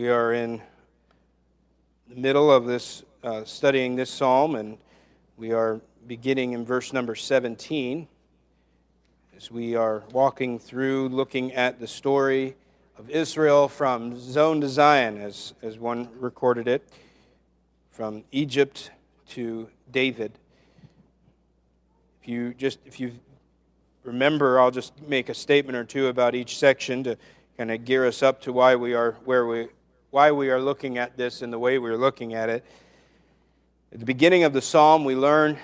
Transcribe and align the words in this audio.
We 0.00 0.08
are 0.08 0.32
in 0.32 0.62
the 2.08 2.16
middle 2.16 2.50
of 2.50 2.64
this, 2.64 3.02
uh, 3.22 3.44
studying 3.44 3.96
this 3.96 4.08
psalm, 4.08 4.54
and 4.54 4.78
we 5.36 5.52
are 5.52 5.78
beginning 6.06 6.54
in 6.54 6.64
verse 6.64 6.94
number 6.94 7.14
17 7.14 8.08
as 9.36 9.50
we 9.50 9.74
are 9.74 10.02
walking 10.10 10.58
through 10.58 11.10
looking 11.10 11.52
at 11.52 11.80
the 11.80 11.86
story 11.86 12.56
of 12.96 13.10
Israel 13.10 13.68
from 13.68 14.18
Zoan 14.18 14.62
to 14.62 14.70
Zion, 14.70 15.20
as, 15.20 15.52
as 15.60 15.78
one 15.78 16.08
recorded 16.18 16.66
it, 16.66 16.88
from 17.90 18.24
Egypt 18.32 18.92
to 19.32 19.68
David. 19.92 20.32
If 22.22 22.26
you 22.26 22.54
just, 22.54 22.78
if 22.86 22.98
you 22.98 23.12
remember, 24.02 24.58
I'll 24.58 24.70
just 24.70 24.94
make 25.02 25.28
a 25.28 25.34
statement 25.34 25.76
or 25.76 25.84
two 25.84 26.06
about 26.06 26.34
each 26.34 26.56
section 26.56 27.04
to 27.04 27.18
kind 27.58 27.70
of 27.70 27.84
gear 27.84 28.06
us 28.06 28.22
up 28.22 28.40
to 28.40 28.52
why 28.54 28.74
we 28.76 28.94
are 28.94 29.18
where 29.26 29.44
we, 29.44 29.68
why 30.10 30.32
we 30.32 30.50
are 30.50 30.60
looking 30.60 30.98
at 30.98 31.16
this 31.16 31.40
in 31.40 31.50
the 31.50 31.58
way 31.58 31.78
we're 31.78 31.96
looking 31.96 32.34
at 32.34 32.48
it. 32.48 32.64
At 33.92 34.00
the 34.00 34.04
beginning 34.04 34.44
of 34.44 34.52
the 34.52 34.62
psalm, 34.62 35.04
we 35.04 35.14
learn 35.14 35.56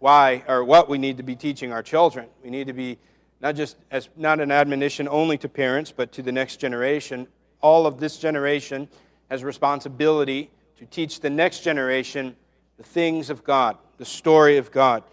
why 0.00 0.42
or 0.48 0.64
what 0.64 0.88
we 0.88 0.98
need 0.98 1.18
to 1.18 1.22
be 1.22 1.36
teaching 1.36 1.72
our 1.72 1.82
children. 1.82 2.26
We 2.42 2.50
need 2.50 2.66
to 2.66 2.72
be 2.72 2.98
not 3.40 3.54
just 3.54 3.76
as 3.90 4.08
not 4.16 4.40
an 4.40 4.50
admonition 4.50 5.08
only 5.08 5.38
to 5.38 5.48
parents, 5.48 5.92
but 5.92 6.12
to 6.12 6.22
the 6.22 6.32
next 6.32 6.56
generation. 6.56 7.28
All 7.60 7.86
of 7.86 8.00
this 8.00 8.18
generation 8.18 8.88
has 9.30 9.44
responsibility 9.44 10.50
to 10.78 10.86
teach 10.86 11.20
the 11.20 11.30
next 11.30 11.60
generation 11.60 12.34
the 12.76 12.82
things 12.82 13.30
of 13.30 13.44
God, 13.44 13.78
the 13.98 14.04
story 14.04 14.56
of 14.56 14.72
God, 14.72 15.04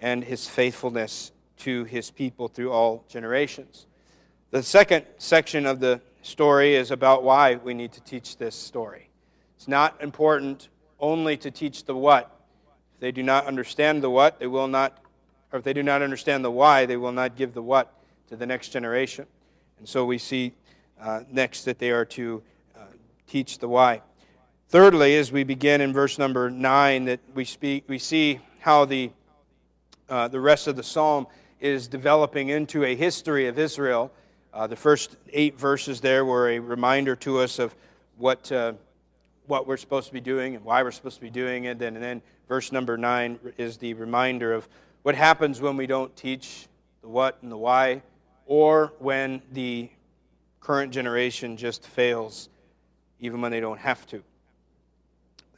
and 0.00 0.22
his 0.22 0.48
faithfulness 0.48 1.32
to 1.58 1.84
his 1.84 2.10
people 2.10 2.46
through 2.46 2.70
all 2.70 3.04
generations. 3.08 3.86
The 4.50 4.62
second 4.62 5.04
section 5.18 5.66
of 5.66 5.80
the 5.80 6.00
story 6.22 6.74
is 6.74 6.90
about 6.90 7.22
why 7.22 7.56
we 7.56 7.74
need 7.74 7.92
to 7.92 8.00
teach 8.00 8.36
this 8.36 8.54
story. 8.54 9.10
It's 9.56 9.68
not 9.68 10.00
important 10.02 10.68
only 10.98 11.36
to 11.38 11.50
teach 11.50 11.84
the 11.84 11.96
what. 11.96 12.40
If 12.94 13.00
they 13.00 13.12
do 13.12 13.22
not 13.22 13.46
understand 13.46 14.02
the 14.02 14.10
what, 14.10 14.38
they 14.38 14.46
will 14.46 14.68
not 14.68 15.00
or 15.52 15.58
if 15.58 15.64
they 15.64 15.72
do 15.72 15.82
not 15.82 16.02
understand 16.02 16.44
the 16.44 16.50
why, 16.50 16.86
they 16.86 16.96
will 16.96 17.12
not 17.12 17.36
give 17.36 17.54
the 17.54 17.62
what 17.62 17.92
to 18.28 18.36
the 18.36 18.46
next 18.46 18.68
generation. 18.68 19.26
And 19.78 19.88
so 19.88 20.04
we 20.04 20.18
see 20.18 20.52
uh, 21.00 21.22
next 21.30 21.64
that 21.64 21.78
they 21.78 21.90
are 21.90 22.04
to 22.04 22.42
uh, 22.76 22.82
teach 23.26 23.58
the 23.58 23.68
why. 23.68 24.02
Thirdly, 24.68 25.16
as 25.16 25.32
we 25.32 25.42
begin 25.42 25.80
in 25.80 25.92
verse 25.92 26.18
number 26.18 26.50
9, 26.50 27.06
that 27.06 27.20
we, 27.34 27.44
speak, 27.44 27.84
we 27.88 27.98
see 27.98 28.38
how 28.60 28.84
the, 28.84 29.10
uh, 30.08 30.28
the 30.28 30.38
rest 30.38 30.68
of 30.68 30.76
the 30.76 30.82
psalm 30.82 31.26
is 31.58 31.88
developing 31.88 32.50
into 32.50 32.84
a 32.84 32.94
history 32.94 33.48
of 33.48 33.58
Israel. 33.58 34.12
Uh, 34.52 34.66
the 34.66 34.76
first 34.76 35.16
eight 35.32 35.58
verses 35.58 36.00
there 36.00 36.24
were 36.24 36.50
a 36.50 36.58
reminder 36.58 37.14
to 37.14 37.38
us 37.38 37.60
of 37.60 37.74
what, 38.18 38.50
uh, 38.50 38.72
what 39.46 39.66
we're 39.66 39.76
supposed 39.76 40.08
to 40.08 40.12
be 40.12 40.20
doing 40.20 40.56
and 40.56 40.64
why 40.64 40.82
we're 40.82 40.90
supposed 40.90 41.16
to 41.16 41.22
be 41.22 41.30
doing 41.30 41.64
it. 41.64 41.80
And 41.80 41.96
then 41.96 42.20
verse 42.48 42.72
number 42.72 42.96
9 42.96 43.38
is 43.58 43.76
the 43.76 43.94
reminder 43.94 44.52
of 44.52 44.68
what 45.02 45.14
happens 45.14 45.60
when 45.60 45.76
we 45.76 45.86
don't 45.86 46.14
teach 46.16 46.66
the 47.00 47.08
what 47.08 47.38
and 47.42 47.52
the 47.52 47.56
why, 47.56 48.02
or 48.44 48.92
when 48.98 49.40
the 49.52 49.88
current 50.58 50.92
generation 50.92 51.56
just 51.56 51.86
fails, 51.86 52.48
even 53.20 53.40
when 53.40 53.52
they 53.52 53.60
don't 53.60 53.78
have 53.78 54.04
to. 54.08 54.20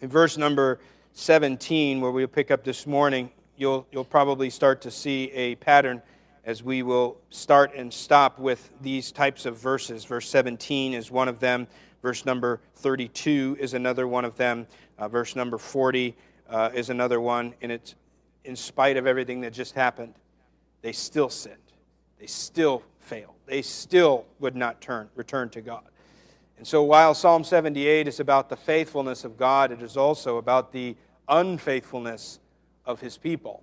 In 0.03 0.09
verse 0.11 0.37
number 0.37 0.81
17, 1.15 2.01
where 2.03 2.11
we'll 2.11 2.27
pick 2.27 2.51
up 2.51 2.63
this 2.63 2.87
morning, 2.87 3.31
you'll, 3.57 3.87
you'll 3.91 4.05
probably 4.05 4.51
start 4.51 4.83
to 4.83 4.91
see 4.91 5.31
a 5.33 5.55
pattern 5.57 6.03
as 6.45 6.63
we 6.63 6.83
will 6.83 7.19
start 7.31 7.75
and 7.75 7.93
stop 7.93 8.39
with 8.39 8.71
these 8.81 9.13
types 9.13 9.47
of 9.47 9.57
verses. 9.59 10.05
Verse 10.05 10.29
17 10.29 10.95
is 10.95 11.11
one 11.11 11.29
of 11.29 11.41
them. 11.41 11.67
Verse 12.03 12.27
number 12.27 12.61
32 12.77 13.57
is 13.61 13.75
another 13.75 14.09
one 14.09 14.25
of 14.25 14.37
them. 14.37 14.67
Uh, 14.99 15.09
verse 15.09 15.37
number 15.37 15.57
40 15.57 16.17
uh, 16.49 16.71
is 16.75 16.91
another 16.91 17.21
one. 17.21 17.55
And 17.63 17.71
it's 17.71 17.95
in 18.45 18.57
spite 18.57 18.97
of 18.97 19.07
everything 19.07 19.41
that 19.43 19.53
just 19.53 19.75
happened, 19.75 20.15
they 20.81 20.93
still 20.93 21.29
sinned. 21.29 21.57
They 22.19 22.27
still 22.27 22.83
failed. 22.99 23.35
They 23.47 23.63
still 23.63 24.27
would 24.41 24.57
not 24.57 24.81
turn, 24.81 25.09
return 25.15 25.49
to 25.51 25.61
God. 25.61 25.85
And 26.59 26.67
so 26.67 26.83
while 26.83 27.15
Psalm 27.15 27.45
78 27.45 28.07
is 28.07 28.21
about 28.21 28.49
the 28.49 28.57
faithfulness 28.57 29.25
of 29.25 29.37
God, 29.37 29.73
it 29.73 29.83
is 29.83 29.97
also 29.97 30.37
about 30.37 30.73
the 30.73 30.97
unfaithfulness 31.29 32.41
of 32.85 33.01
his 33.01 33.17
people. 33.17 33.63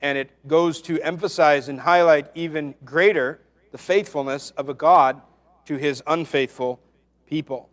And 0.00 0.18
it 0.18 0.30
goes 0.46 0.80
to 0.82 1.00
emphasize 1.00 1.68
and 1.68 1.80
highlight 1.80 2.30
even 2.34 2.74
greater 2.84 3.40
the 3.72 3.78
faithfulness 3.78 4.50
of 4.52 4.68
a 4.68 4.74
God 4.74 5.20
to 5.66 5.76
his 5.76 6.02
unfaithful 6.06 6.80
people. 7.26 7.68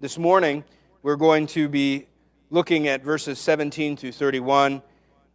This 0.00 0.18
morning, 0.18 0.64
we're 1.02 1.16
going 1.16 1.46
to 1.48 1.68
be 1.68 2.06
looking 2.50 2.88
at 2.88 3.02
verses 3.02 3.38
17 3.38 3.96
through 3.96 4.12
31 4.12 4.82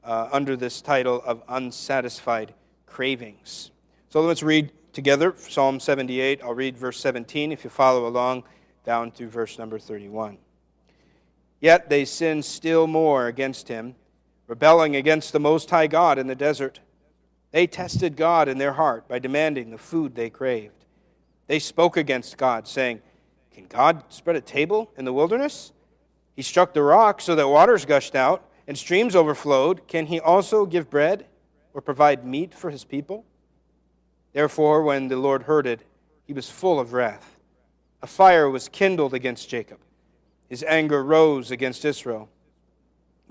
uh, 0.03 0.29
under 0.31 0.55
this 0.55 0.81
title 0.81 1.21
of 1.25 1.43
Unsatisfied 1.47 2.53
Cravings. 2.85 3.71
So 4.09 4.21
let's 4.21 4.43
read 4.43 4.71
together 4.93 5.33
Psalm 5.37 5.79
78. 5.79 6.41
I'll 6.43 6.53
read 6.53 6.77
verse 6.77 6.99
17 6.99 7.51
if 7.51 7.63
you 7.63 7.69
follow 7.69 8.07
along 8.07 8.43
down 8.83 9.11
to 9.11 9.27
verse 9.27 9.57
number 9.57 9.79
31. 9.79 10.37
Yet 11.59 11.89
they 11.89 12.05
sinned 12.05 12.43
still 12.43 12.87
more 12.87 13.27
against 13.27 13.67
him, 13.67 13.95
rebelling 14.51 14.97
against 14.97 15.31
the 15.31 15.39
Most 15.39 15.69
High 15.69 15.87
God 15.87 16.19
in 16.19 16.27
the 16.27 16.35
desert. 16.35 16.81
They 17.51 17.65
tested 17.65 18.17
God 18.17 18.49
in 18.49 18.57
their 18.57 18.73
heart 18.73 19.07
by 19.07 19.17
demanding 19.17 19.71
the 19.71 19.77
food 19.77 20.13
they 20.13 20.29
craved. 20.29 20.83
They 21.47 21.57
spoke 21.57 21.95
against 21.95 22.37
God, 22.37 22.67
saying, 22.67 23.01
Can 23.53 23.65
God 23.67 24.03
spread 24.09 24.35
a 24.35 24.41
table 24.41 24.91
in 24.97 25.05
the 25.05 25.13
wilderness? 25.13 25.71
He 26.35 26.41
struck 26.41 26.73
the 26.73 26.83
rock 26.83 27.21
so 27.21 27.33
that 27.33 27.47
waters 27.47 27.85
gushed 27.85 28.13
out 28.13 28.45
and 28.67 28.77
streams 28.77 29.15
overflowed, 29.15 29.87
can 29.87 30.07
he 30.07 30.19
also 30.19 30.65
give 30.65 30.89
bread 30.89 31.27
or 31.73 31.79
provide 31.79 32.25
meat 32.25 32.53
for 32.53 32.71
his 32.71 32.83
people? 32.83 33.23
Therefore, 34.33 34.83
when 34.83 35.07
the 35.07 35.15
Lord 35.15 35.43
heard 35.43 35.65
it, 35.65 35.83
he 36.27 36.33
was 36.33 36.49
full 36.49 36.77
of 36.77 36.91
wrath. 36.91 37.37
A 38.01 38.07
fire 38.07 38.49
was 38.49 38.67
kindled 38.67 39.13
against 39.13 39.47
Jacob. 39.47 39.79
His 40.49 40.61
anger 40.67 41.01
rose 41.01 41.51
against 41.51 41.85
Israel 41.85 42.27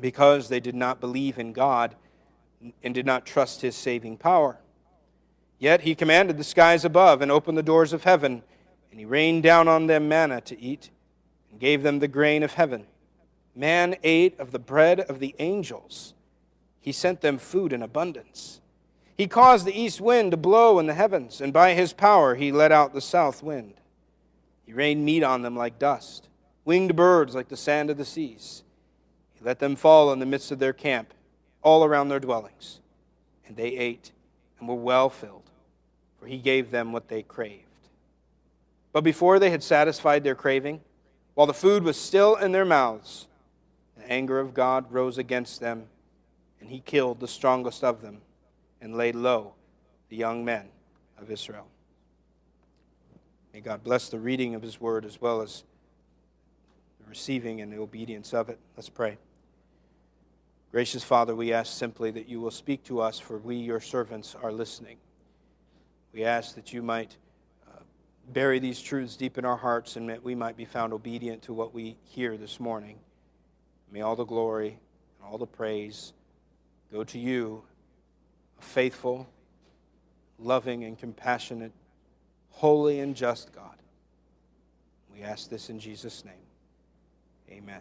because 0.00 0.48
they 0.48 0.60
did 0.60 0.74
not 0.74 1.00
believe 1.00 1.38
in 1.38 1.52
God 1.52 1.94
and 2.82 2.94
did 2.94 3.06
not 3.06 3.26
trust 3.26 3.62
his 3.62 3.74
saving 3.74 4.16
power. 4.16 4.58
Yet 5.58 5.82
he 5.82 5.94
commanded 5.94 6.38
the 6.38 6.44
skies 6.44 6.84
above 6.84 7.20
and 7.20 7.30
opened 7.30 7.58
the 7.58 7.62
doors 7.62 7.92
of 7.92 8.04
heaven, 8.04 8.42
and 8.90 8.98
he 8.98 9.06
rained 9.06 9.42
down 9.42 9.68
on 9.68 9.86
them 9.86 10.08
manna 10.08 10.40
to 10.42 10.60
eat 10.60 10.90
and 11.50 11.60
gave 11.60 11.82
them 11.82 11.98
the 11.98 12.08
grain 12.08 12.42
of 12.42 12.54
heaven. 12.54 12.86
Man 13.54 13.96
ate 14.02 14.38
of 14.38 14.52
the 14.52 14.58
bread 14.58 15.00
of 15.00 15.18
the 15.18 15.34
angels. 15.38 16.14
He 16.80 16.92
sent 16.92 17.20
them 17.20 17.38
food 17.38 17.72
in 17.72 17.82
abundance. 17.82 18.60
He 19.16 19.26
caused 19.26 19.66
the 19.66 19.78
east 19.78 20.00
wind 20.00 20.30
to 20.30 20.38
blow 20.38 20.78
in 20.78 20.86
the 20.86 20.94
heavens, 20.94 21.42
and 21.42 21.52
by 21.52 21.74
his 21.74 21.92
power 21.92 22.36
he 22.36 22.52
let 22.52 22.72
out 22.72 22.94
the 22.94 23.02
south 23.02 23.42
wind. 23.42 23.74
He 24.64 24.72
rained 24.72 25.04
meat 25.04 25.22
on 25.22 25.42
them 25.42 25.56
like 25.56 25.78
dust, 25.78 26.28
winged 26.64 26.96
birds 26.96 27.34
like 27.34 27.48
the 27.48 27.56
sand 27.56 27.90
of 27.90 27.98
the 27.98 28.04
seas. 28.04 28.62
Let 29.42 29.58
them 29.58 29.76
fall 29.76 30.12
in 30.12 30.18
the 30.18 30.26
midst 30.26 30.50
of 30.50 30.58
their 30.58 30.72
camp, 30.72 31.14
all 31.62 31.84
around 31.84 32.08
their 32.08 32.20
dwellings. 32.20 32.80
And 33.46 33.56
they 33.56 33.70
ate 33.70 34.12
and 34.58 34.68
were 34.68 34.74
well 34.74 35.08
filled, 35.08 35.50
for 36.18 36.26
he 36.26 36.38
gave 36.38 36.70
them 36.70 36.92
what 36.92 37.08
they 37.08 37.22
craved. 37.22 37.64
But 38.92 39.02
before 39.02 39.38
they 39.38 39.50
had 39.50 39.62
satisfied 39.62 40.24
their 40.24 40.34
craving, 40.34 40.80
while 41.34 41.46
the 41.46 41.54
food 41.54 41.84
was 41.84 41.96
still 41.98 42.36
in 42.36 42.52
their 42.52 42.64
mouths, 42.64 43.26
the 43.96 44.10
anger 44.10 44.38
of 44.38 44.52
God 44.52 44.92
rose 44.92 45.16
against 45.16 45.60
them, 45.60 45.86
and 46.60 46.68
he 46.68 46.80
killed 46.80 47.20
the 47.20 47.28
strongest 47.28 47.82
of 47.82 48.02
them 48.02 48.20
and 48.80 48.96
laid 48.96 49.14
low 49.14 49.54
the 50.08 50.16
young 50.16 50.44
men 50.44 50.68
of 51.18 51.30
Israel. 51.30 51.66
May 53.54 53.60
God 53.60 53.82
bless 53.82 54.08
the 54.08 54.18
reading 54.18 54.54
of 54.54 54.62
his 54.62 54.80
word 54.80 55.04
as 55.04 55.20
well 55.20 55.40
as 55.40 55.64
the 57.00 57.08
receiving 57.08 57.60
and 57.60 57.72
the 57.72 57.78
obedience 57.78 58.34
of 58.34 58.48
it. 58.48 58.58
Let's 58.76 58.88
pray. 58.88 59.18
Gracious 60.72 61.02
Father, 61.02 61.34
we 61.34 61.52
ask 61.52 61.76
simply 61.76 62.12
that 62.12 62.28
you 62.28 62.40
will 62.40 62.52
speak 62.52 62.84
to 62.84 63.00
us, 63.00 63.18
for 63.18 63.38
we, 63.38 63.56
your 63.56 63.80
servants, 63.80 64.36
are 64.40 64.52
listening. 64.52 64.98
We 66.12 66.24
ask 66.24 66.54
that 66.54 66.72
you 66.72 66.80
might 66.80 67.16
uh, 67.66 67.80
bury 68.28 68.60
these 68.60 68.80
truths 68.80 69.16
deep 69.16 69.36
in 69.36 69.44
our 69.44 69.56
hearts 69.56 69.96
and 69.96 70.08
that 70.08 70.22
we 70.22 70.36
might 70.36 70.56
be 70.56 70.64
found 70.64 70.92
obedient 70.92 71.42
to 71.42 71.52
what 71.52 71.74
we 71.74 71.96
hear 72.04 72.36
this 72.36 72.60
morning. 72.60 72.98
May 73.90 74.02
all 74.02 74.14
the 74.14 74.24
glory 74.24 74.78
and 75.18 75.28
all 75.28 75.38
the 75.38 75.46
praise 75.46 76.12
go 76.92 77.02
to 77.02 77.18
you, 77.18 77.64
a 78.60 78.62
faithful, 78.62 79.28
loving, 80.38 80.84
and 80.84 80.96
compassionate, 80.96 81.72
holy, 82.50 83.00
and 83.00 83.16
just 83.16 83.52
God. 83.52 83.76
We 85.12 85.22
ask 85.22 85.50
this 85.50 85.68
in 85.68 85.80
Jesus' 85.80 86.24
name. 86.24 86.34
Amen. 87.50 87.80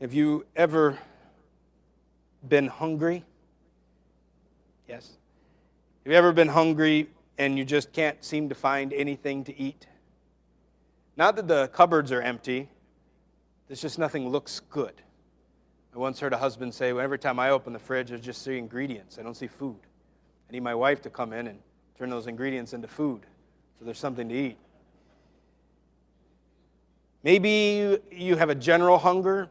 Have 0.00 0.12
you 0.12 0.44
ever 0.54 0.98
been 2.46 2.66
hungry? 2.66 3.24
Yes. 4.86 5.16
Have 6.04 6.12
you 6.12 6.18
ever 6.18 6.32
been 6.32 6.48
hungry 6.48 7.08
and 7.38 7.56
you 7.56 7.64
just 7.64 7.92
can't 7.94 8.22
seem 8.22 8.50
to 8.50 8.54
find 8.54 8.92
anything 8.92 9.42
to 9.44 9.58
eat? 9.58 9.86
Not 11.16 11.34
that 11.36 11.48
the 11.48 11.68
cupboards 11.68 12.12
are 12.12 12.20
empty, 12.20 12.68
it's 13.70 13.80
just 13.80 13.98
nothing 13.98 14.28
looks 14.28 14.60
good. 14.60 15.00
I 15.94 15.98
once 15.98 16.20
heard 16.20 16.34
a 16.34 16.38
husband 16.38 16.74
say, 16.74 16.92
well, 16.92 17.02
every 17.02 17.18
time 17.18 17.38
I 17.38 17.48
open 17.48 17.72
the 17.72 17.78
fridge, 17.78 18.12
I 18.12 18.16
just 18.18 18.42
see 18.42 18.58
ingredients. 18.58 19.18
I 19.18 19.22
don't 19.22 19.34
see 19.34 19.46
food. 19.46 19.78
I 20.48 20.52
need 20.52 20.62
my 20.62 20.74
wife 20.74 21.00
to 21.02 21.10
come 21.10 21.32
in 21.32 21.46
and 21.46 21.58
turn 21.96 22.10
those 22.10 22.26
ingredients 22.26 22.74
into 22.74 22.86
food 22.86 23.22
so 23.78 23.86
there's 23.86 23.98
something 23.98 24.28
to 24.28 24.34
eat. 24.34 24.58
Maybe 27.22 27.98
you 28.12 28.36
have 28.36 28.50
a 28.50 28.54
general 28.54 28.98
hunger. 28.98 29.48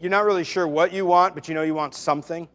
You're 0.00 0.12
not 0.12 0.24
really 0.24 0.44
sure 0.44 0.68
what 0.68 0.92
you 0.92 1.04
want, 1.06 1.34
but 1.34 1.48
you 1.48 1.54
know 1.54 1.62
you 1.62 1.74
want 1.74 1.92
something. 1.92 2.46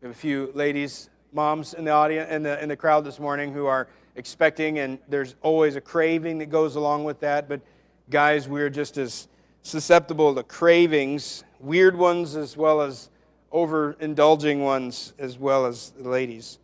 We 0.00 0.06
have 0.06 0.16
a 0.16 0.18
few 0.18 0.50
ladies, 0.54 1.10
moms 1.30 1.74
in 1.74 1.84
the 1.84 1.90
audience, 1.90 2.30
in 2.30 2.42
the, 2.42 2.62
in 2.62 2.70
the 2.70 2.76
crowd 2.76 3.04
this 3.04 3.20
morning 3.20 3.52
who 3.52 3.66
are 3.66 3.88
expecting, 4.16 4.78
and 4.78 4.98
there's 5.06 5.34
always 5.42 5.76
a 5.76 5.82
craving 5.82 6.38
that 6.38 6.46
goes 6.46 6.76
along 6.76 7.04
with 7.04 7.20
that. 7.20 7.46
But 7.46 7.60
guys, 8.08 8.48
we're 8.48 8.70
just 8.70 8.96
as 8.96 9.28
susceptible 9.60 10.34
to 10.34 10.42
cravings, 10.42 11.44
weird 11.60 11.94
ones 11.94 12.36
as 12.36 12.56
well 12.56 12.80
as 12.80 13.10
overindulging 13.52 14.60
ones, 14.64 15.12
as 15.18 15.38
well 15.38 15.66
as 15.66 15.90
the 15.90 16.08
ladies. 16.08 16.58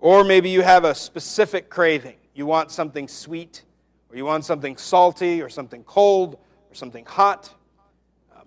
Or 0.00 0.22
maybe 0.22 0.50
you 0.50 0.60
have 0.60 0.84
a 0.84 0.94
specific 0.94 1.70
craving. 1.70 2.16
You 2.34 2.44
want 2.44 2.70
something 2.70 3.08
sweet, 3.08 3.62
or 4.10 4.18
you 4.18 4.26
want 4.26 4.44
something 4.44 4.76
salty, 4.76 5.40
or 5.40 5.48
something 5.48 5.82
cold, 5.84 6.34
or 6.70 6.74
something 6.74 7.06
hot. 7.06 7.54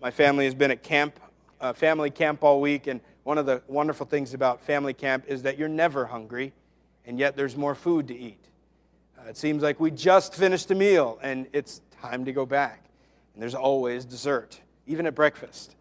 My 0.01 0.09
family 0.09 0.45
has 0.45 0.55
been 0.55 0.71
at 0.71 0.81
camp, 0.81 1.19
uh, 1.59 1.73
family 1.73 2.09
camp 2.09 2.43
all 2.43 2.59
week, 2.59 2.87
and 2.87 3.01
one 3.21 3.37
of 3.37 3.45
the 3.45 3.61
wonderful 3.67 4.07
things 4.07 4.33
about 4.33 4.59
family 4.61 4.95
camp 4.95 5.25
is 5.27 5.43
that 5.43 5.59
you're 5.59 5.69
never 5.69 6.07
hungry, 6.07 6.53
and 7.05 7.19
yet 7.19 7.35
there's 7.35 7.55
more 7.55 7.75
food 7.75 8.07
to 8.07 8.17
eat. 8.17 8.43
Uh, 9.15 9.29
it 9.29 9.37
seems 9.37 9.61
like 9.61 9.79
we 9.79 9.91
just 9.91 10.33
finished 10.33 10.71
a 10.71 10.75
meal, 10.75 11.19
and 11.21 11.45
it's 11.53 11.81
time 12.01 12.25
to 12.25 12.33
go 12.33 12.47
back. 12.47 12.83
And 13.35 13.43
there's 13.43 13.53
always 13.53 14.03
dessert, 14.03 14.59
even 14.87 15.05
at 15.05 15.13
breakfast. 15.13 15.75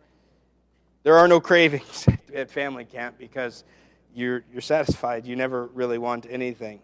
There 1.03 1.17
are 1.17 1.27
no 1.27 1.41
cravings 1.41 2.07
at 2.35 2.51
family 2.51 2.85
camp 2.85 3.17
because 3.19 3.65
you're, 4.15 4.45
you're 4.53 4.61
satisfied. 4.61 5.25
You 5.25 5.35
never 5.35 5.65
really 5.69 5.97
want 5.97 6.27
anything. 6.29 6.81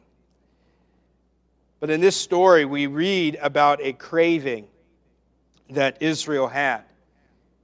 But 1.81 1.91
in 1.91 2.01
this 2.01 2.17
story, 2.17 2.65
we 2.65 2.87
read 2.87 3.37
about 3.43 3.83
a 3.83 3.93
craving 3.93 4.69
that 5.69 5.99
Israel 6.01 6.49
had. 6.49 6.86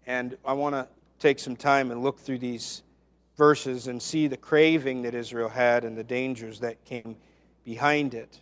And 0.07 0.37
I 0.45 0.53
want 0.53 0.75
to 0.75 0.89
take 1.19 1.39
some 1.39 1.57
time 1.57 1.91
and 1.91 2.03
look 2.03 2.19
through 2.19 2.39
these 2.39 2.83
verses 3.37 3.87
and 3.87 4.03
see 4.03 4.27
the 4.27 4.37
craving 4.37 5.03
that 5.03 5.15
Israel 5.15 5.49
had 5.49 5.85
and 5.85 5.97
the 5.97 6.05
dangers 6.05 6.61
that 6.61 6.85
came 6.85 7.17
behind 7.65 8.15
it. 8.15 8.41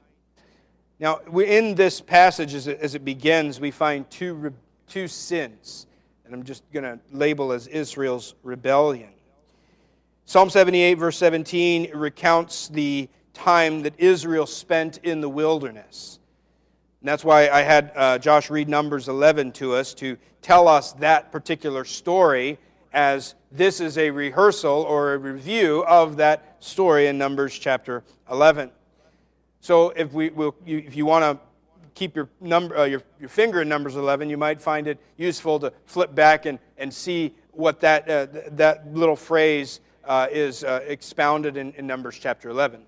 Now, 0.99 1.19
in 1.19 1.75
this 1.75 2.01
passage, 2.01 2.55
as 2.55 2.95
it, 2.95 3.05
begins, 3.05 3.59
we 3.59 3.71
find 3.71 4.09
two, 4.11 4.53
two 4.87 5.09
sins, 5.09 5.87
and 6.25 6.35
I'm 6.35 6.43
just 6.43 6.63
going 6.73 6.85
to 6.85 7.01
label 7.11 7.53
as 7.53 7.67
Israel's 7.67 8.35
rebellion. 8.43 9.11
Psalm 10.27 10.51
78, 10.51 10.95
verse 10.95 11.17
17, 11.17 11.91
recounts 11.95 12.69
the 12.69 13.09
time 13.33 13.83
that 13.83 13.95
Israel 13.99 14.47
spent 14.47 14.99
in 14.99 15.21
the 15.21 15.29
wilderness. 15.29 16.20
And 17.01 17.09
that's 17.09 17.25
why 17.25 17.49
I 17.49 17.63
had 17.63 17.93
uh, 17.97 18.19
Josh 18.19 18.51
read 18.51 18.69
Numbers 18.69 19.09
11 19.09 19.53
to 19.53 19.75
us 19.75 19.95
to 19.95 20.19
tell 20.43 20.69
us 20.69 20.93
that 20.95 21.33
particular 21.33 21.85
story, 21.87 22.59
as 22.93 23.35
this 23.51 23.81
is 23.81 23.97
a 23.97 24.11
rehearsal 24.11 24.83
or 24.83 25.15
a 25.15 25.19
review 25.19 25.83
of 25.87 26.19
that 26.19 26.57
story 26.61 27.07
in 27.07 27.17
Numbers 27.17 27.59
chapter 27.59 28.05
11. 28.31 28.71
So 29.61 29.91
if, 29.91 30.13
we, 30.13 30.29
will, 30.29 30.55
you, 30.67 30.79
if 30.79 30.95
you 30.95 31.07
want 31.07 31.23
to 31.25 31.47
keep 31.95 32.15
your, 32.15 32.29
number, 32.39 32.77
uh, 32.77 32.85
your, 32.85 33.03
your 33.19 33.31
finger 33.31 33.63
in 33.63 33.69
Numbers 33.69 33.97
11, 33.97 34.29
you 34.29 34.37
might 34.37 34.61
find 34.61 34.87
it 34.87 34.99
useful 35.17 35.59
to 35.61 35.73
flip 35.87 36.15
back 36.15 36.45
and, 36.45 36.59
and 36.77 36.93
see 36.93 37.35
what 37.53 37.81
that, 37.81 38.09
uh, 38.11 38.27
that 38.53 38.93
little 38.95 39.17
phrase 39.17 39.81
uh, 40.05 40.27
is 40.31 40.65
uh, 40.65 40.81
expounded 40.87 41.57
in, 41.57 41.73
in 41.73 41.87
Numbers 41.87 42.19
chapter 42.21 42.51
11. 42.51 42.83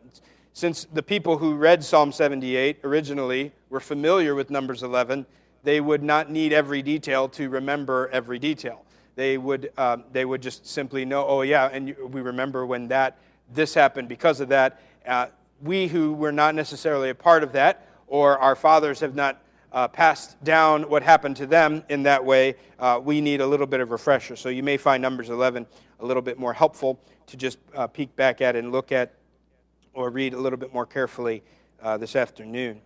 Since 0.53 0.85
the 0.93 1.03
people 1.03 1.38
who 1.38 1.55
read 1.55 1.82
Psalm 1.82 2.12
78 2.12 2.81
originally 2.85 3.53
were 3.73 3.81
familiar 3.81 4.35
with 4.35 4.51
Numbers 4.51 4.83
11, 4.83 5.25
they 5.63 5.81
would 5.81 6.03
not 6.03 6.31
need 6.31 6.53
every 6.53 6.83
detail 6.83 7.27
to 7.31 7.49
remember 7.49 8.11
every 8.13 8.39
detail. 8.39 8.85
They 9.15 9.39
would, 9.39 9.73
um, 9.79 10.05
they 10.13 10.27
would 10.27 10.43
just 10.43 10.67
simply 10.67 11.07
know, 11.07 11.27
oh, 11.27 11.41
yeah, 11.41 11.71
and 11.73 11.97
we 12.11 12.21
remember 12.21 12.67
when 12.67 12.89
that, 12.89 13.17
this 13.51 13.73
happened 13.73 14.09
because 14.09 14.41
of 14.41 14.51
that. 14.51 14.83
Uh, 15.07 15.29
we 15.63 15.87
who 15.87 16.13
were 16.13 16.33
not 16.33 16.55
necessarily 16.55 17.09
a 17.09 17.15
part 17.15 17.43
of 17.43 17.53
that, 17.53 17.89
or 18.09 18.39
our 18.39 18.55
fathers 18.55 19.01
have 19.01 19.15
not 19.15 19.43
uh, 19.73 19.89
passed 19.89 20.43
down 20.45 20.83
what 20.91 21.03
happened 21.03 21.37
to 21.37 21.47
them 21.47 21.83
in 21.89 22.03
that 22.03 22.23
way, 22.23 22.57
uh, 22.79 23.01
we 23.03 23.23
need 23.23 23.41
a 23.41 23.47
little 23.47 23.67
bit 23.67 23.81
of 23.81 23.91
refresher. 23.91 24.37
So 24.37 24.51
you 24.51 24.63
may 24.63 24.77
find 24.77 25.01
Numbers 25.01 25.31
11 25.31 25.67
a 26.01 26.05
little 26.05 26.23
bit 26.23 26.39
more 26.39 26.53
helpful 26.53 27.01
to 27.27 27.39
just 27.39 27.57
uh, 27.75 27.87
peek 27.87 28.15
back 28.17 28.43
at 28.43 28.55
and 28.55 28.71
look 28.71 28.93
at 28.93 29.15
or 29.95 30.11
read 30.11 30.35
a 30.35 30.39
little 30.39 30.59
bit 30.59 30.75
more 30.75 30.85
carefully 30.85 31.43
uh, 31.83 31.97
this 31.97 32.17
afternoon. 32.17 32.83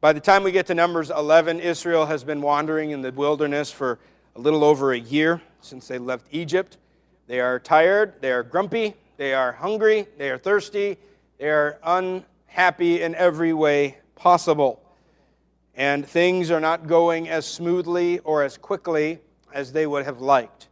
By 0.00 0.14
the 0.14 0.20
time 0.20 0.42
we 0.42 0.50
get 0.50 0.66
to 0.68 0.74
Numbers 0.74 1.10
11, 1.10 1.60
Israel 1.60 2.06
has 2.06 2.24
been 2.24 2.40
wandering 2.40 2.92
in 2.92 3.02
the 3.02 3.12
wilderness 3.12 3.70
for 3.70 3.98
a 4.34 4.40
little 4.40 4.64
over 4.64 4.92
a 4.92 4.98
year 4.98 5.42
since 5.60 5.86
they 5.88 5.98
left 5.98 6.26
Egypt. 6.30 6.78
They 7.26 7.38
are 7.38 7.58
tired, 7.58 8.14
they 8.22 8.32
are 8.32 8.42
grumpy, 8.42 8.94
they 9.18 9.34
are 9.34 9.52
hungry, 9.52 10.06
they 10.16 10.30
are 10.30 10.38
thirsty, 10.38 10.96
they 11.38 11.50
are 11.50 11.78
unhappy 11.84 13.02
in 13.02 13.14
every 13.14 13.52
way 13.52 13.98
possible. 14.14 14.82
And 15.74 16.06
things 16.06 16.50
are 16.50 16.60
not 16.60 16.86
going 16.86 17.28
as 17.28 17.44
smoothly 17.44 18.20
or 18.20 18.42
as 18.42 18.56
quickly 18.56 19.18
as 19.52 19.70
they 19.70 19.86
would 19.86 20.06
have 20.06 20.22
liked 20.22 20.68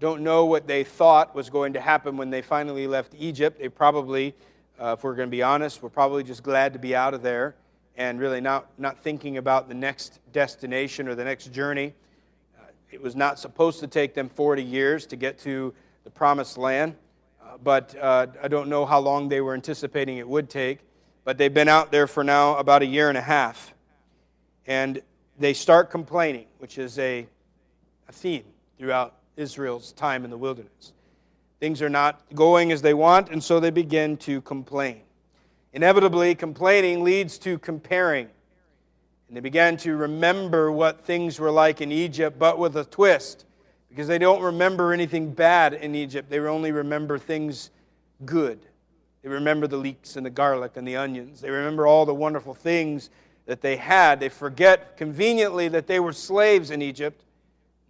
don't 0.00 0.22
know 0.22 0.44
what 0.44 0.68
they 0.68 0.84
thought 0.84 1.34
was 1.34 1.50
going 1.50 1.72
to 1.72 1.80
happen 1.80 2.16
when 2.16 2.30
they 2.30 2.40
finally 2.40 2.86
left 2.86 3.14
Egypt. 3.18 3.58
They 3.58 3.68
probably, 3.68 4.32
uh, 4.80 4.94
if 4.96 5.02
we're 5.02 5.16
going 5.16 5.26
to 5.26 5.30
be 5.30 5.42
honest, 5.42 5.82
were 5.82 5.90
probably 5.90 6.22
just 6.22 6.44
glad 6.44 6.72
to 6.74 6.78
be 6.78 6.94
out 6.94 7.14
of 7.14 7.22
there 7.22 7.56
and 7.98 8.20
really 8.20 8.40
not, 8.40 8.68
not 8.78 8.96
thinking 9.00 9.36
about 9.36 9.68
the 9.68 9.74
next 9.74 10.20
destination 10.32 11.08
or 11.08 11.16
the 11.16 11.24
next 11.24 11.52
journey. 11.52 11.92
Uh, 12.56 12.62
it 12.92 13.02
was 13.02 13.16
not 13.16 13.40
supposed 13.40 13.80
to 13.80 13.88
take 13.88 14.14
them 14.14 14.28
40 14.28 14.62
years 14.62 15.04
to 15.06 15.16
get 15.16 15.36
to 15.40 15.74
the 16.04 16.10
promised 16.10 16.56
land, 16.56 16.94
uh, 17.42 17.58
but 17.62 17.94
uh, 18.00 18.28
I 18.40 18.46
don't 18.46 18.68
know 18.68 18.86
how 18.86 19.00
long 19.00 19.28
they 19.28 19.40
were 19.40 19.52
anticipating 19.52 20.16
it 20.18 20.28
would 20.28 20.48
take. 20.48 20.78
But 21.24 21.36
they've 21.36 21.52
been 21.52 21.68
out 21.68 21.92
there 21.92 22.06
for 22.06 22.24
now 22.24 22.56
about 22.56 22.80
a 22.80 22.86
year 22.86 23.10
and 23.10 23.18
a 23.18 23.22
half. 23.22 23.74
And 24.64 25.02
they 25.38 25.52
start 25.52 25.90
complaining, 25.90 26.46
which 26.58 26.78
is 26.78 26.98
a, 26.98 27.26
a 28.08 28.12
theme 28.12 28.44
throughout 28.78 29.16
Israel's 29.36 29.92
time 29.92 30.24
in 30.24 30.30
the 30.30 30.38
wilderness. 30.38 30.92
Things 31.60 31.82
are 31.82 31.90
not 31.90 32.22
going 32.34 32.70
as 32.70 32.80
they 32.80 32.94
want, 32.94 33.28
and 33.28 33.42
so 33.42 33.58
they 33.60 33.70
begin 33.70 34.16
to 34.18 34.40
complain. 34.42 35.00
Inevitably, 35.72 36.34
complaining 36.34 37.04
leads 37.04 37.38
to 37.38 37.58
comparing. 37.58 38.28
And 39.28 39.36
they 39.36 39.40
began 39.40 39.76
to 39.78 39.96
remember 39.96 40.72
what 40.72 41.00
things 41.00 41.38
were 41.38 41.50
like 41.50 41.80
in 41.80 41.92
Egypt, 41.92 42.38
but 42.38 42.58
with 42.58 42.76
a 42.76 42.84
twist, 42.84 43.44
because 43.88 44.06
they 44.08 44.18
don't 44.18 44.42
remember 44.42 44.92
anything 44.92 45.32
bad 45.32 45.74
in 45.74 45.94
Egypt. 45.94 46.30
They 46.30 46.38
only 46.40 46.72
remember 46.72 47.18
things 47.18 47.70
good. 48.24 48.58
They 49.22 49.28
remember 49.28 49.66
the 49.66 49.76
leeks 49.76 50.16
and 50.16 50.24
the 50.24 50.30
garlic 50.30 50.76
and 50.76 50.88
the 50.88 50.96
onions. 50.96 51.40
They 51.40 51.50
remember 51.50 51.86
all 51.86 52.06
the 52.06 52.14
wonderful 52.14 52.54
things 52.54 53.10
that 53.46 53.60
they 53.60 53.76
had. 53.76 54.20
They 54.20 54.28
forget 54.28 54.96
conveniently 54.96 55.68
that 55.68 55.86
they 55.86 56.00
were 56.00 56.12
slaves 56.12 56.70
in 56.70 56.80
Egypt 56.80 57.24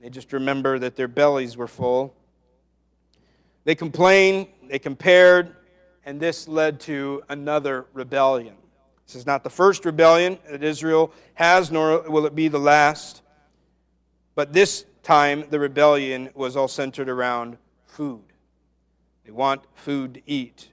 they 0.01 0.11
just 0.11 0.33
remember 0.33 0.79
that 0.79 0.97
their 0.97 1.09
bellies 1.09 1.57
were 1.57 1.67
full. 1.67 2.15
They 3.65 3.75
complained, 3.75 4.47
they 4.69 4.79
compared, 4.79 5.57
and 6.09 6.19
this 6.19 6.49
led 6.49 6.81
to 6.81 7.23
another 7.29 7.85
rebellion. 7.93 8.55
This 9.07 9.15
is 9.15 9.27
not 9.27 9.45
the 9.45 9.51
first 9.51 9.85
rebellion 9.85 10.39
that 10.51 10.63
Israel 10.63 11.13
has, 11.35 11.71
nor 11.71 12.01
will 12.09 12.25
it 12.25 12.35
be 12.35 12.49
the 12.49 12.59
last. 12.59 13.21
But 14.35 14.55
this 14.55 14.87
time, 15.03 15.45
the 15.51 15.61
rebellion 15.61 16.31
was 16.33 16.57
all 16.57 16.67
centered 16.67 17.11
around 17.11 17.59
food. 17.85 18.23
They 19.27 19.33
want 19.33 19.61
food 19.75 20.15
to 20.15 20.23
eat. 20.25 20.71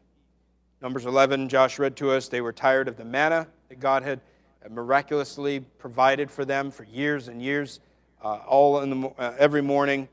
Numbers 0.81 1.05
11, 1.05 1.49
Josh 1.49 1.79
read 1.79 1.97
to 1.97 2.11
us, 2.11 2.29
they 2.29 2.39
were 2.39 2.53
tired 2.53 2.87
of 2.87 2.95
the 2.95 3.03
manna 3.03 3.45
that 3.67 3.81
God 3.81 4.03
had 4.03 4.21
miraculously 4.69 5.59
provided 5.59 6.31
for 6.31 6.45
them 6.45 6.71
for 6.71 6.85
years 6.85 7.27
and 7.27 7.41
years 7.41 7.81
uh, 8.23 8.39
all 8.47 8.79
in 8.79 9.01
the, 9.01 9.07
uh, 9.09 9.35
every 9.37 9.61
morning 9.61 10.07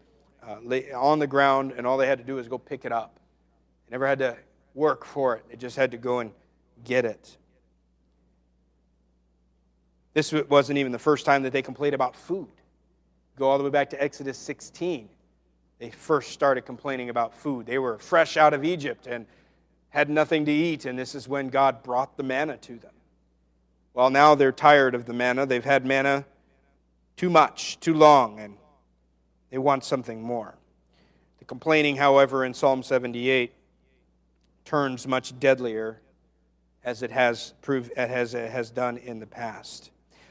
uh, 0.44 0.56
on 0.96 1.20
the 1.20 1.28
ground, 1.28 1.74
and 1.76 1.86
all 1.86 1.96
they 1.96 2.08
had 2.08 2.18
to 2.18 2.24
do 2.24 2.34
was 2.34 2.48
go 2.48 2.58
pick 2.58 2.84
it 2.84 2.90
up. 2.90 3.20
They 3.86 3.94
never 3.94 4.08
had 4.08 4.18
to 4.18 4.36
work 4.74 5.04
for 5.04 5.36
it, 5.36 5.44
they 5.48 5.56
just 5.56 5.76
had 5.76 5.90
to 5.90 5.96
go 5.96 6.20
and 6.20 6.32
get 6.84 7.04
it. 7.04 7.36
This 10.14 10.32
wasn't 10.32 10.78
even 10.78 10.92
the 10.92 10.98
first 10.98 11.24
time 11.24 11.42
that 11.44 11.52
they 11.52 11.62
complained 11.62 11.94
about 11.94 12.14
food. 12.16 12.48
Go 13.36 13.48
all 13.48 13.58
the 13.58 13.64
way 13.64 13.70
back 13.70 13.90
to 13.90 14.02
Exodus 14.02 14.36
16. 14.38 15.08
They 15.78 15.90
first 15.90 16.32
started 16.32 16.62
complaining 16.62 17.08
about 17.08 17.34
food. 17.34 17.66
They 17.66 17.78
were 17.78 17.98
fresh 17.98 18.36
out 18.36 18.52
of 18.52 18.64
Egypt 18.64 19.06
and 19.06 19.26
had 19.88 20.08
nothing 20.08 20.44
to 20.44 20.52
eat, 20.52 20.84
and 20.84 20.98
this 20.98 21.14
is 21.14 21.28
when 21.28 21.48
God 21.48 21.82
brought 21.82 22.16
the 22.16 22.22
manna 22.22 22.56
to 22.58 22.76
them. 22.76 22.92
Well, 23.94 24.10
now 24.10 24.34
they're 24.34 24.52
tired 24.52 24.94
of 24.94 25.06
the 25.06 25.12
manna. 25.12 25.44
They've 25.44 25.64
had 25.64 25.84
manna 25.84 26.24
too 27.16 27.28
much, 27.30 27.78
too 27.80 27.94
long, 27.94 28.38
and 28.38 28.56
they 29.50 29.58
want 29.58 29.84
something 29.84 30.22
more. 30.22 30.54
The 31.38 31.44
complaining, 31.44 31.96
however, 31.96 32.44
in 32.44 32.54
Psalm 32.54 32.82
78 32.82 33.52
turns 34.64 35.06
much 35.06 35.38
deadlier 35.38 36.00
as 36.84 37.02
it 37.02 37.10
has 37.10 37.54
proved 37.62 37.92
as 37.92 38.34
it 38.34 38.50
has 38.50 38.70
done 38.70 38.96
in 38.98 39.20
the 39.20 39.26
past. 39.26 39.90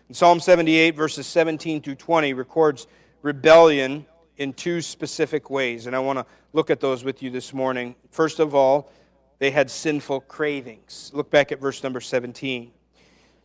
In 0.09 0.15
Psalm 0.15 0.39
78 0.39 0.95
verses 0.95 1.27
17 1.27 1.81
through 1.81 1.95
20 1.95 2.33
records 2.33 2.87
rebellion 3.21 4.05
in 4.37 4.53
two 4.53 4.81
specific 4.81 5.49
ways 5.49 5.87
and 5.87 5.95
I 5.95 5.99
want 5.99 6.19
to 6.19 6.25
look 6.53 6.69
at 6.69 6.79
those 6.79 7.03
with 7.03 7.23
you 7.23 7.29
this 7.29 7.53
morning. 7.53 7.95
First 8.09 8.39
of 8.39 8.53
all, 8.53 8.91
they 9.39 9.51
had 9.51 9.71
sinful 9.71 10.21
cravings. 10.21 11.11
Look 11.13 11.31
back 11.31 11.51
at 11.51 11.59
verse 11.59 11.81
number 11.81 12.01
17. 12.01 12.71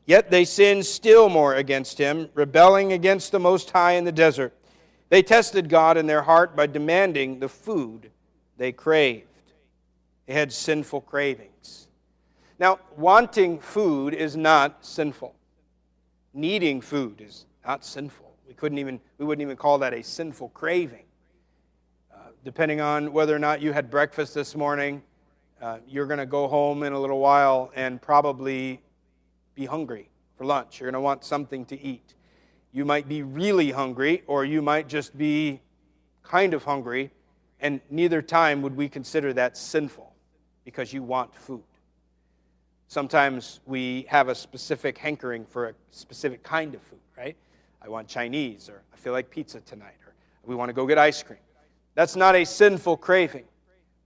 Yet 0.04 0.30
they 0.30 0.44
sinned 0.44 0.86
still 0.86 1.28
more 1.28 1.54
against 1.54 1.98
him, 1.98 2.28
rebelling 2.34 2.92
against 2.92 3.32
the 3.32 3.40
Most 3.40 3.70
High 3.70 3.92
in 3.92 4.04
the 4.04 4.12
desert. 4.12 4.54
They 5.08 5.22
tested 5.22 5.68
God 5.68 5.96
in 5.96 6.06
their 6.06 6.22
heart 6.22 6.54
by 6.54 6.66
demanding 6.66 7.40
the 7.40 7.48
food 7.48 8.10
they 8.56 8.72
craved. 8.72 9.26
They 10.26 10.34
had 10.34 10.52
sinful 10.52 11.02
cravings. 11.02 11.86
Now, 12.58 12.80
wanting 12.96 13.60
food 13.60 14.12
is 14.12 14.36
not 14.36 14.84
sinful. 14.84 15.34
Needing 16.34 16.80
food 16.80 17.20
is 17.20 17.46
not 17.64 17.84
sinful. 17.84 18.34
We 18.46 18.54
couldn't 18.54 18.78
even 18.78 19.00
we 19.18 19.24
wouldn't 19.24 19.42
even 19.42 19.56
call 19.56 19.78
that 19.78 19.94
a 19.94 20.02
sinful 20.02 20.50
craving. 20.50 21.04
Uh, 22.12 22.18
depending 22.44 22.80
on 22.80 23.12
whether 23.12 23.34
or 23.34 23.38
not 23.38 23.60
you 23.60 23.72
had 23.72 23.90
breakfast 23.90 24.34
this 24.34 24.54
morning, 24.54 25.02
uh, 25.60 25.78
you're 25.86 26.06
going 26.06 26.18
to 26.18 26.26
go 26.26 26.48
home 26.48 26.82
in 26.82 26.92
a 26.92 26.98
little 26.98 27.18
while 27.18 27.70
and 27.74 28.00
probably 28.00 28.80
be 29.54 29.64
hungry 29.64 30.08
for 30.36 30.44
lunch. 30.44 30.80
You're 30.80 30.90
going 30.90 31.00
to 31.00 31.04
want 31.04 31.24
something 31.24 31.64
to 31.66 31.80
eat. 31.80 32.14
You 32.72 32.84
might 32.84 33.08
be 33.08 33.22
really 33.22 33.70
hungry, 33.70 34.22
or 34.26 34.44
you 34.44 34.60
might 34.60 34.86
just 34.86 35.16
be 35.16 35.60
kind 36.22 36.52
of 36.52 36.64
hungry, 36.64 37.10
and 37.60 37.80
neither 37.88 38.20
time 38.20 38.60
would 38.60 38.76
we 38.76 38.88
consider 38.88 39.32
that 39.32 39.56
sinful 39.56 40.05
because 40.66 40.92
you 40.92 41.02
want 41.02 41.32
food. 41.34 41.62
Sometimes 42.88 43.60
we 43.66 44.04
have 44.08 44.28
a 44.28 44.34
specific 44.34 44.98
hankering 44.98 45.46
for 45.46 45.68
a 45.68 45.74
specific 45.92 46.42
kind 46.42 46.74
of 46.74 46.82
food, 46.82 46.98
right? 47.16 47.36
I 47.80 47.88
want 47.88 48.08
Chinese, 48.08 48.68
or 48.68 48.82
I 48.92 48.96
feel 48.96 49.12
like 49.12 49.30
pizza 49.30 49.60
tonight, 49.60 49.94
or 50.04 50.12
we 50.44 50.56
want 50.56 50.68
to 50.68 50.72
go 50.72 50.84
get 50.84 50.98
ice 50.98 51.22
cream. 51.22 51.38
That's 51.94 52.16
not 52.16 52.34
a 52.34 52.44
sinful 52.44 52.96
craving. 52.96 53.44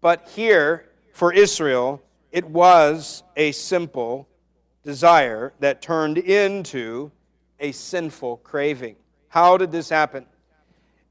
But 0.03 0.29
here, 0.29 0.91
for 1.13 1.33
Israel, 1.33 2.03
it 2.31 2.45
was 2.45 3.23
a 3.37 3.53
simple 3.53 4.29
desire 4.85 5.55
that 5.61 5.81
turned 5.81 6.19
into 6.19 7.11
a 7.59 7.73
sinful 7.73 8.39
craving. 8.39 8.97
How 9.29 9.57
did 9.57 9.73
this 9.73 9.89
happen? 9.89 10.27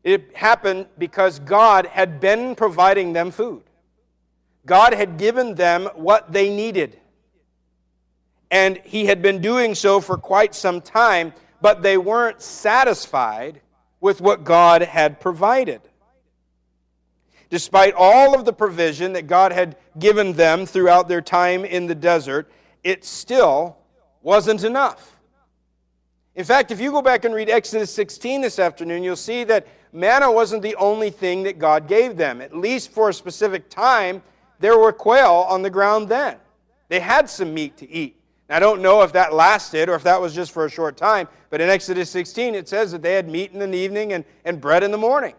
It 0.03 0.35
happened 0.37 0.85
because 0.99 1.39
God 1.39 1.87
had 1.87 2.19
been 2.19 2.55
providing 2.55 3.13
them 3.13 3.31
food. 3.31 3.63
God 4.65 4.93
had 4.93 5.17
given 5.17 5.55
them 5.55 5.85
what 5.95 6.31
they 6.31 6.53
needed. 6.53 6.99
And 8.51 8.77
He 8.83 9.05
had 9.05 9.21
been 9.21 9.41
doing 9.41 9.75
so 9.75 10.01
for 10.01 10.17
quite 10.17 10.55
some 10.55 10.81
time, 10.81 11.33
but 11.61 11.81
they 11.81 11.97
weren't 11.97 12.41
satisfied 12.41 13.61
with 13.99 14.21
what 14.21 14.43
God 14.43 14.81
had 14.81 15.19
provided. 15.19 15.81
Despite 17.49 17.93
all 17.97 18.35
of 18.35 18.45
the 18.45 18.53
provision 18.53 19.13
that 19.13 19.27
God 19.27 19.51
had 19.51 19.75
given 19.97 20.33
them 20.33 20.65
throughout 20.65 21.07
their 21.07 21.21
time 21.21 21.65
in 21.65 21.87
the 21.87 21.95
desert, 21.95 22.51
it 22.83 23.03
still 23.03 23.77
wasn't 24.21 24.63
enough. 24.63 25.15
In 26.35 26.45
fact, 26.45 26.71
if 26.71 26.79
you 26.79 26.91
go 26.91 27.01
back 27.01 27.25
and 27.25 27.33
read 27.33 27.49
Exodus 27.49 27.93
16 27.93 28.41
this 28.41 28.59
afternoon, 28.59 29.03
you'll 29.03 29.15
see 29.15 29.43
that 29.45 29.67
manna 29.91 30.31
wasn't 30.31 30.61
the 30.61 30.75
only 30.75 31.09
thing 31.09 31.43
that 31.43 31.59
God 31.59 31.87
gave 31.87 32.17
them. 32.17 32.39
At 32.39 32.55
least 32.55 32.91
for 32.91 33.09
a 33.09 33.13
specific 33.13 33.69
time, 33.69 34.21
there 34.59 34.77
were 34.77 34.91
quail 34.91 35.45
on 35.49 35.61
the 35.61 35.69
ground 35.69 36.09
then. 36.09 36.37
They 36.89 36.99
had 36.99 37.29
some 37.29 37.53
meat 37.53 37.77
to 37.77 37.89
eat. 37.89 38.15
Now, 38.49 38.57
I 38.57 38.59
don't 38.59 38.81
know 38.81 39.01
if 39.01 39.13
that 39.13 39.33
lasted 39.33 39.89
or 39.89 39.95
if 39.95 40.03
that 40.03 40.19
was 40.19 40.33
just 40.33 40.51
for 40.51 40.65
a 40.65 40.69
short 40.69 40.97
time, 40.97 41.27
but 41.49 41.61
in 41.61 41.69
Exodus 41.69 42.09
16 42.09 42.55
it 42.55 42.67
says 42.67 42.91
that 42.91 43.01
they 43.01 43.13
had 43.13 43.29
meat 43.29 43.51
in 43.51 43.59
the 43.59 43.77
evening 43.77 44.13
and, 44.13 44.25
and 44.43 44.59
bread 44.59 44.83
in 44.83 44.91
the 44.91 44.97
morning. 44.97 45.35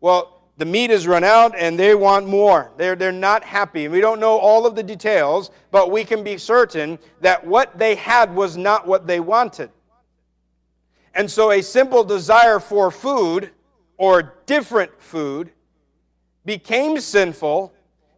Well, 0.00 0.42
the 0.58 0.64
meat 0.64 0.90
has 0.90 1.06
run 1.06 1.24
out 1.24 1.54
and 1.56 1.78
they 1.78 1.94
want 1.94 2.26
more. 2.26 2.72
They're, 2.76 2.96
they're 2.96 3.12
not 3.12 3.44
happy. 3.44 3.84
And 3.84 3.92
We 3.92 4.00
don't 4.00 4.20
know 4.20 4.38
all 4.38 4.66
of 4.66 4.74
the 4.74 4.82
details, 4.82 5.50
but 5.70 5.90
we 5.90 6.04
can 6.04 6.22
be 6.24 6.38
certain 6.38 6.98
that 7.20 7.46
what 7.46 7.78
they 7.78 7.94
had 7.94 8.34
was 8.34 8.56
not 8.56 8.86
what 8.86 9.06
they 9.06 9.20
wanted. 9.20 9.70
And 11.14 11.30
so 11.30 11.50
a 11.50 11.62
simple 11.62 12.04
desire 12.04 12.60
for 12.60 12.90
food 12.90 13.50
or 13.96 14.34
different 14.44 14.90
food 15.00 15.50
became 16.44 17.00
sinful 17.00 17.72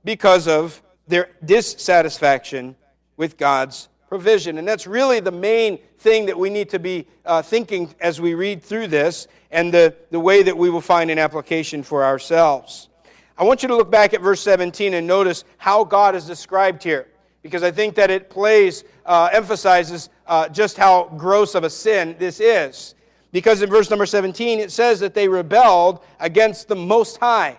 because 0.09 0.49
of 0.49 0.81
their 1.07 1.29
dissatisfaction 1.45 2.75
with 3.19 3.37
God's 3.37 3.91
provision. 4.09 4.57
And 4.57 4.67
that's 4.67 4.87
really 4.87 5.21
the 5.21 5.31
main 5.31 5.81
thing 5.99 6.25
that 6.25 6.39
we 6.39 6.49
need 6.49 6.71
to 6.71 6.79
be 6.79 7.07
uh, 7.27 7.43
thinking 7.43 7.95
as 8.01 8.19
we 8.19 8.33
read 8.33 8.63
through 8.63 8.87
this 8.87 9.29
and 9.51 9.71
the, 9.71 9.95
the 10.11 10.19
way 10.19 10.43
that 10.43 10.57
we 10.57 10.71
will 10.71 10.81
find 10.81 11.11
an 11.11 11.19
application 11.19 11.83
for 11.83 12.07
ourselves. 12.07 12.89
I 13.37 13.45
want 13.45 13.63
you 13.63 13.69
to 13.69 13.77
look 13.77 13.91
back 13.91 14.15
at 14.15 14.23
verse 14.23 14.41
17 14.41 14.95
and 14.95 15.07
notice 15.07 15.45
how 15.59 15.85
God 15.85 16.15
is 16.15 16.25
described 16.25 16.83
here, 16.83 17.09
because 17.43 17.63
I 17.63 17.71
think 17.71 17.95
that 17.97 18.11
it 18.11 18.31
plays, 18.31 18.85
uh, 19.05 19.29
emphasizes 19.31 20.09
uh, 20.27 20.49
just 20.49 20.79
how 20.79 21.13
gross 21.19 21.55
of 21.55 21.65
a 21.65 21.71
sin 21.71 22.17
this 22.19 22.41
is. 22.41 22.95
Because 23.31 23.61
in 23.61 23.69
verse 23.69 23.91
number 23.91 24.07
17, 24.07 24.59
it 24.59 24.73
says 24.73 25.01
that 25.01 25.13
they 25.13 25.29
rebelled 25.29 26.03
against 26.19 26.67
the 26.67 26.77
Most 26.77 27.19
High. 27.19 27.59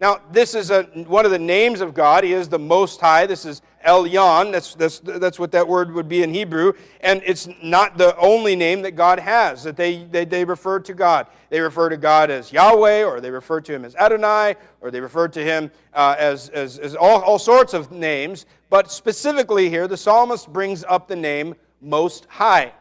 Now, 0.00 0.22
this 0.32 0.54
is 0.54 0.70
a, 0.70 0.84
one 0.84 1.26
of 1.26 1.30
the 1.30 1.38
names 1.38 1.82
of 1.82 1.92
God. 1.92 2.24
He 2.24 2.32
is 2.32 2.48
the 2.48 2.58
Most 2.58 3.00
High. 3.02 3.26
This 3.26 3.44
is 3.44 3.60
Elyon. 3.86 4.50
That's, 4.50 4.74
that's, 4.74 4.98
that's 5.00 5.38
what 5.38 5.52
that 5.52 5.68
word 5.68 5.92
would 5.92 6.08
be 6.08 6.22
in 6.22 6.32
Hebrew. 6.32 6.72
And 7.02 7.22
it's 7.24 7.46
not 7.62 7.98
the 7.98 8.16
only 8.16 8.56
name 8.56 8.80
that 8.82 8.92
God 8.92 9.18
has 9.18 9.62
that 9.64 9.76
they, 9.76 10.04
they, 10.04 10.24
they 10.24 10.44
refer 10.46 10.80
to 10.80 10.94
God. 10.94 11.26
They 11.50 11.60
refer 11.60 11.90
to 11.90 11.98
God 11.98 12.30
as 12.30 12.50
Yahweh, 12.50 13.04
or 13.04 13.20
they 13.20 13.30
refer 13.30 13.60
to 13.60 13.74
him 13.74 13.84
as 13.84 13.94
Adonai, 13.94 14.56
or 14.80 14.90
they 14.90 15.00
refer 15.00 15.28
to 15.28 15.44
him 15.44 15.70
uh, 15.92 16.16
as, 16.18 16.48
as, 16.48 16.78
as 16.78 16.96
all, 16.96 17.20
all 17.20 17.38
sorts 17.38 17.74
of 17.74 17.92
names. 17.92 18.46
But 18.70 18.90
specifically 18.90 19.68
here, 19.68 19.86
the 19.86 19.98
psalmist 19.98 20.50
brings 20.50 20.82
up 20.84 21.08
the 21.08 21.16
name 21.16 21.54
Most 21.82 22.26
High. 22.30 22.72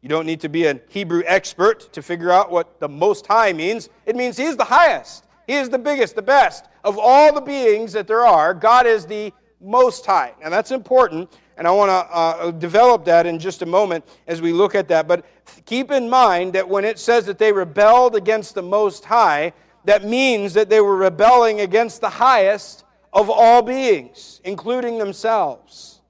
You 0.00 0.08
don't 0.08 0.26
need 0.26 0.40
to 0.40 0.48
be 0.48 0.66
a 0.66 0.80
Hebrew 0.88 1.22
expert 1.24 1.92
to 1.92 2.02
figure 2.02 2.32
out 2.32 2.50
what 2.50 2.80
the 2.80 2.88
Most 2.88 3.28
High 3.28 3.52
means. 3.52 3.90
It 4.06 4.16
means 4.16 4.36
He's 4.36 4.56
the 4.56 4.64
highest. 4.64 5.24
He 5.46 5.54
is 5.54 5.68
the 5.68 5.78
biggest, 5.78 6.14
the 6.14 6.22
best. 6.22 6.66
Of 6.82 6.98
all 6.98 7.32
the 7.32 7.40
beings 7.40 7.92
that 7.92 8.06
there 8.06 8.26
are, 8.26 8.54
God 8.54 8.86
is 8.86 9.06
the 9.06 9.32
most 9.60 10.04
high. 10.06 10.34
And 10.42 10.52
that's 10.52 10.70
important, 10.70 11.32
and 11.56 11.66
I 11.66 11.70
want 11.70 11.90
to 11.90 12.14
uh, 12.14 12.50
develop 12.52 13.04
that 13.06 13.26
in 13.26 13.38
just 13.38 13.62
a 13.62 13.66
moment 13.66 14.04
as 14.26 14.42
we 14.42 14.52
look 14.52 14.74
at 14.74 14.88
that. 14.88 15.08
But 15.08 15.24
keep 15.64 15.90
in 15.90 16.08
mind 16.08 16.52
that 16.54 16.68
when 16.68 16.84
it 16.84 16.98
says 16.98 17.26
that 17.26 17.38
they 17.38 17.52
rebelled 17.52 18.16
against 18.16 18.54
the 18.54 18.62
most 18.62 19.04
high, 19.04 19.52
that 19.84 20.04
means 20.04 20.54
that 20.54 20.68
they 20.68 20.80
were 20.80 20.96
rebelling 20.96 21.60
against 21.60 22.00
the 22.00 22.08
highest 22.08 22.84
of 23.12 23.30
all 23.30 23.62
beings, 23.62 24.40
including 24.44 24.98
themselves. 24.98 26.00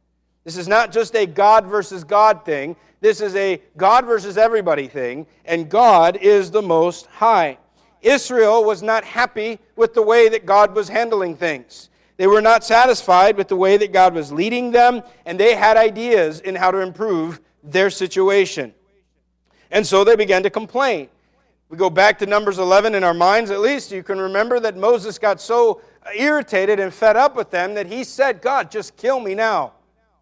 This 0.45 0.57
is 0.57 0.69
not 0.69 0.93
just 0.93 1.15
a 1.15 1.27
God 1.27 1.67
versus 1.67 2.05
God 2.05 2.45
thing. 2.45 2.77
This 3.01 3.21
is 3.21 3.35
a 3.35 3.61
God 3.77 4.07
versus 4.07 4.39
everybody 4.39 4.89
thing, 4.89 5.27
and 5.45 5.69
God 5.69 6.17
is 6.17 6.51
the 6.51 6.63
most 6.63 7.07
high. 7.07 7.59
Israel 8.05 8.63
was 8.65 8.83
not 8.83 9.03
happy 9.03 9.59
with 9.77 9.95
the 9.95 10.03
way 10.03 10.29
that 10.29 10.47
God 10.47 10.75
was 10.75 10.89
handling 10.89 11.37
things. 11.37 11.89
They 12.17 12.27
were 12.27 12.43
not 12.43 12.63
satisfied 12.63 13.37
with 13.37 13.49
the 13.49 13.57
way 13.57 13.77
that 13.77 13.93
God 13.93 14.15
was 14.15 14.31
leading 14.31 14.71
them, 14.71 15.03
and 15.27 15.41
they 15.41 15.55
had 15.55 15.77
ideas 15.77 16.41
in 16.41 16.55
how 16.55 16.71
to 16.71 16.79
improve 16.79 17.41
their 17.63 17.91
situation. 17.91 18.73
And 19.71 19.87
so 19.87 20.05
they 20.05 20.15
began 20.15 20.43
to 20.45 20.51
complain. 20.51 21.09
We 21.69 21.79
go 21.79 21.91
back 21.91 22.19
to 22.19 22.27
Numbers 22.27 22.59
11 22.59 22.95
in 22.95 23.03
our 23.03 23.15
minds, 23.15 23.51
at 23.51 23.61
least. 23.61 23.91
You 23.91 24.03
can 24.03 24.21
remember 24.21 24.61
that 24.61 24.77
Moses 24.77 25.19
got 25.19 25.41
so 25.41 25.81
irritated 26.15 26.79
and 26.79 26.93
fed 26.93 27.17
up 27.17 27.35
with 27.35 27.51
them 27.51 27.75
that 27.75 27.87
he 27.87 28.05
said, 28.05 28.43
God, 28.43 28.71
just 28.71 28.97
kill 28.97 29.19
me 29.19 29.35
now. 29.35 29.73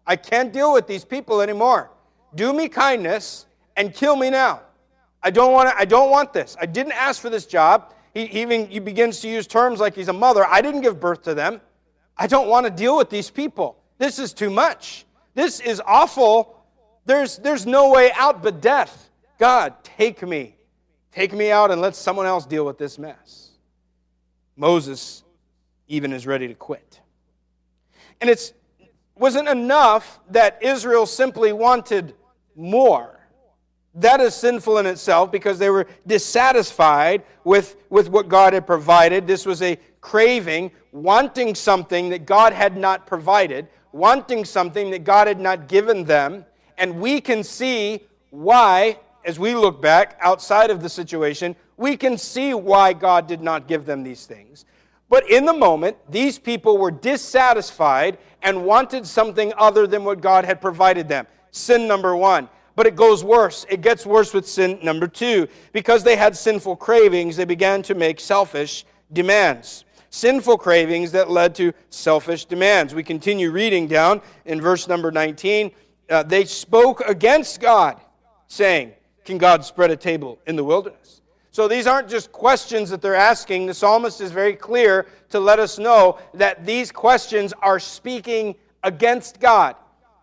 I 0.07 0.15
can't 0.15 0.51
deal 0.51 0.73
with 0.73 0.87
these 0.87 1.05
people 1.05 1.41
anymore. 1.41 1.91
Do 2.33 2.53
me 2.53 2.69
kindness 2.69 3.45
and 3.75 3.93
kill 3.93 4.15
me 4.15 4.29
now. 4.29 4.61
I 5.23 5.31
don't 5.31 5.53
want 5.53 5.69
to, 5.69 5.77
I 5.77 5.85
don't 5.85 6.09
want 6.09 6.33
this. 6.33 6.57
I 6.59 6.65
didn't 6.65 6.93
ask 6.93 7.21
for 7.21 7.29
this 7.29 7.45
job. 7.45 7.93
He, 8.13 8.23
even 8.41 8.67
he 8.67 8.79
begins 8.79 9.21
to 9.21 9.29
use 9.29 9.47
terms 9.47 9.79
like 9.79 9.95
he's 9.95 10.09
a 10.09 10.13
mother. 10.13 10.45
I 10.45 10.61
didn't 10.61 10.81
give 10.81 10.99
birth 10.99 11.23
to 11.23 11.33
them. 11.33 11.61
I 12.17 12.27
don't 12.27 12.47
want 12.47 12.65
to 12.65 12.71
deal 12.71 12.97
with 12.97 13.09
these 13.09 13.29
people. 13.29 13.77
This 13.97 14.19
is 14.19 14.33
too 14.33 14.49
much. 14.49 15.05
This 15.33 15.59
is 15.59 15.81
awful. 15.85 16.63
There's, 17.05 17.37
there's 17.37 17.65
no 17.65 17.91
way 17.91 18.11
out 18.15 18.43
but 18.43 18.61
death. 18.61 19.09
God, 19.39 19.83
take 19.83 20.21
me. 20.21 20.55
Take 21.11 21.33
me 21.33 21.51
out 21.51 21.71
and 21.71 21.81
let 21.81 21.95
someone 21.95 22.25
else 22.25 22.45
deal 22.45 22.65
with 22.65 22.77
this 22.77 22.99
mess. 22.99 23.51
Moses 24.55 25.23
even 25.87 26.13
is 26.13 26.27
ready 26.27 26.47
to 26.47 26.53
quit. 26.53 26.99
And 28.21 28.29
it 28.29 28.53
wasn't 29.15 29.47
enough 29.47 30.19
that 30.31 30.61
Israel 30.61 31.05
simply 31.05 31.53
wanted 31.53 32.15
more. 32.55 33.22
That 33.95 34.21
is 34.21 34.33
sinful 34.33 34.79
in 34.79 34.85
itself 34.85 35.31
because 35.31 35.59
they 35.59 35.69
were 35.69 35.85
dissatisfied 36.07 37.23
with, 37.43 37.75
with 37.89 38.09
what 38.09 38.27
God 38.27 38.53
had 38.53 38.65
provided. 38.65 39.27
This 39.27 39.45
was 39.45 39.61
a 39.61 39.77
craving, 40.01 40.71
wanting 40.91 41.53
something 41.53 42.09
that 42.09 42.25
God 42.25 42.53
had 42.53 42.75
not 42.75 43.05
provided, 43.05 43.67
wanting 43.91 44.45
something 44.45 44.89
that 44.91 45.03
God 45.03 45.27
had 45.27 45.39
not 45.39 45.67
given 45.67 46.03
them. 46.05 46.45
And 46.77 46.99
we 46.99 47.21
can 47.21 47.43
see 47.43 48.01
why, 48.31 48.99
as 49.25 49.37
we 49.37 49.53
look 49.53 49.79
back 49.79 50.17
outside 50.21 50.71
of 50.71 50.81
the 50.81 50.89
situation, 50.89 51.55
we 51.77 51.95
can 51.95 52.17
see 52.17 52.55
why 52.55 52.93
God 52.93 53.27
did 53.27 53.41
not 53.41 53.67
give 53.67 53.85
them 53.85 54.03
these 54.03 54.25
things. 54.25 54.65
But 55.07 55.29
in 55.29 55.45
the 55.45 55.53
moment, 55.53 55.97
these 56.09 56.39
people 56.39 56.79
were 56.79 56.89
dissatisfied 56.89 58.17
and 58.41 58.65
wanted 58.65 59.05
something 59.05 59.53
other 59.57 59.85
than 59.85 60.03
what 60.03 60.21
God 60.21 60.45
had 60.45 60.59
provided 60.59 61.07
them. 61.07 61.27
Sin 61.51 61.87
number 61.87 62.15
one. 62.15 62.49
But 62.75 62.87
it 62.87 62.95
goes 62.95 63.23
worse. 63.23 63.65
It 63.69 63.81
gets 63.81 64.05
worse 64.05 64.33
with 64.33 64.47
sin 64.47 64.79
number 64.81 65.07
two. 65.07 65.47
Because 65.71 66.03
they 66.03 66.15
had 66.15 66.35
sinful 66.35 66.77
cravings, 66.77 67.35
they 67.35 67.45
began 67.45 67.83
to 67.83 67.95
make 67.95 68.19
selfish 68.19 68.85
demands. 69.11 69.85
Sinful 70.09 70.57
cravings 70.57 71.11
that 71.11 71.29
led 71.29 71.55
to 71.55 71.73
selfish 71.89 72.45
demands. 72.45 72.93
We 72.93 73.03
continue 73.03 73.51
reading 73.51 73.87
down 73.87 74.21
in 74.45 74.61
verse 74.61 74.87
number 74.87 75.11
19. 75.11 75.71
Uh, 76.09 76.23
they 76.23 76.45
spoke 76.45 77.01
against 77.07 77.59
God, 77.59 77.99
saying, 78.47 78.93
Can 79.25 79.37
God 79.37 79.65
spread 79.65 79.91
a 79.91 79.95
table 79.95 80.39
in 80.45 80.55
the 80.55 80.63
wilderness? 80.63 81.21
So 81.53 81.67
these 81.67 81.85
aren't 81.85 82.09
just 82.09 82.31
questions 82.31 82.89
that 82.89 83.01
they're 83.01 83.13
asking. 83.13 83.67
The 83.67 83.75
psalmist 83.75 84.21
is 84.21 84.31
very 84.31 84.55
clear 84.55 85.05
to 85.29 85.39
let 85.39 85.59
us 85.59 85.77
know 85.77 86.17
that 86.33 86.65
these 86.65 86.91
questions 86.91 87.53
are 87.61 87.79
speaking 87.79 88.55
against 88.83 89.39
God. 89.39 89.75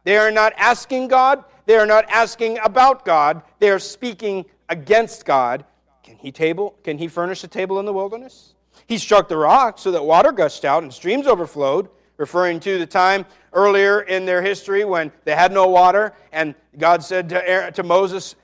They 0.03 0.17
are 0.17 0.33
not 0.33 0.53
asking 0.57 1.09
God, 1.09 1.45
they 1.71 1.77
are 1.77 1.87
not 1.87 2.05
asking 2.11 2.59
about 2.65 3.05
God, 3.05 3.43
they 3.61 3.71
are 3.71 3.79
speaking 3.79 4.45
against 4.69 5.25
God. 5.25 5.65
Can 6.03 6.17
he 6.17 6.33
table? 6.33 6.75
Can 6.83 6.99
he 6.99 7.07
furnish 7.07 7.45
a 7.45 7.47
table 7.47 7.79
in 7.79 7.87
the 7.87 7.93
wilderness? 7.93 8.55
He 8.89 8.99
struck 8.99 9.29
the 9.29 9.37
rock 9.37 9.79
so 9.79 9.93
that 9.93 10.05
water 10.05 10.33
gushed 10.33 10.65
out 10.65 10.83
and 10.83 10.93
streams 10.93 11.29
overflowed, 11.29 11.89
referring 12.17 12.59
to 12.59 12.81
the 12.81 12.87
time 12.87 13.25
earlier 13.53 14.01
in 14.01 14.27
their 14.27 14.43
history 14.43 14.85
when 14.85 15.13
they 15.23 15.37
had 15.37 15.53
no 15.53 15.69
water, 15.69 16.13
and 16.33 16.57
God 16.77 17.05
said 17.05 17.29
to, 17.29 17.71
to 17.71 17.83
Moses, 17.85 18.35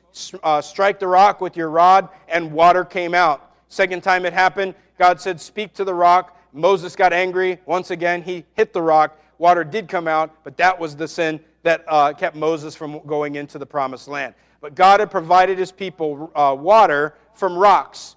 uh, 0.44 0.62
strike 0.62 1.00
the 1.00 1.08
rock 1.08 1.40
with 1.40 1.56
your 1.56 1.68
rod, 1.68 2.08
and 2.28 2.52
water 2.52 2.84
came 2.84 3.12
out. 3.12 3.56
Second 3.66 4.04
time 4.04 4.24
it 4.24 4.34
happened, 4.34 4.72
God 5.00 5.20
said, 5.20 5.40
Speak 5.40 5.74
to 5.74 5.82
the 5.82 5.94
rock. 5.94 6.38
Moses 6.52 6.94
got 6.94 7.12
angry. 7.12 7.58
Once 7.66 7.90
again, 7.90 8.22
he 8.22 8.44
hit 8.54 8.72
the 8.72 8.82
rock. 8.82 9.18
Water 9.38 9.64
did 9.64 9.88
come 9.88 10.06
out, 10.06 10.44
but 10.44 10.56
that 10.58 10.78
was 10.78 10.94
the 10.94 11.08
sin 11.08 11.40
that 11.66 11.84
uh, 11.88 12.12
kept 12.12 12.36
Moses 12.36 12.74
from 12.74 13.00
going 13.06 13.34
into 13.34 13.58
the 13.58 13.66
promised 13.66 14.08
land. 14.08 14.34
But 14.60 14.74
God 14.74 15.00
had 15.00 15.10
provided 15.10 15.58
his 15.58 15.72
people 15.72 16.30
uh, 16.34 16.56
water 16.58 17.14
from 17.34 17.56
rocks. 17.56 18.16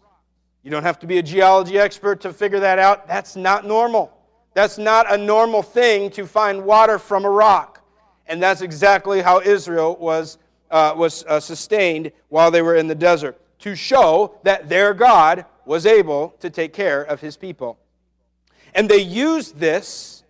You 0.64 0.72
don't 0.72 0.84
have 0.84 1.00
to 1.00 1.08
be 1.08 1.18
a 1.18 1.24
geology 1.24 1.78
expert 1.78 2.22
to 2.22 2.32
figure 2.32 2.60
that 2.60 2.80
out. 2.80 3.08
That's 3.08 3.36
not 3.36 3.66
normal. 3.66 4.16
That's 4.54 4.78
not 4.78 5.12
a 5.12 5.18
normal 5.18 5.64
thing 5.64 6.10
to 6.12 6.26
find 6.26 6.64
water 6.64 7.00
from 7.00 7.26
a 7.26 7.30
rock. 7.30 7.82
And 8.28 8.42
that's 8.42 8.62
exactly 8.62 9.22
how 9.22 9.42
Israel 9.42 9.96
was 9.96 10.38
uh, 10.70 10.94
was 10.96 11.26
uh, 11.26 11.40
sustained 11.40 12.12
while 12.28 12.52
they 12.52 12.62
were 12.62 12.76
in 12.76 12.88
the 12.88 12.96
desert 12.96 13.42
to 13.60 13.76
show 13.76 14.36
that 14.44 14.70
their 14.70 14.94
God 14.94 15.46
was 15.66 15.88
able 15.88 16.36
to 16.40 16.50
take 16.50 16.74
care 16.74 17.02
of 17.02 17.22
his 17.22 17.36
people. 17.36 17.80
And 18.76 18.88
they 18.88 19.02
used 19.02 19.58
this 19.58 20.24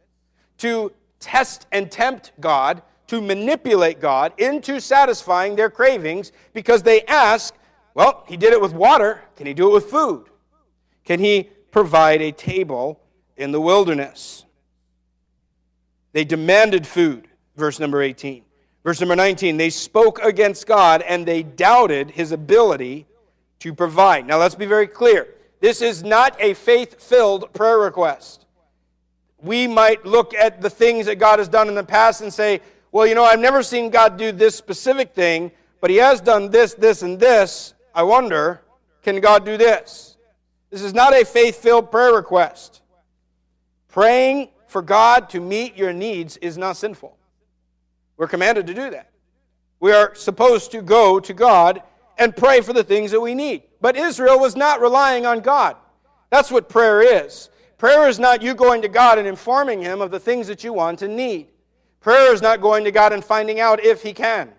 to 0.60 0.94
test 1.20 1.68
and 1.72 1.92
tempt 1.92 2.32
God, 2.40 2.82
to 3.10 3.22
manipulate 3.22 4.00
God 4.00 4.34
into 4.38 4.80
satisfying 4.80 5.56
their 5.56 5.70
cravings 5.70 6.32
because 6.54 6.84
they 6.84 7.02
ask, 7.06 7.56
well, 7.96 8.24
he 8.28 8.38
did 8.38 8.54
it 8.54 8.62
with 8.62 8.74
water. 8.74 9.22
Can 9.36 9.48
he 9.48 9.54
do 9.54 9.70
it 9.70 9.74
with 9.74 9.86
food? 9.86 10.28
Can 11.06 11.20
he 11.20 11.50
provide 11.72 12.22
a 12.22 12.32
table 12.32 13.02
in 13.36 13.52
the 13.52 13.60
wilderness? 13.60 14.46
They 16.14 16.24
demanded 16.24 16.86
food, 16.86 17.28
verse 17.56 17.80
number 17.80 18.02
18. 18.02 18.44
Verse 18.84 19.00
number 19.00 19.16
19, 19.16 19.58
they 19.58 19.72
spoke 19.72 20.20
against 20.20 20.68
God 20.68 21.02
and 21.02 21.26
they 21.26 21.42
doubted 21.42 22.12
his 22.12 22.32
ability 22.32 23.08
to 23.60 23.74
provide. 23.74 24.28
Now 24.28 24.38
let's 24.38 24.56
be 24.56 24.68
very 24.68 24.88
clear. 24.88 25.28
This 25.60 25.82
is 25.82 26.04
not 26.04 26.40
a 26.40 26.54
faith 26.54 27.02
filled 27.02 27.52
prayer 27.54 27.80
request. 27.80 28.46
We 29.42 29.68
might 29.68 30.06
look 30.06 30.34
at 30.34 30.62
the 30.62 30.70
things 30.70 31.08
that 31.08 31.16
God 31.16 31.40
has 31.40 31.50
done 31.50 31.68
in 31.68 31.76
the 31.76 31.84
past 31.84 32.22
and 32.22 32.32
say, 32.32 32.62
well, 32.92 33.06
you 33.06 33.16
know, 33.16 33.24
I've 33.24 33.40
never 33.40 33.62
seen 33.64 33.90
God 33.90 34.18
do 34.18 34.32
this 34.32 34.56
specific 34.56 35.14
thing, 35.14 35.52
but 35.82 35.90
he 35.90 35.98
has 35.98 36.22
done 36.22 36.50
this, 36.50 36.74
this, 36.74 37.02
and 37.02 37.20
this. 37.20 37.74
I 37.94 38.04
wonder, 38.04 38.62
can 39.04 39.20
God 39.20 39.46
do 39.46 39.58
this? 39.58 40.18
This 40.70 40.82
is 40.82 40.94
not 40.94 41.14
a 41.14 41.26
faith 41.26 41.62
filled 41.62 41.92
prayer 41.92 42.14
request. 42.14 42.82
Praying 43.88 44.50
for 44.68 44.82
God 44.82 45.30
to 45.32 45.40
meet 45.40 45.76
your 45.76 45.94
needs 45.94 46.38
is 46.38 46.58
not 46.58 46.78
sinful. 46.78 47.18
We're 48.18 48.28
commanded 48.28 48.68
to 48.68 48.74
do 48.74 48.90
that. 48.92 49.12
We 49.80 49.92
are 49.94 50.14
supposed 50.14 50.72
to 50.72 50.82
go 50.82 51.20
to 51.20 51.34
God 51.34 51.82
and 52.18 52.36
pray 52.36 52.62
for 52.62 52.74
the 52.74 52.84
things 52.84 53.12
that 53.12 53.22
we 53.22 53.34
need. 53.34 53.64
But 53.82 53.96
Israel 53.96 54.40
was 54.40 54.56
not 54.56 54.82
relying 54.82 55.26
on 55.26 55.40
God. 55.40 55.78
That's 56.30 56.52
what 56.52 56.70
prayer 56.70 57.02
is. 57.02 57.50
Prayer 57.78 58.10
is 58.10 58.20
not 58.20 58.42
you 58.42 58.54
going 58.54 58.82
to 58.82 58.90
God 58.90 59.18
and 59.18 59.28
informing 59.28 59.82
Him 59.82 60.02
of 60.02 60.12
the 60.12 60.20
things 60.20 60.48
that 60.48 60.64
you 60.64 60.74
want 60.74 61.02
and 61.02 61.16
need. 61.16 61.48
Prayer 62.00 62.34
is 62.34 62.42
not 62.42 62.62
going 62.62 62.84
to 62.86 62.92
God 62.92 63.14
and 63.14 63.24
finding 63.24 63.60
out 63.60 63.84
if 63.84 64.02
He 64.02 64.14
can. 64.14 64.52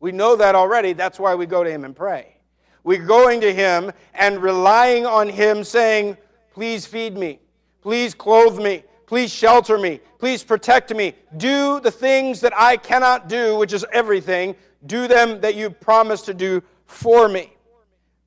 We 0.00 0.12
know 0.12 0.36
that 0.36 0.54
already. 0.54 0.92
That's 0.92 1.18
why 1.18 1.34
we 1.34 1.46
go 1.46 1.64
to 1.64 1.70
Him 1.70 1.84
and 1.84 1.96
pray. 1.96 2.36
We're 2.82 3.04
going 3.04 3.40
to 3.40 3.52
Him 3.52 3.90
and 4.12 4.42
relying 4.42 5.06
on 5.06 5.28
Him, 5.28 5.64
saying, 5.64 6.18
Please 6.52 6.86
feed 6.86 7.16
me. 7.16 7.40
Please 7.80 8.14
clothe 8.14 8.58
me. 8.58 8.84
Please 9.06 9.32
shelter 9.32 9.78
me. 9.78 10.00
Please 10.18 10.44
protect 10.44 10.94
me. 10.94 11.14
Do 11.36 11.80
the 11.80 11.90
things 11.90 12.40
that 12.40 12.52
I 12.56 12.76
cannot 12.76 13.28
do, 13.28 13.56
which 13.56 13.72
is 13.72 13.84
everything. 13.92 14.54
Do 14.86 15.08
them 15.08 15.40
that 15.40 15.54
you 15.54 15.70
promised 15.70 16.26
to 16.26 16.34
do 16.34 16.62
for 16.86 17.28
me. 17.28 17.52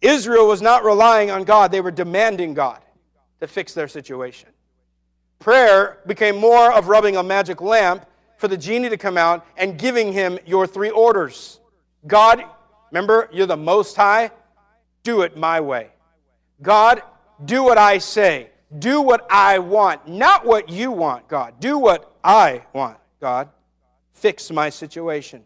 Israel 0.01 0.47
was 0.47 0.61
not 0.61 0.83
relying 0.83 1.31
on 1.31 1.43
God, 1.43 1.71
they 1.71 1.81
were 1.81 1.91
demanding 1.91 2.53
God 2.53 2.79
to 3.39 3.47
fix 3.47 3.73
their 3.73 3.87
situation. 3.87 4.49
Prayer 5.39 5.99
became 6.07 6.37
more 6.37 6.71
of 6.71 6.87
rubbing 6.87 7.17
a 7.17 7.23
magic 7.23 7.61
lamp 7.61 8.05
for 8.37 8.47
the 8.47 8.57
genie 8.57 8.89
to 8.89 8.97
come 8.97 9.17
out 9.17 9.45
and 9.57 9.77
giving 9.77 10.13
him 10.13 10.39
your 10.45 10.65
three 10.65 10.89
orders. 10.89 11.59
God, 12.05 12.43
remember, 12.91 13.29
you're 13.33 13.47
the 13.47 13.57
most 13.57 13.95
high. 13.95 14.31
Do 15.03 15.21
it 15.21 15.35
my 15.35 15.59
way. 15.59 15.89
God, 16.61 17.01
do 17.43 17.63
what 17.63 17.77
I 17.77 17.97
say. 17.97 18.49
Do 18.79 19.01
what 19.01 19.25
I 19.29 19.59
want, 19.59 20.07
not 20.07 20.45
what 20.45 20.69
you 20.69 20.91
want, 20.91 21.27
God. 21.29 21.59
Do 21.59 21.77
what 21.77 22.13
I 22.23 22.65
want, 22.73 22.97
God. 23.21 23.49
Fix 24.11 24.51
my 24.51 24.69
situation. 24.69 25.43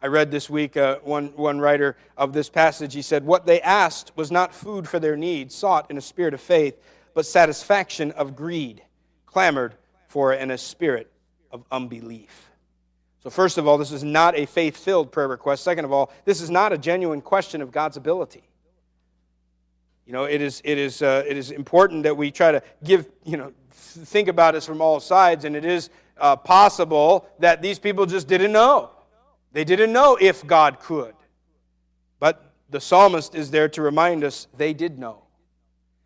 I 0.00 0.06
read 0.06 0.30
this 0.30 0.48
week 0.48 0.76
uh, 0.76 1.00
one, 1.02 1.26
one 1.36 1.58
writer 1.58 1.96
of 2.16 2.32
this 2.32 2.48
passage. 2.48 2.94
He 2.94 3.02
said, 3.02 3.26
What 3.26 3.44
they 3.44 3.60
asked 3.60 4.12
was 4.16 4.30
not 4.30 4.54
food 4.54 4.88
for 4.88 4.98
their 4.98 5.16
needs, 5.16 5.54
sought 5.54 5.90
in 5.90 5.98
a 5.98 6.00
spirit 6.00 6.34
of 6.34 6.40
faith, 6.40 6.80
but 7.14 7.26
satisfaction 7.26 8.12
of 8.12 8.34
greed, 8.34 8.82
clamored 9.26 9.74
for 10.08 10.32
in 10.32 10.50
a 10.50 10.58
spirit 10.58 11.10
of 11.52 11.64
unbelief. 11.70 12.50
So, 13.22 13.30
first 13.30 13.58
of 13.58 13.66
all, 13.66 13.78
this 13.78 13.92
is 13.92 14.04
not 14.04 14.36
a 14.36 14.46
faith 14.46 14.76
filled 14.76 15.12
prayer 15.12 15.28
request. 15.28 15.62
Second 15.62 15.84
of 15.84 15.92
all, 15.92 16.12
this 16.24 16.40
is 16.40 16.50
not 16.50 16.72
a 16.72 16.78
genuine 16.78 17.20
question 17.20 17.62
of 17.62 17.70
God's 17.70 17.96
ability. 17.96 18.42
You 20.06 20.12
know, 20.12 20.24
it 20.24 20.40
is, 20.40 20.62
it 20.64 20.78
is, 20.78 21.02
uh, 21.02 21.24
it 21.26 21.36
is 21.36 21.50
important 21.50 22.04
that 22.04 22.16
we 22.16 22.30
try 22.30 22.52
to 22.52 22.62
give, 22.82 23.06
you 23.24 23.36
know, 23.36 23.52
think 23.72 24.28
about 24.28 24.54
this 24.54 24.64
from 24.64 24.80
all 24.80 25.00
sides, 25.00 25.44
and 25.44 25.54
it 25.54 25.64
is 25.64 25.90
uh, 26.16 26.36
possible 26.36 27.28
that 27.38 27.60
these 27.60 27.78
people 27.78 28.06
just 28.06 28.26
didn't 28.26 28.52
know. 28.52 28.90
They 29.52 29.64
didn't 29.64 29.92
know 29.92 30.16
if 30.20 30.46
God 30.46 30.80
could. 30.80 31.14
But 32.20 32.52
the 32.70 32.80
psalmist 32.80 33.34
is 33.34 33.50
there 33.50 33.68
to 33.70 33.82
remind 33.82 34.24
us 34.24 34.46
they 34.56 34.72
did 34.72 34.98
know. 34.98 35.22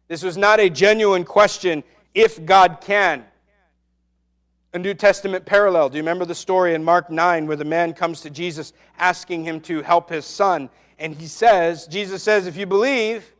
This 0.08 0.22
was 0.22 0.36
not 0.36 0.60
a 0.60 0.68
genuine 0.68 1.24
question 1.24 1.84
if 2.14 2.44
God 2.44 2.78
can. 2.80 3.24
A 4.74 4.78
New 4.78 4.94
Testament 4.94 5.44
parallel. 5.44 5.90
Do 5.90 5.98
you 5.98 6.02
remember 6.02 6.24
the 6.24 6.34
story 6.34 6.74
in 6.74 6.82
Mark 6.82 7.10
9 7.10 7.46
where 7.46 7.58
the 7.58 7.64
man 7.64 7.92
comes 7.92 8.22
to 8.22 8.30
Jesus 8.30 8.72
asking 8.98 9.44
him 9.44 9.60
to 9.62 9.82
help 9.82 10.08
his 10.08 10.24
son? 10.24 10.70
And 10.98 11.14
he 11.14 11.26
says, 11.26 11.86
Jesus 11.86 12.22
says, 12.22 12.46
if 12.46 12.56
you 12.56 12.64
believe, 12.64 13.34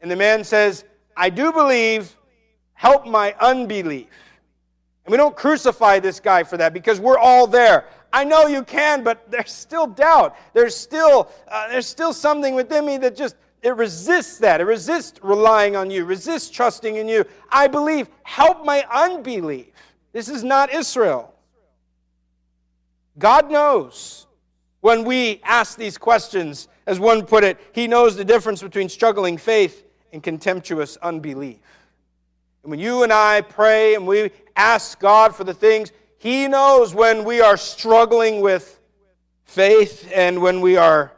and 0.00 0.08
the 0.08 0.14
man 0.14 0.44
says, 0.44 0.84
I 1.16 1.28
do 1.28 1.50
believe, 1.50 2.16
help 2.74 3.04
my 3.04 3.34
unbelief. 3.40 4.06
And 5.04 5.10
we 5.10 5.16
don't 5.16 5.34
crucify 5.34 5.98
this 5.98 6.20
guy 6.20 6.44
for 6.44 6.56
that 6.56 6.72
because 6.72 7.00
we're 7.00 7.18
all 7.18 7.48
there. 7.48 7.86
I 8.12 8.22
know 8.22 8.46
you 8.46 8.62
can, 8.62 9.02
but 9.02 9.28
there's 9.28 9.50
still 9.50 9.88
doubt. 9.88 10.36
There's 10.52 10.76
still, 10.76 11.32
uh, 11.48 11.68
there's 11.68 11.88
still 11.88 12.12
something 12.12 12.54
within 12.54 12.86
me 12.86 12.96
that 12.98 13.16
just 13.16 13.34
it 13.60 13.74
resists 13.74 14.38
that. 14.38 14.60
It 14.60 14.64
resists 14.64 15.18
relying 15.24 15.74
on 15.74 15.90
you, 15.90 16.04
resists 16.04 16.48
trusting 16.48 16.94
in 16.94 17.08
you. 17.08 17.24
I 17.50 17.66
believe, 17.66 18.08
help 18.22 18.64
my 18.64 18.86
unbelief. 18.88 19.66
This 20.16 20.30
is 20.30 20.42
not 20.42 20.72
Israel. 20.72 21.34
God 23.18 23.50
knows. 23.50 24.26
When 24.80 25.04
we 25.04 25.42
ask 25.44 25.76
these 25.76 25.98
questions, 25.98 26.68
as 26.86 26.98
one 26.98 27.26
put 27.26 27.44
it, 27.44 27.60
He 27.72 27.86
knows 27.86 28.16
the 28.16 28.24
difference 28.24 28.62
between 28.62 28.88
struggling 28.88 29.36
faith 29.36 29.84
and 30.14 30.22
contemptuous 30.22 30.96
unbelief. 31.02 31.58
And 32.62 32.70
when 32.70 32.80
you 32.80 33.02
and 33.02 33.12
I 33.12 33.42
pray 33.42 33.94
and 33.94 34.06
we 34.06 34.30
ask 34.56 34.98
God 34.98 35.36
for 35.36 35.44
the 35.44 35.52
things, 35.52 35.92
He 36.16 36.48
knows 36.48 36.94
when 36.94 37.22
we 37.22 37.42
are 37.42 37.58
struggling 37.58 38.40
with 38.40 38.80
faith 39.44 40.10
and 40.14 40.40
when 40.40 40.62
we 40.62 40.78
are 40.78 41.12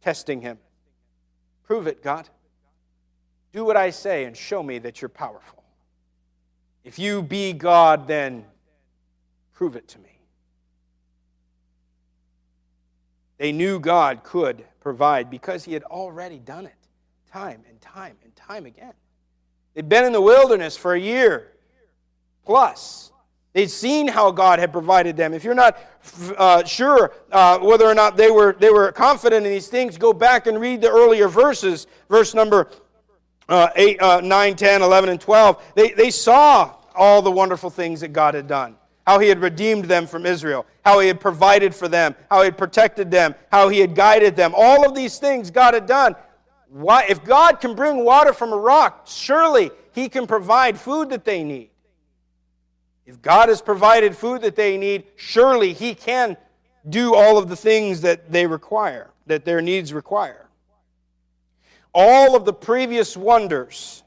testing 0.00 0.40
Him. 0.40 0.58
Prove 1.64 1.88
it, 1.88 2.04
God. 2.04 2.28
Do 3.52 3.64
what 3.64 3.76
I 3.76 3.90
say 3.90 4.26
and 4.26 4.36
show 4.36 4.62
me 4.62 4.78
that 4.78 5.02
you're 5.02 5.08
powerful. 5.08 5.59
If 6.84 6.98
you 6.98 7.22
be 7.22 7.52
God, 7.52 8.06
then 8.08 8.44
prove 9.52 9.76
it 9.76 9.88
to 9.88 9.98
me. 9.98 10.08
They 13.38 13.52
knew 13.52 13.78
God 13.78 14.22
could 14.22 14.64
provide 14.80 15.30
because 15.30 15.64
He 15.64 15.72
had 15.72 15.82
already 15.84 16.38
done 16.38 16.66
it 16.66 16.74
time 17.32 17.62
and 17.68 17.80
time 17.80 18.16
and 18.24 18.34
time 18.34 18.66
again. 18.66 18.92
They'd 19.74 19.88
been 19.88 20.04
in 20.04 20.12
the 20.12 20.20
wilderness 20.20 20.76
for 20.76 20.94
a 20.94 21.00
year 21.00 21.52
plus. 22.44 23.12
They'd 23.52 23.70
seen 23.70 24.06
how 24.06 24.30
God 24.30 24.58
had 24.58 24.72
provided 24.72 25.16
them. 25.16 25.34
If 25.34 25.42
you're 25.42 25.54
not 25.54 25.78
uh, 26.36 26.64
sure 26.64 27.12
uh, 27.32 27.58
whether 27.58 27.86
or 27.86 27.94
not 27.94 28.16
they 28.16 28.30
were, 28.30 28.56
they 28.58 28.70
were 28.70 28.92
confident 28.92 29.44
in 29.44 29.52
these 29.52 29.68
things, 29.68 29.98
go 29.98 30.12
back 30.12 30.46
and 30.46 30.60
read 30.60 30.80
the 30.80 30.90
earlier 30.90 31.28
verses, 31.28 31.86
verse 32.08 32.32
number 32.34 32.68
uh, 33.50 33.70
8, 33.74 34.00
uh, 34.00 34.20
9, 34.20 34.56
10, 34.56 34.82
11, 34.82 35.10
and 35.10 35.20
12, 35.20 35.72
they, 35.74 35.90
they 35.90 36.10
saw 36.10 36.74
all 36.94 37.20
the 37.20 37.30
wonderful 37.30 37.68
things 37.68 38.00
that 38.00 38.12
God 38.12 38.34
had 38.34 38.46
done. 38.46 38.76
How 39.06 39.18
he 39.18 39.28
had 39.28 39.40
redeemed 39.40 39.86
them 39.86 40.06
from 40.06 40.24
Israel, 40.24 40.66
how 40.84 41.00
he 41.00 41.08
had 41.08 41.20
provided 41.20 41.74
for 41.74 41.88
them, 41.88 42.14
how 42.30 42.40
he 42.40 42.44
had 42.44 42.56
protected 42.56 43.10
them, 43.10 43.34
how 43.50 43.68
he 43.68 43.80
had 43.80 43.94
guided 43.94 44.36
them. 44.36 44.52
All 44.56 44.86
of 44.86 44.94
these 44.94 45.18
things 45.18 45.50
God 45.50 45.74
had 45.74 45.86
done. 45.86 46.14
Why, 46.68 47.06
if 47.08 47.24
God 47.24 47.60
can 47.60 47.74
bring 47.74 48.04
water 48.04 48.32
from 48.32 48.52
a 48.52 48.56
rock, 48.56 49.06
surely 49.06 49.72
he 49.92 50.08
can 50.08 50.28
provide 50.28 50.78
food 50.78 51.10
that 51.10 51.24
they 51.24 51.42
need. 51.42 51.70
If 53.04 53.20
God 53.20 53.48
has 53.48 53.60
provided 53.60 54.16
food 54.16 54.42
that 54.42 54.54
they 54.54 54.78
need, 54.78 55.04
surely 55.16 55.72
he 55.72 55.96
can 55.96 56.36
do 56.88 57.14
all 57.14 57.38
of 57.38 57.48
the 57.48 57.56
things 57.56 58.02
that 58.02 58.30
they 58.30 58.46
require, 58.46 59.10
that 59.26 59.44
their 59.44 59.60
needs 59.60 59.92
require. 59.92 60.49
All 61.92 62.36
of 62.36 62.44
the 62.44 62.52
previous 62.52 63.16
wonders 63.16 64.02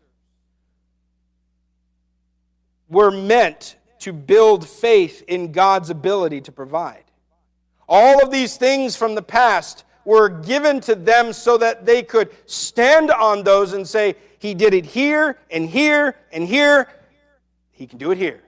were 2.90 3.12
meant 3.12 3.76
to 4.00 4.14
build 4.14 4.68
faith 4.68 5.24
in 5.28 5.52
God's 5.52 5.90
ability 5.90 6.42
to 6.42 6.52
provide. 6.52 7.04
All 7.88 8.24
of 8.24 8.32
these 8.32 8.58
things 8.58 8.96
from 8.96 9.16
the 9.16 9.22
past 9.22 9.84
were 10.06 10.30
given 10.30 10.82
to 10.82 10.96
them 10.96 11.34
so 11.34 11.58
that 11.58 11.86
they 11.86 12.04
could 12.04 12.30
stand 12.46 13.12
on 13.12 13.44
those 13.44 13.74
and 13.74 13.88
say, 13.88 14.16
He 14.40 14.54
did 14.54 14.74
it 14.74 14.86
here 14.86 15.38
and 15.50 15.70
here 15.70 16.16
and 16.32 16.48
here. 16.48 16.90
He 17.72 17.88
can 17.88 17.98
do 17.98 18.12
it 18.12 18.18
here. 18.18 18.42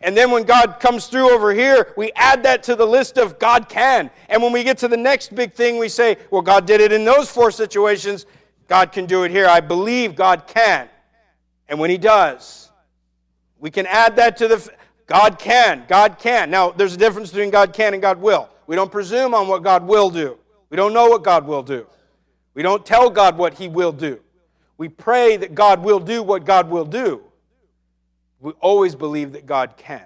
And 0.00 0.16
then 0.16 0.30
when 0.30 0.44
God 0.44 0.80
comes 0.80 1.06
through 1.06 1.32
over 1.32 1.54
here, 1.54 1.94
we 1.96 2.12
add 2.14 2.42
that 2.42 2.62
to 2.64 2.76
the 2.76 2.86
list 2.86 3.16
of 3.16 3.38
God 3.38 3.68
can. 3.68 4.10
And 4.28 4.42
when 4.42 4.52
we 4.52 4.62
get 4.62 4.76
to 4.78 4.88
the 4.88 4.98
next 4.98 5.34
big 5.34 5.54
thing, 5.54 5.78
we 5.78 5.88
say, 5.88 6.18
Well, 6.30 6.42
God 6.42 6.66
did 6.66 6.80
it 6.80 6.92
in 6.92 7.04
those 7.04 7.30
four 7.30 7.50
situations. 7.50 8.26
God 8.66 8.92
can 8.92 9.06
do 9.06 9.24
it 9.24 9.30
here. 9.30 9.46
I 9.46 9.60
believe 9.60 10.14
God 10.14 10.46
can. 10.46 10.88
And 11.68 11.78
when 11.78 11.90
He 11.90 11.98
does, 11.98 12.70
we 13.58 13.70
can 13.70 13.86
add 13.86 14.16
that 14.16 14.36
to 14.38 14.48
the. 14.48 14.70
God 15.06 15.38
can. 15.38 15.84
God 15.86 16.18
can. 16.18 16.50
Now, 16.50 16.70
there's 16.70 16.94
a 16.94 16.98
difference 16.98 17.30
between 17.30 17.50
God 17.50 17.72
can 17.72 17.92
and 17.92 18.02
God 18.02 18.20
will. 18.20 18.48
We 18.66 18.76
don't 18.76 18.90
presume 18.90 19.34
on 19.34 19.48
what 19.48 19.62
God 19.62 19.86
will 19.86 20.08
do. 20.10 20.38
We 20.70 20.76
don't 20.76 20.94
know 20.94 21.08
what 21.08 21.22
God 21.22 21.46
will 21.46 21.62
do. 21.62 21.86
We 22.54 22.62
don't 22.62 22.84
tell 22.86 23.10
God 23.10 23.36
what 23.36 23.54
He 23.54 23.68
will 23.68 23.92
do. 23.92 24.20
We 24.76 24.88
pray 24.88 25.36
that 25.36 25.54
God 25.54 25.82
will 25.82 26.00
do 26.00 26.22
what 26.22 26.44
God 26.44 26.70
will 26.70 26.84
do. 26.84 27.22
We 28.40 28.52
always 28.60 28.94
believe 28.94 29.32
that 29.32 29.46
God 29.46 29.76
can. 29.76 30.04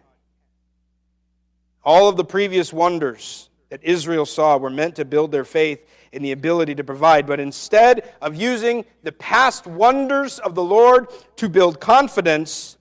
All 1.85 2.09
of 2.09 2.17
the 2.17 2.25
previous 2.25 2.73
wonders 2.73 3.49
that 3.71 3.83
Israel 3.83 4.27
saw 4.27 4.57
were 4.57 4.71
meant 4.71 4.97
to 4.97 5.05
build 5.05 5.33
their 5.33 5.45
faith 5.45 5.85
in 6.13 6.23
the 6.23 6.33
ability 6.33 6.75
to 6.77 6.85
provide. 6.85 7.27
But 7.27 7.41
instead 7.41 8.15
of 8.21 8.35
using 8.35 8.85
the 9.03 9.13
past 9.13 9.67
wonders 9.67 10.39
of 10.39 10.55
the 10.55 10.63
Lord 10.63 11.09
to 11.37 11.49
build 11.49 11.81
confidence, 11.81 12.79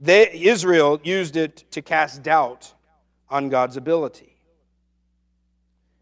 they, 0.00 0.32
Israel 0.32 1.00
used 1.02 1.36
it 1.36 1.64
to 1.72 1.82
cast 1.82 2.22
doubt 2.22 2.72
on 3.30 3.48
God's 3.48 3.76
ability. 3.76 4.36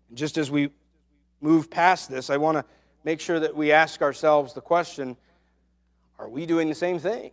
And 0.09 0.19
just 0.19 0.39
as 0.39 0.51
we 0.51 0.71
move 1.41 1.71
past 1.71 2.11
this, 2.11 2.31
I 2.31 2.37
want 2.37 2.59
to 2.59 2.65
make 3.05 3.21
sure 3.21 3.41
that 3.41 3.55
we 3.55 3.73
ask 3.73 4.03
ourselves 4.03 4.53
the 4.53 4.61
question 4.61 5.17
are 6.19 6.29
we 6.29 6.45
doing 6.45 6.69
the 6.69 6.75
same 6.75 6.99
thing? 6.99 7.31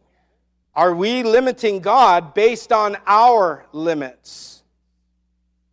Are 0.73 0.93
we 0.93 1.23
limiting 1.23 1.79
God 1.81 2.33
based 2.33 2.71
on 2.71 2.95
our 3.05 3.65
limits? 3.73 4.63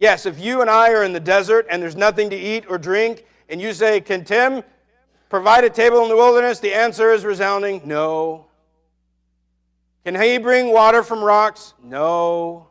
Yes, 0.00 0.26
if 0.26 0.40
you 0.40 0.62
and 0.62 0.68
I 0.68 0.90
are 0.92 1.04
in 1.04 1.12
the 1.12 1.20
desert 1.20 1.66
and 1.70 1.80
there's 1.80 1.94
nothing 1.94 2.30
to 2.30 2.36
eat 2.36 2.64
or 2.68 2.76
drink, 2.76 3.24
and 3.48 3.60
you 3.60 3.72
say, 3.72 4.00
Can 4.00 4.24
Tim 4.24 4.62
provide 5.28 5.64
a 5.64 5.70
table 5.70 6.02
in 6.02 6.08
the 6.08 6.16
wilderness? 6.16 6.60
The 6.60 6.74
answer 6.74 7.12
is 7.12 7.24
resounding 7.24 7.82
no. 7.84 8.46
Can 10.04 10.20
he 10.20 10.38
bring 10.38 10.72
water 10.72 11.02
from 11.02 11.22
rocks? 11.22 11.74
No. 11.82 12.68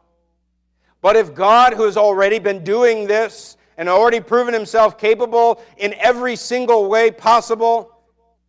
But 1.02 1.16
if 1.16 1.34
God, 1.34 1.74
who 1.74 1.84
has 1.84 1.98
already 1.98 2.40
been 2.40 2.64
doing 2.64 3.08
this 3.08 3.58
and 3.78 3.90
already 3.90 4.20
proven 4.20 4.54
himself 4.54 4.98
capable 4.98 5.62
in 5.78 5.94
every 5.96 6.36
single 6.36 6.90
way 6.90 7.12
possible, 7.12 7.98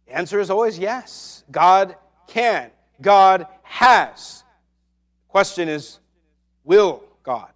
the 0.06 0.14
answer 0.14 0.38
is 0.38 0.50
always 0.50 0.78
yes. 0.78 1.44
God 1.50 1.96
can. 2.28 2.70
God 3.00 3.46
has. 3.62 4.44
Question 5.28 5.68
is, 5.68 5.98
will 6.62 7.02
God? 7.22 7.50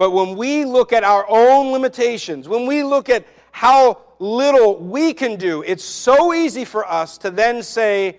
But 0.00 0.12
when 0.12 0.34
we 0.34 0.64
look 0.64 0.94
at 0.94 1.04
our 1.04 1.26
own 1.28 1.72
limitations, 1.72 2.48
when 2.48 2.64
we 2.64 2.82
look 2.82 3.10
at 3.10 3.26
how 3.52 4.00
little 4.18 4.78
we 4.78 5.12
can 5.12 5.36
do, 5.36 5.60
it's 5.60 5.84
so 5.84 6.32
easy 6.32 6.64
for 6.64 6.90
us 6.90 7.18
to 7.18 7.30
then 7.30 7.62
say, 7.62 8.16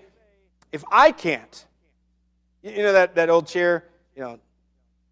if 0.70 0.84
I 0.92 1.10
can't, 1.10 1.66
you 2.62 2.84
know 2.84 2.92
that, 2.92 3.16
that 3.16 3.28
old 3.30 3.48
chair, 3.48 3.88
you 4.14 4.22
know, 4.22 4.38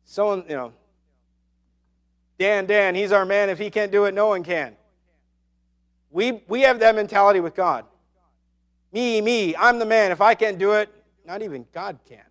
someone, 0.05 0.45
you 0.49 0.55
know, 0.55 0.73
Dan, 2.39 2.67
Dan, 2.67 2.95
he's 2.95 3.11
our 3.11 3.25
man. 3.25 3.51
If 3.51 3.59
he 3.59 3.69
can't 3.69 3.91
do 3.91 4.05
it, 4.05 4.15
no 4.15 4.29
one 4.29 4.45
can. 4.45 4.77
We, 6.13 6.41
we 6.47 6.61
have 6.61 6.79
that 6.79 6.95
mentality 6.95 7.41
with 7.41 7.57
God. 7.57 7.85
Me, 8.93 9.21
me, 9.21 9.57
I'm 9.57 9.81
the 9.81 9.87
man. 9.87 10.13
If 10.13 10.21
I 10.21 10.37
can't 10.37 10.57
do 10.57 10.75
it, 10.75 10.89
not 11.27 11.43
even 11.43 11.67
God 11.73 11.99
can. 12.09 12.23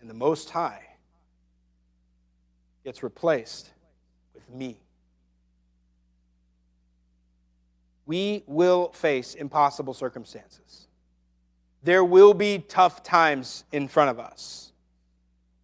And 0.00 0.08
the 0.08 0.14
Most 0.14 0.48
High 0.48 0.91
gets 2.84 3.02
replaced 3.02 3.70
with 4.34 4.48
me. 4.50 4.78
We 8.06 8.42
will 8.46 8.92
face 8.92 9.34
impossible 9.34 9.94
circumstances. 9.94 10.88
There 11.82 12.04
will 12.04 12.34
be 12.34 12.58
tough 12.58 13.02
times 13.02 13.64
in 13.72 13.88
front 13.88 14.10
of 14.10 14.20
us. 14.20 14.72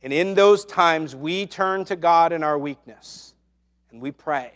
And 0.03 0.13
in 0.13 0.35
those 0.35 0.65
times, 0.65 1.15
we 1.17 1.47
turn 1.47 1.85
to 1.87 1.97
God 1.97 2.33
in 2.33 2.43
our 2.43 2.59
weakness 2.59 3.35
and 3.91 4.01
we 4.01 4.13
pray. 4.13 4.53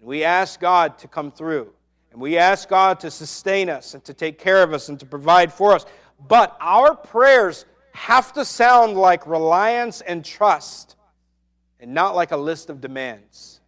And 0.00 0.08
we 0.08 0.24
ask 0.24 0.60
God 0.60 0.98
to 0.98 1.08
come 1.08 1.30
through. 1.30 1.72
And 2.12 2.20
we 2.20 2.38
ask 2.38 2.68
God 2.68 3.00
to 3.00 3.10
sustain 3.10 3.68
us 3.68 3.94
and 3.94 4.04
to 4.04 4.14
take 4.14 4.38
care 4.38 4.62
of 4.62 4.72
us 4.72 4.88
and 4.88 4.98
to 5.00 5.06
provide 5.06 5.52
for 5.52 5.72
us. 5.72 5.84
But 6.28 6.56
our 6.60 6.94
prayers 6.94 7.66
have 7.92 8.32
to 8.34 8.44
sound 8.44 8.96
like 8.96 9.26
reliance 9.26 10.00
and 10.00 10.24
trust 10.24 10.95
and 11.80 11.92
not 11.92 12.14
like 12.14 12.32
a 12.32 12.36
list 12.36 12.70
of 12.70 12.80
demands. 12.80 13.60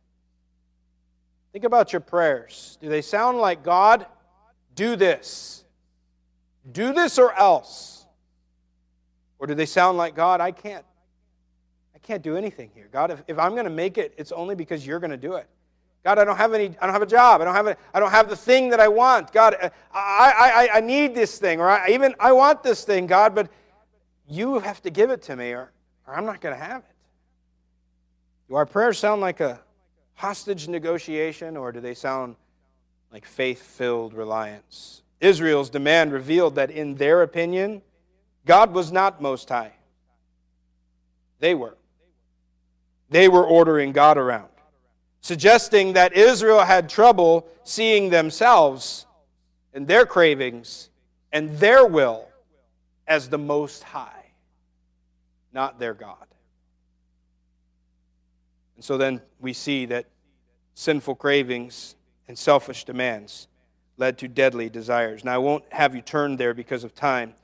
Think 1.53 1.64
about 1.64 1.92
your 1.92 2.01
prayers. 2.01 2.79
Do 2.81 2.88
they 2.88 3.03
sound 3.03 3.38
like 3.38 3.62
God, 3.62 4.07
do 4.75 4.97
this? 4.97 5.64
Do 6.71 6.92
this 6.92 7.18
or 7.18 7.33
else? 7.33 8.07
Or 9.38 9.47
do 9.47 9.55
they 9.55 9.66
sound 9.66 9.99
like 9.99 10.14
God, 10.14 10.40
I 10.40 10.51
can't 10.51 10.85
I 11.94 11.99
can't 12.01 12.23
do 12.23 12.37
anything 12.37 12.71
here. 12.75 12.88
God, 12.92 13.11
if, 13.11 13.23
if 13.27 13.38
I'm 13.38 13.53
going 13.53 13.64
to 13.64 13.71
make 13.71 13.99
it, 13.99 14.14
it's 14.16 14.33
only 14.33 14.55
because 14.55 14.87
you're 14.87 15.01
going 15.01 15.11
to 15.11 15.16
do 15.16 15.35
it. 15.35 15.47
God, 16.05 16.18
I 16.18 16.25
don't 16.25 16.37
have 16.37 16.55
any, 16.55 16.75
I 16.81 16.87
don't 16.87 16.92
have 16.92 17.03
a 17.03 17.07
job. 17.07 17.40
I 17.40 17.44
don't 17.44 17.55
have, 17.55 17.66
a, 17.66 17.77
I 17.92 18.01
don't 18.01 18.11
have 18.11 18.29
the 18.29 18.37
thing 18.37 18.71
that 18.71 18.81
I 18.81 18.88
want. 18.88 19.33
God, 19.33 19.57
uh, 19.61 19.68
I, 19.92 20.68
I, 20.71 20.77
I 20.77 20.81
need 20.81 21.14
this 21.14 21.38
thing, 21.38 21.61
or 21.61 21.68
I, 21.68 21.88
even 21.88 22.14
I 22.21 22.33
want 22.33 22.62
this 22.62 22.85
thing, 22.85 23.07
God, 23.07 23.35
but 23.35 23.51
you 24.29 24.61
have 24.61 24.81
to 24.83 24.90
give 24.90 25.11
it 25.11 25.23
to 25.23 25.37
me, 25.37 25.51
or, 25.51 25.73
or 26.07 26.14
I'm 26.14 26.25
not 26.25 26.40
going 26.40 26.57
to 26.57 26.64
have 26.64 26.79
it. 26.79 26.94
Do 28.48 28.54
our 28.54 28.66
prayers 28.66 28.98
sound 28.98 29.20
like 29.20 29.40
a 29.40 29.61
hostage 30.14 30.68
negotiation, 30.68 31.56
or 31.56 31.70
do 31.70 31.80
they 31.80 31.94
sound 31.94 32.37
like 33.12 33.24
faith 33.24 33.62
filled 33.62 34.14
reliance? 34.14 35.02
Israel's 35.20 35.68
demand 35.70 36.12
revealed 36.12 36.54
that, 36.54 36.70
in 36.70 36.94
their 36.94 37.22
opinion, 37.22 37.82
God 38.46 38.72
was 38.72 38.90
not 38.90 39.20
most 39.20 39.48
high. 39.48 39.72
They 41.40 41.54
were. 41.54 41.76
they 43.11 43.28
were 43.28 43.44
ordering 43.44 43.92
God 43.92 44.18
around, 44.18 44.48
suggesting 45.20 45.92
that 45.94 46.14
Israel 46.14 46.61
had 46.61 46.88
trouble 46.88 47.46
seeing 47.64 48.11
themselves 48.11 49.06
and 49.72 49.87
their 49.87 50.06
cravings 50.06 50.90
and 51.32 51.58
their 51.58 51.87
will 51.87 52.28
as 53.06 53.28
the 53.28 53.38
Most 53.38 53.82
High, 53.82 54.32
not 55.52 55.78
their 55.78 55.94
God. 55.94 56.28
And 58.79 58.85
so 58.85 58.97
then 58.97 59.21
we 59.41 59.55
see 59.55 59.87
that 59.87 60.07
sinful 60.75 61.17
cravings 61.17 61.97
and 62.29 62.38
selfish 62.38 62.85
demands 62.85 63.49
led 63.97 64.17
to 64.19 64.29
deadly 64.29 64.71
desires. 64.71 65.25
Now, 65.25 65.35
I 65.35 65.38
won't 65.38 65.64
have 65.73 65.97
you 65.97 66.01
turn 66.01 66.37
there 66.37 66.55
because 66.55 66.85
of 66.85 66.95
time, 66.95 67.35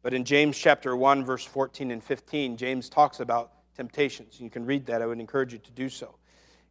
but 0.00 0.14
in 0.14 0.24
James 0.24 0.56
chapter 0.56 0.96
1, 0.96 1.26
verse 1.26 1.44
14 1.44 1.90
and 1.90 2.02
15, 2.02 2.56
James 2.56 2.88
talks 2.88 3.20
about 3.20 3.52
temptations. 3.76 4.40
You 4.40 4.48
can 4.48 4.64
read 4.64 4.86
that. 4.86 5.02
I 5.02 5.06
would 5.06 5.20
encourage 5.20 5.52
you 5.52 5.58
to 5.58 5.70
do 5.72 5.90
so. 5.90 6.14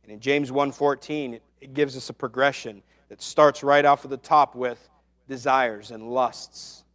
And 0.02 0.12
in 0.12 0.20
James 0.20 0.50
1:14, 0.50 1.36
it, 1.36 1.44
it 1.62 1.76
gives 1.76 1.96
us 1.96 2.10
a 2.10 2.14
progression 2.14 2.82
that 3.10 3.22
starts 3.22 3.62
right 3.62 3.86
off 3.86 4.04
of 4.04 4.10
the 4.10 4.18
top 4.18 4.56
with 4.56 4.90
desires 5.28 5.92
and 5.92 6.10
lusts. 6.12 6.86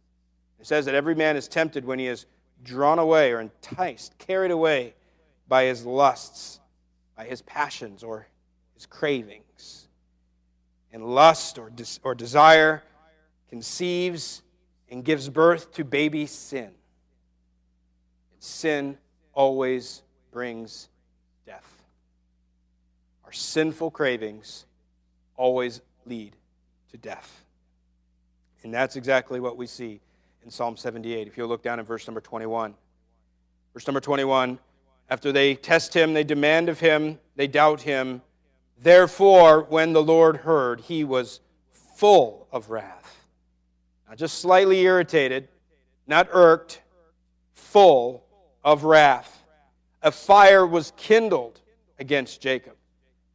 It 0.59 0.67
says 0.67 0.83
that 0.87 0.93
every 0.93 1.15
man 1.15 1.37
is 1.37 1.47
tempted 1.47 1.85
when 1.85 1.99
he 1.99 2.07
is 2.07 2.25
drawn 2.63 2.99
away 2.99 3.31
or 3.31 3.39
enticed, 3.39 4.17
carried 4.17 4.51
away 4.51 4.95
by 5.47 5.63
his 5.63 5.85
lusts, 5.85 6.59
by 7.15 7.25
his 7.25 7.41
passions 7.41 8.03
or 8.03 8.27
his 8.73 8.85
cravings. 8.85 9.87
And 10.91 11.03
lust 11.03 11.57
or, 11.57 11.69
des- 11.69 11.99
or 12.03 12.13
desire 12.13 12.83
conceives 13.49 14.41
and 14.89 15.03
gives 15.03 15.29
birth 15.29 15.71
to 15.73 15.83
baby 15.83 16.25
sin. 16.25 16.71
Sin 18.39 18.97
always 19.33 20.03
brings 20.31 20.89
death. 21.45 21.83
Our 23.25 23.31
sinful 23.31 23.91
cravings 23.91 24.65
always 25.35 25.81
lead 26.05 26.35
to 26.91 26.97
death. 26.97 27.43
And 28.63 28.73
that's 28.73 28.95
exactly 28.95 29.39
what 29.39 29.57
we 29.57 29.67
see 29.67 29.99
in 30.43 30.51
Psalm 30.51 30.77
78. 30.77 31.27
If 31.27 31.37
you'll 31.37 31.47
look 31.47 31.63
down 31.63 31.79
in 31.79 31.85
verse 31.85 32.07
number 32.07 32.21
21. 32.21 32.75
Verse 33.73 33.87
number 33.87 33.99
21 33.99 34.59
after 35.13 35.31
they 35.31 35.53
test 35.53 35.93
him, 35.93 36.15
they 36.15 36.23
demand 36.23 36.67
of 36.69 36.79
him, 36.79 37.19
they 37.35 37.45
doubt 37.45 37.81
him. 37.81 38.19
Therefore, 38.79 39.61
when 39.69 39.93
the 39.93 40.01
Lord 40.01 40.37
heard, 40.37 40.81
he 40.81 41.03
was 41.03 41.39
full 41.71 42.47
of 42.51 42.71
wrath. 42.71 43.23
Not 44.09 44.17
just 44.17 44.39
slightly 44.39 44.81
irritated, 44.81 45.49
not 46.07 46.29
irked, 46.31 46.81
full 47.53 48.23
of 48.63 48.85
wrath. 48.85 49.43
A 50.01 50.11
fire 50.11 50.65
was 50.65 50.91
kindled 50.97 51.61
against 51.99 52.41
Jacob. 52.41 52.73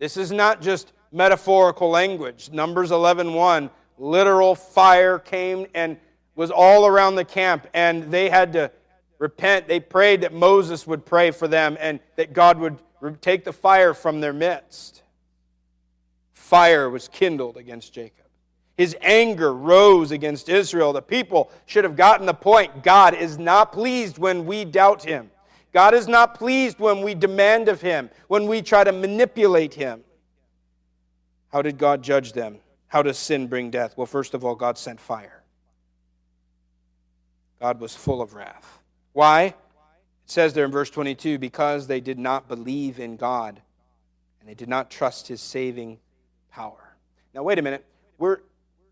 This 0.01 0.17
is 0.17 0.33
not 0.33 0.61
just 0.61 0.93
metaphorical 1.13 1.91
language. 1.91 2.51
Numbers 2.51 2.91
11:1, 2.91 3.71
literal 3.99 4.57
fire 4.57 5.21
came 5.21 5.69
and 5.77 5.97
was 6.35 6.51
all 6.51 6.87
around 6.87 7.15
the 7.15 7.25
camp 7.25 7.69
and 7.73 8.11
they 8.11 8.29
had 8.29 8.53
to 8.55 8.73
repent. 9.19 9.69
They 9.69 9.81
prayed 9.81 10.23
that 10.23 10.33
Moses 10.33 10.87
would 10.87 11.05
pray 11.05 11.31
for 11.31 11.49
them 11.49 11.77
and 11.81 12.01
that 12.17 12.33
God 12.33 12.59
would 12.59 12.79
take 13.21 13.45
the 13.45 13.53
fire 13.53 13.95
from 13.95 14.21
their 14.21 14.33
midst. 14.33 15.03
Fire 16.33 16.89
was 16.89 17.09
kindled 17.09 17.57
against 17.57 17.93
Jacob. 17.93 18.25
His 18.77 18.97
anger 19.01 19.53
rose 19.53 20.13
against 20.13 20.49
Israel. 20.49 20.93
The 20.93 21.03
people 21.03 21.51
should 21.67 21.85
have 21.85 21.97
gotten 21.97 22.27
the 22.27 22.35
point. 22.35 22.85
God 22.85 23.13
is 23.13 23.37
not 23.37 23.73
pleased 23.73 24.19
when 24.19 24.47
we 24.47 24.65
doubt 24.65 25.03
him. 25.03 25.31
God 25.73 25.95
is 25.95 26.09
not 26.09 26.37
pleased 26.37 26.79
when 26.79 27.03
we 27.03 27.15
demand 27.15 27.69
of 27.69 27.81
him, 27.81 28.09
when 28.29 28.47
we 28.47 28.63
try 28.63 28.85
to 28.85 28.93
manipulate 28.93 29.75
him. 29.75 30.03
How 31.53 31.61
did 31.61 31.77
God 31.77 32.03
judge 32.03 32.33
them? 32.33 32.59
How 32.87 33.03
does 33.03 33.19
sin 33.19 33.49
bring 33.49 33.71
death? 33.71 33.95
Well, 33.97 34.07
first 34.07 34.33
of 34.33 34.45
all, 34.45 34.55
God 34.55 34.79
sent 34.79 35.01
fire. 35.01 35.43
God 37.61 37.81
was 37.81 37.95
full 37.95 38.23
of 38.23 38.35
wrath. 38.35 38.78
Why? 39.19 39.47
It 39.47 39.55
says 40.27 40.55
there 40.55 40.65
in 40.65 40.71
verse 40.71 40.91
22 40.91 41.41
because 41.41 41.89
they 41.89 41.99
did 41.99 42.21
not 42.21 42.47
believe 42.47 43.01
in 43.01 43.17
God 43.17 43.61
and 44.39 44.49
they 44.49 44.55
did 44.55 44.69
not 44.69 44.93
trust 44.93 45.27
his 45.27 45.41
saving 45.41 45.99
power. 46.53 46.97
Now, 47.35 47.43
wait 47.43 47.59
a 47.59 47.63
minute. 47.63 47.85
We're, 48.19 48.39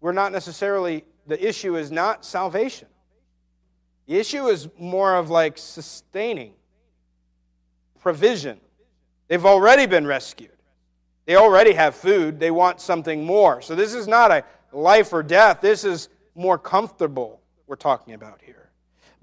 we're 0.01 0.11
not 0.11 0.33
necessarily, 0.33 1.05
the 1.29 1.49
issue 1.49 1.77
is 1.77 1.93
not 1.93 2.25
salvation. 2.25 2.89
The 4.09 4.17
issue 4.19 4.49
is 4.49 4.69
more 4.77 5.15
of 5.15 5.31
like 5.31 5.59
sustaining, 5.59 6.55
provision. 8.01 8.59
They've 9.29 9.47
already 9.47 9.87
been 9.87 10.09
rescued. 10.09 10.51
They 11.27 11.37
already 11.37 11.75
have 11.75 11.95
food. 11.95 12.41
They 12.41 12.51
want 12.51 12.81
something 12.81 13.25
more. 13.25 13.63
So 13.63 13.77
this 13.77 13.95
is 13.95 14.09
not 14.09 14.33
a 14.33 14.43
life 14.73 15.13
or 15.13 15.23
death. 15.23 15.61
This 15.61 15.85
is 15.85 16.09
more 16.35 16.59
comfortable, 16.59 17.41
we're 17.69 17.77
talking 17.77 18.15
about 18.15 18.41
here. 18.43 18.66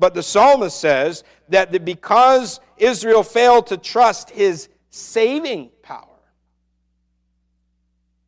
But 0.04 0.16
the 0.16 0.22
psalmist 0.22 0.82
says 0.82 1.24
that 1.48 1.86
because 1.86 2.60
Israel 2.76 3.24
failed 3.24 3.68
to 3.68 3.78
trust 3.78 4.32
his 4.32 4.68
saving 4.90 5.70
power, 5.82 6.20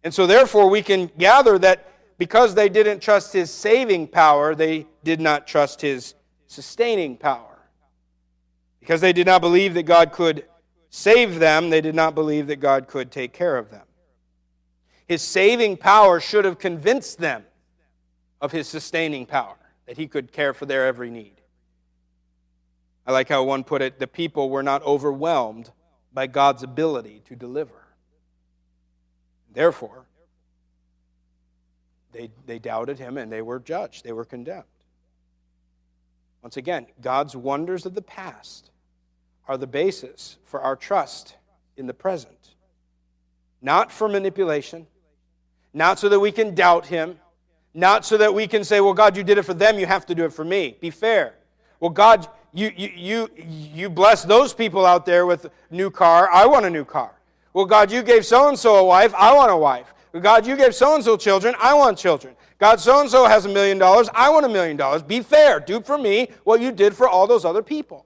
and 0.01 0.13
so 0.13 0.25
therefore 0.25 0.69
we 0.69 0.81
can 0.81 1.07
gather 1.17 1.59
that 1.59 1.91
because 2.17 2.55
they 2.55 2.69
didn't 2.69 3.01
trust 3.01 3.33
his 3.33 3.51
saving 3.51 4.07
power, 4.07 4.55
they 4.55 4.87
did 5.03 5.19
not 5.19 5.47
trust 5.47 5.81
his 5.81 6.15
sustaining 6.47 7.17
power. 7.17 7.59
Because 8.79 9.01
they 9.01 9.11
did 9.11 9.27
not 9.27 9.41
believe 9.41 9.73
that 9.73 9.83
God 9.83 10.13
could 10.13 10.45
save 10.89 11.39
them, 11.39 11.69
they 11.69 11.81
did 11.81 11.93
not 11.93 12.15
believe 12.15 12.47
that 12.47 12.61
God 12.61 12.87
could 12.87 13.11
take 13.11 13.33
care 13.33 13.57
of 13.57 13.69
them. 13.69 13.85
His 15.09 15.21
saving 15.21 15.75
power 15.75 16.21
should 16.21 16.45
have 16.45 16.57
convinced 16.57 17.17
them 17.17 17.43
of 18.39 18.53
his 18.53 18.65
sustaining 18.69 19.25
power, 19.25 19.57
that 19.87 19.97
he 19.97 20.07
could 20.07 20.31
care 20.31 20.53
for 20.53 20.65
their 20.65 20.87
every 20.87 21.09
need. 21.09 21.34
I 23.05 23.11
like 23.11 23.29
how 23.29 23.43
one 23.43 23.63
put 23.63 23.81
it 23.81 23.99
the 23.99 24.07
people 24.07 24.49
were 24.49 24.63
not 24.63 24.83
overwhelmed 24.83 25.71
by 26.13 26.27
God's 26.27 26.63
ability 26.63 27.21
to 27.25 27.35
deliver. 27.35 27.85
Therefore, 29.53 30.05
they, 32.11 32.29
they 32.45 32.59
doubted 32.59 32.97
him 32.97 33.17
and 33.17 33.31
they 33.31 33.41
were 33.41 33.59
judged, 33.59 34.03
they 34.03 34.13
were 34.13 34.25
condemned. 34.25 34.63
Once 36.41 36.57
again, 36.57 36.87
God's 37.01 37.35
wonders 37.35 37.85
of 37.85 37.95
the 37.95 38.01
past 38.01 38.69
are 39.47 39.57
the 39.57 39.67
basis 39.67 40.37
for 40.43 40.61
our 40.61 40.75
trust 40.75 41.35
in 41.77 41.87
the 41.87 41.93
present. 41.93 42.55
Not 43.61 43.91
for 43.91 44.07
manipulation, 44.07 44.87
not 45.73 45.99
so 45.99 46.07
that 46.09 46.19
we 46.19 46.31
can 46.31 46.55
doubt 46.55 46.85
him, 46.85 47.19
not 47.73 48.05
so 48.05 48.17
that 48.17 48.33
we 48.33 48.47
can 48.47 48.63
say, 48.63 48.79
well, 48.79 48.93
God, 48.93 49.17
you 49.17 49.23
did 49.23 49.37
it 49.37 49.43
for 49.43 49.53
them, 49.53 49.77
you 49.77 49.85
have 49.85 50.05
to 50.05 50.15
do 50.15 50.23
it 50.23 50.31
for 50.31 50.45
me. 50.45 50.77
Be 50.79 50.89
fair. 50.89 51.33
Well, 51.79 51.89
God, 51.89 52.27
you, 52.55 52.71
you, 52.75 52.89
you, 52.95 53.29
you 53.35 53.89
bless 53.89 54.23
those 54.23 54.53
people 54.53 54.85
out 54.85 55.05
there 55.05 55.25
with 55.25 55.47
new 55.69 55.91
car. 55.91 56.29
I 56.31 56.45
want 56.45 56.65
a 56.65 56.69
new 56.69 56.85
car. 56.85 57.11
Well, 57.53 57.65
God, 57.65 57.91
you 57.91 58.01
gave 58.01 58.25
so 58.25 58.47
and 58.47 58.57
so 58.57 58.77
a 58.77 58.83
wife. 58.85 59.13
I 59.13 59.33
want 59.33 59.51
a 59.51 59.57
wife. 59.57 59.93
God, 60.21 60.47
you 60.47 60.55
gave 60.55 60.73
so 60.73 60.95
and 60.95 61.03
so 61.03 61.17
children. 61.17 61.53
I 61.59 61.73
want 61.73 61.97
children. 61.97 62.35
God, 62.57 62.79
so 62.79 63.01
and 63.01 63.09
so 63.09 63.25
has 63.25 63.45
a 63.45 63.49
million 63.49 63.77
dollars. 63.77 64.09
I 64.13 64.29
want 64.29 64.45
a 64.45 64.49
million 64.49 64.77
dollars. 64.77 65.03
Be 65.03 65.19
fair. 65.19 65.59
Do 65.59 65.81
for 65.81 65.97
me 65.97 66.29
what 66.45 66.61
you 66.61 66.71
did 66.71 66.95
for 66.95 67.09
all 67.09 67.27
those 67.27 67.43
other 67.43 67.61
people. 67.61 68.05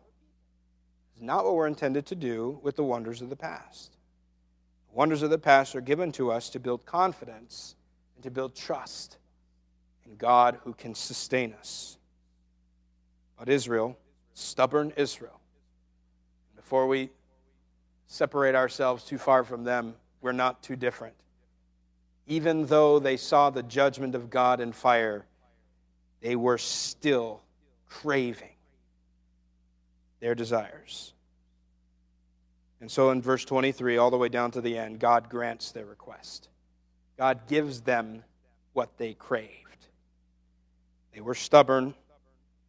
It's 1.14 1.22
not 1.22 1.46
what 1.46 1.54
we're 1.54 1.68
intended 1.68 2.08
to 2.08 2.16
do 2.16 2.60
with 2.64 2.76
the 2.76 2.84
wonders 2.84 3.22
of 3.22 3.30
the 3.30 3.36
past. 3.36 3.92
The 4.90 4.98
wonders 4.98 5.22
of 5.22 5.30
the 5.30 5.38
past 5.38 5.76
are 5.76 5.82
given 5.82 6.12
to 6.14 6.32
us 6.32 6.50
to 6.50 6.60
build 6.60 6.88
confidence 6.88 7.76
and 8.16 8.24
to 8.24 8.32
build 8.32 8.56
trust 8.56 9.18
in 10.08 10.16
God 10.16 10.58
who 10.64 10.74
can 10.74 10.96
sustain 10.96 11.54
us. 11.54 11.98
But 13.38 13.50
Israel, 13.50 13.96
stubborn 14.40 14.94
Israel, 14.96 15.40
before 16.56 16.88
we 16.88 17.10
separate 18.08 18.56
ourselves 18.56 19.04
too 19.04 19.18
far 19.18 19.44
from 19.44 19.64
them, 19.64 19.96
we're 20.22 20.32
not 20.32 20.64
too 20.64 20.76
different 20.76 21.16
even 22.30 22.68
though 22.68 23.00
they 23.00 23.18
saw 23.18 23.50
the 23.50 23.64
judgment 23.64 24.14
of 24.14 24.30
God 24.30 24.62
in 24.62 24.72
fire, 24.72 25.26
they 26.22 26.36
were 26.36 26.60
still 26.60 27.42
craving 27.88 28.54
their 30.20 30.36
desires. 30.36 31.14
And 32.80 32.90
so 32.90 33.10
in 33.10 33.22
verse 33.22 33.44
23, 33.46 33.98
all 33.98 34.12
the 34.12 34.18
way 34.18 34.30
down 34.30 34.52
to 34.52 34.62
the 34.62 34.78
end, 34.78 35.00
God 35.00 35.28
grants 35.28 35.72
their 35.72 35.86
request. 35.86 36.50
God 37.18 37.48
gives 37.48 37.82
them 37.82 38.24
what 38.74 38.96
they 39.00 39.16
craved. 39.16 39.88
They 41.14 41.22
were 41.22 41.36
stubborn, 41.36 41.96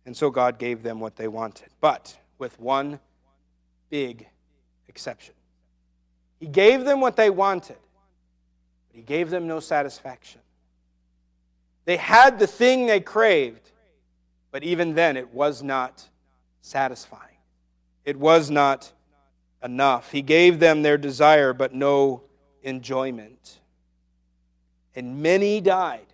and 0.06 0.16
so 0.16 0.30
God 0.30 0.58
gave 0.58 0.82
them 0.82 1.00
what 1.00 1.16
they 1.16 1.28
wanted. 1.28 1.68
But 1.80 2.18
with 2.38 2.58
one 2.58 3.00
big 3.90 4.26
exception 4.88 5.34
He 6.38 6.46
gave 6.46 6.84
them 6.84 7.00
what 7.00 7.16
they 7.16 7.30
wanted 7.30 7.76
but 8.90 8.96
he 8.96 9.02
gave 9.02 9.30
them 9.30 9.46
no 9.46 9.60
satisfaction. 9.60 10.40
They 11.84 11.96
had 11.96 12.38
the 12.38 12.46
thing 12.46 12.86
they 12.86 13.00
craved, 13.00 13.70
but 14.50 14.64
even 14.64 14.94
then 14.94 15.16
it 15.16 15.32
was 15.32 15.62
not 15.62 16.08
satisfying. 16.60 17.36
It 18.04 18.16
was 18.16 18.50
not 18.50 18.92
enough. 19.62 20.10
He 20.10 20.22
gave 20.22 20.58
them 20.58 20.82
their 20.82 20.98
desire, 20.98 21.52
but 21.52 21.72
no 21.72 22.22
enjoyment. 22.62 23.60
And 24.96 25.22
many 25.22 25.60
died 25.60 26.09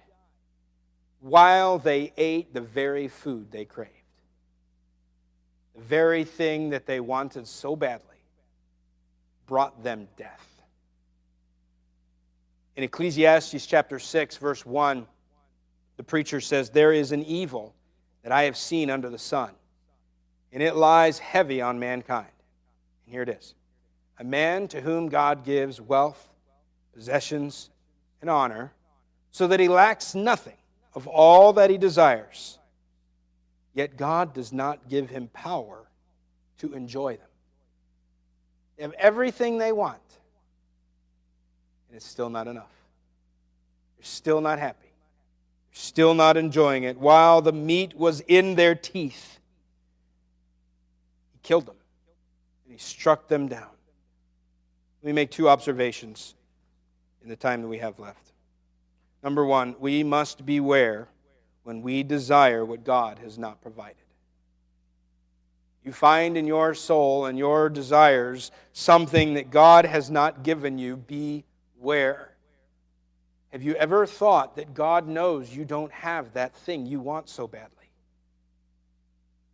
while 1.26 1.76
they 1.76 2.12
ate 2.16 2.54
the 2.54 2.60
very 2.60 3.08
food 3.08 3.50
they 3.50 3.64
craved. 3.64 3.90
The 5.74 5.82
very 5.82 6.22
thing 6.22 6.70
that 6.70 6.86
they 6.86 7.00
wanted 7.00 7.48
so 7.48 7.74
badly 7.74 8.22
brought 9.48 9.82
them 9.82 10.06
death. 10.16 10.62
In 12.76 12.84
Ecclesiastes 12.84 13.66
chapter 13.66 13.98
6, 13.98 14.36
verse 14.36 14.64
1, 14.64 15.04
the 15.96 16.04
preacher 16.04 16.40
says, 16.40 16.70
There 16.70 16.92
is 16.92 17.10
an 17.10 17.24
evil 17.24 17.74
that 18.22 18.30
I 18.30 18.44
have 18.44 18.56
seen 18.56 18.88
under 18.88 19.10
the 19.10 19.18
sun, 19.18 19.50
and 20.52 20.62
it 20.62 20.76
lies 20.76 21.18
heavy 21.18 21.60
on 21.60 21.80
mankind. 21.80 22.30
And 23.04 23.12
here 23.12 23.22
it 23.22 23.30
is 23.30 23.54
a 24.18 24.24
man 24.24 24.68
to 24.68 24.80
whom 24.80 25.08
God 25.08 25.44
gives 25.44 25.80
wealth, 25.80 26.28
possessions, 26.94 27.70
and 28.20 28.30
honor, 28.30 28.72
so 29.32 29.48
that 29.48 29.58
he 29.58 29.66
lacks 29.68 30.14
nothing 30.14 30.56
of 30.96 31.06
all 31.06 31.52
that 31.52 31.70
he 31.70 31.78
desires. 31.78 32.58
Yet 33.74 33.96
God 33.96 34.32
does 34.32 34.52
not 34.52 34.88
give 34.88 35.10
him 35.10 35.28
power 35.28 35.86
to 36.58 36.72
enjoy 36.72 37.18
them. 37.18 37.28
They 38.76 38.82
have 38.82 38.94
everything 38.94 39.58
they 39.58 39.72
want, 39.72 40.00
and 41.88 41.96
it's 41.96 42.06
still 42.06 42.30
not 42.30 42.48
enough. 42.48 42.72
They're 43.96 44.04
still 44.04 44.40
not 44.40 44.58
happy 44.58 44.86
they're 45.76 45.82
still 45.82 46.14
not 46.14 46.38
enjoying 46.38 46.84
it. 46.84 46.98
While 46.98 47.42
the 47.42 47.52
meat 47.52 47.94
was 47.94 48.20
in 48.26 48.54
their 48.54 48.74
teeth, 48.74 49.38
he 51.34 51.38
killed 51.42 51.66
them 51.66 51.76
and 52.64 52.72
he 52.72 52.78
struck 52.78 53.28
them 53.28 53.48
down. 53.48 53.68
Let 55.02 55.06
me 55.06 55.12
make 55.12 55.30
two 55.30 55.48
observations 55.48 56.34
in 57.22 57.28
the 57.28 57.36
time 57.36 57.60
that 57.60 57.68
we 57.68 57.78
have 57.78 57.98
left. 57.98 58.32
Number 59.22 59.44
one, 59.44 59.74
we 59.78 60.04
must 60.04 60.46
beware 60.46 61.08
when 61.62 61.82
we 61.82 62.02
desire 62.02 62.64
what 62.64 62.84
God 62.84 63.18
has 63.18 63.38
not 63.38 63.60
provided. 63.60 63.96
You 65.82 65.92
find 65.92 66.36
in 66.36 66.46
your 66.46 66.74
soul 66.74 67.26
and 67.26 67.38
your 67.38 67.68
desires 67.68 68.50
something 68.72 69.34
that 69.34 69.50
God 69.50 69.84
has 69.84 70.10
not 70.10 70.42
given 70.42 70.78
you, 70.78 70.96
beware. 70.96 72.34
Have 73.50 73.62
you 73.62 73.74
ever 73.74 74.04
thought 74.06 74.56
that 74.56 74.74
God 74.74 75.06
knows 75.06 75.54
you 75.54 75.64
don't 75.64 75.92
have 75.92 76.32
that 76.34 76.54
thing 76.54 76.86
you 76.86 77.00
want 77.00 77.28
so 77.28 77.46
badly? 77.46 77.70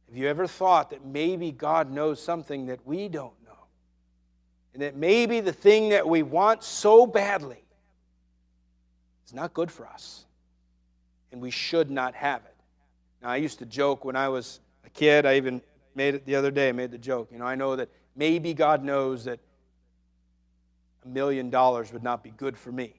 Have 0.09 0.17
you 0.17 0.29
ever 0.29 0.47
thought 0.47 0.91
that 0.91 1.05
maybe 1.05 1.53
God 1.53 1.91
knows 1.91 2.23
something 2.23 2.67
that 2.67 2.87
we 2.87 3.09
don't 3.09 3.33
know? 3.47 3.53
And 4.75 4.83
that 4.83 4.97
maybe 4.97 5.41
the 5.41 5.53
thing 5.53 5.91
that 5.91 6.07
we 6.07 6.23
want 6.23 6.63
so 6.63 7.07
badly 7.07 7.62
is 9.27 9.33
not 9.33 9.55
good 9.55 9.71
for 9.71 9.87
us. 9.87 10.25
And 11.31 11.41
we 11.41 11.51
should 11.51 11.91
not 11.91 12.15
have 12.15 12.43
it. 12.45 12.55
Now, 13.23 13.31
I 13.31 13.37
used 13.37 13.59
to 13.61 13.67
joke 13.67 14.05
when 14.05 14.17
I 14.17 14.29
was 14.29 14.61
a 14.85 14.91
kid, 14.91 15.27
I 15.27 15.37
even 15.37 15.63
made 15.95 16.15
it 16.15 16.27
the 16.27 16.35
other 16.35 16.51
day, 16.51 16.69
I 16.69 16.73
made 16.73 16.91
the 16.91 16.99
joke. 16.99 17.29
You 17.31 17.39
know, 17.39 17.47
I 17.47 17.55
know 17.55 17.77
that 17.77 17.89
maybe 18.17 18.55
God 18.55 18.83
knows 18.85 19.25
that 19.25 19.41
a 21.05 21.09
million 21.09 21.51
dollars 21.51 21.93
would 21.93 22.03
not 22.03 22.23
be 22.23 22.31
good 22.31 22.57
for 22.57 22.73
me. 22.73 22.95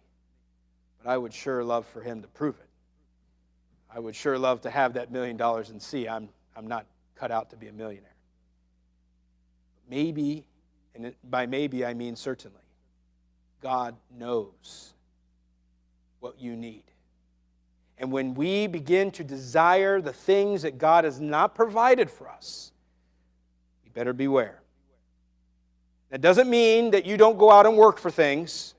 But 1.01 1.09
I 1.09 1.17
would 1.17 1.33
sure 1.33 1.63
love 1.63 1.85
for 1.85 2.01
him 2.01 2.21
to 2.21 2.27
prove 2.29 2.55
it. 2.55 2.69
I 3.93 3.99
would 3.99 4.15
sure 4.15 4.37
love 4.39 4.61
to 4.61 4.69
have 4.69 4.93
that 4.93 5.11
million 5.11 5.37
dollars 5.37 5.69
and 5.69 5.81
see 5.81 6.07
I'm, 6.07 6.29
I'm 6.55 6.67
not 6.67 6.85
cut 7.15 7.31
out 7.31 7.49
to 7.51 7.55
be 7.55 7.67
a 7.67 7.73
millionaire. 7.73 8.09
Maybe, 9.89 10.47
and 10.95 11.13
by 11.29 11.45
maybe 11.45 11.85
I 11.85 11.93
mean 11.93 12.15
certainly, 12.15 12.57
God 13.61 13.95
knows 14.17 14.92
what 16.23 16.39
you 16.39 16.55
need. 16.55 16.83
And 17.97 18.09
when 18.09 18.33
we 18.33 18.65
begin 18.65 19.11
to 19.11 19.25
desire 19.25 19.99
the 19.99 20.13
things 20.13 20.61
that 20.61 20.77
God 20.77 21.03
has 21.03 21.19
not 21.19 21.53
provided 21.53 22.09
for 22.09 22.29
us, 22.29 22.71
we 23.83 23.89
better 23.89 24.13
beware. 24.13 24.61
That 26.11 26.21
doesn't 26.21 26.49
mean 26.49 26.91
that 26.91 27.05
you 27.05 27.17
don't 27.17 27.37
go 27.37 27.51
out 27.51 27.65
and 27.65 27.75
work 27.75 27.99
for 27.99 28.09
things. 28.09 28.73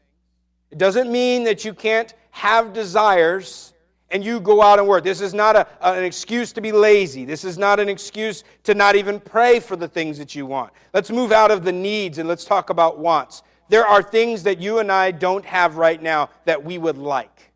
It 0.71 0.79
doesn't 0.79 1.13
mean 1.13 1.45
that 1.45 1.67
you 1.67 1.75
can't 1.75 2.15
have 2.31 2.73
desires 2.73 3.75
and 4.11 4.25
you 4.25 4.41
go 4.41 4.63
out 4.63 4.79
and 4.79 4.89
work. 4.89 5.05
This 5.05 5.21
is 5.21 5.35
not 5.35 5.55
a, 5.55 5.67
an 5.83 6.03
excuse 6.03 6.51
to 6.55 6.63
be 6.63 6.73
lazy. 6.73 7.27
This 7.27 7.45
is 7.45 7.59
not 7.59 7.79
an 7.79 7.91
excuse 7.91 8.43
to 8.63 8.75
not 8.75 8.97
even 8.97 9.21
pray 9.21 9.61
for 9.61 9.77
the 9.77 9.89
things 9.89 10.17
that 10.17 10.35
you 10.35 10.47
want. 10.47 10.73
Let's 10.95 11.11
move 11.11 11.31
out 11.31 11.51
of 11.51 11.63
the 11.63 11.73
needs 11.73 12.17
and 12.17 12.27
let's 12.27 12.47
talk 12.47 12.71
about 12.71 12.99
wants. 12.99 13.43
There 13.69 13.87
are 13.87 14.03
things 14.03 14.43
that 14.45 14.61
you 14.61 14.79
and 14.79 14.93
I 14.93 15.11
don't 15.11 15.45
have 15.45 15.77
right 15.77 16.01
now 16.01 16.31
that 16.45 16.65
we 16.65 16.79
would 16.79 16.99
like. 16.99 17.53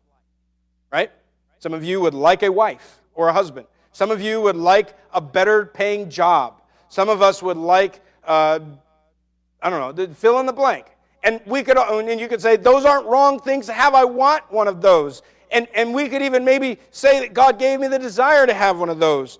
Right? 0.91 1.11
Some 1.59 1.73
of 1.73 1.83
you 1.83 2.01
would 2.01 2.13
like 2.13 2.43
a 2.43 2.51
wife 2.51 3.01
or 3.13 3.29
a 3.29 3.33
husband. 3.33 3.67
Some 3.91 4.11
of 4.11 4.21
you 4.21 4.41
would 4.41 4.55
like 4.55 4.95
a 5.13 5.21
better 5.21 5.65
paying 5.65 6.09
job. 6.09 6.61
Some 6.89 7.09
of 7.09 7.21
us 7.21 7.43
would 7.43 7.57
like, 7.57 8.01
uh, 8.23 8.59
I 9.61 9.69
don't 9.69 9.97
know, 9.97 10.13
fill 10.13 10.39
in 10.39 10.45
the 10.45 10.53
blank. 10.53 10.85
And 11.23 11.41
we 11.45 11.63
could, 11.63 11.77
and 11.77 12.19
you 12.19 12.27
could 12.27 12.41
say, 12.41 12.55
those 12.55 12.85
aren't 12.85 13.05
wrong 13.05 13.39
things 13.39 13.65
to 13.65 13.73
have. 13.73 13.93
I 13.93 14.05
want 14.05 14.49
one 14.51 14.67
of 14.67 14.81
those. 14.81 15.21
And, 15.51 15.67
and 15.75 15.93
we 15.93 16.07
could 16.07 16.21
even 16.21 16.45
maybe 16.45 16.79
say 16.91 17.19
that 17.19 17.33
God 17.33 17.59
gave 17.59 17.79
me 17.79 17.87
the 17.87 17.99
desire 17.99 18.45
to 18.47 18.53
have 18.53 18.79
one 18.79 18.89
of 18.89 18.99
those. 18.99 19.39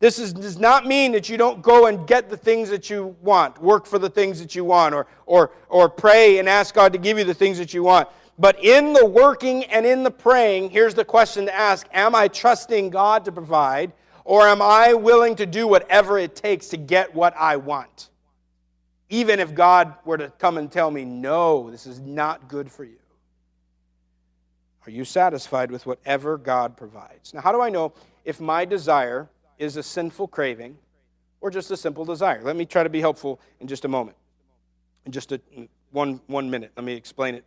This 0.00 0.18
is, 0.18 0.32
does 0.32 0.58
not 0.58 0.86
mean 0.86 1.12
that 1.12 1.28
you 1.28 1.36
don't 1.36 1.62
go 1.62 1.86
and 1.86 2.06
get 2.06 2.28
the 2.28 2.36
things 2.36 2.70
that 2.70 2.90
you 2.90 3.14
want, 3.20 3.60
work 3.62 3.86
for 3.86 3.98
the 3.98 4.10
things 4.10 4.40
that 4.40 4.54
you 4.54 4.64
want, 4.64 4.94
or, 4.94 5.06
or, 5.26 5.52
or 5.68 5.88
pray 5.88 6.38
and 6.38 6.48
ask 6.48 6.74
God 6.74 6.92
to 6.94 6.98
give 6.98 7.18
you 7.18 7.24
the 7.24 7.34
things 7.34 7.58
that 7.58 7.72
you 7.72 7.82
want. 7.82 8.08
But 8.38 8.64
in 8.64 8.94
the 8.94 9.04
working 9.04 9.64
and 9.64 9.84
in 9.84 10.02
the 10.02 10.10
praying, 10.10 10.70
here's 10.70 10.94
the 10.94 11.04
question 11.04 11.46
to 11.46 11.54
ask 11.54 11.86
Am 11.92 12.14
I 12.14 12.28
trusting 12.28 12.90
God 12.90 13.24
to 13.26 13.32
provide, 13.32 13.92
or 14.24 14.48
am 14.48 14.60
I 14.60 14.94
willing 14.94 15.36
to 15.36 15.46
do 15.46 15.68
whatever 15.68 16.18
it 16.18 16.34
takes 16.34 16.68
to 16.68 16.76
get 16.76 17.14
what 17.14 17.36
I 17.36 17.56
want? 17.56 18.10
even 19.10 19.40
if 19.40 19.54
God 19.54 19.94
were 20.04 20.16
to 20.16 20.30
come 20.38 20.56
and 20.56 20.70
tell 20.70 20.90
me, 20.90 21.04
no, 21.04 21.68
this 21.70 21.86
is 21.86 21.98
not 21.98 22.48
good 22.48 22.70
for 22.70 22.84
you? 22.84 22.96
Are 24.86 24.90
you 24.90 25.04
satisfied 25.04 25.70
with 25.70 25.84
whatever 25.84 26.38
God 26.38 26.76
provides? 26.76 27.34
Now, 27.34 27.40
how 27.40 27.52
do 27.52 27.60
I 27.60 27.68
know 27.68 27.92
if 28.24 28.40
my 28.40 28.64
desire 28.64 29.28
is 29.60 29.76
a 29.76 29.82
sinful 29.82 30.28
craving 30.28 30.76
or 31.40 31.50
just 31.50 31.70
a 31.70 31.76
simple 31.76 32.04
desire? 32.04 32.42
Let 32.42 32.56
me 32.56 32.66
try 32.66 32.82
to 32.82 32.88
be 32.88 33.00
helpful 33.00 33.40
in 33.60 33.68
just 33.68 33.84
a 33.84 33.88
moment. 33.88 34.16
In 35.06 35.12
just 35.12 35.30
a, 35.30 35.40
one, 35.92 36.20
one 36.26 36.50
minute, 36.50 36.72
let 36.76 36.84
me 36.84 36.94
explain 36.94 37.34
it, 37.34 37.44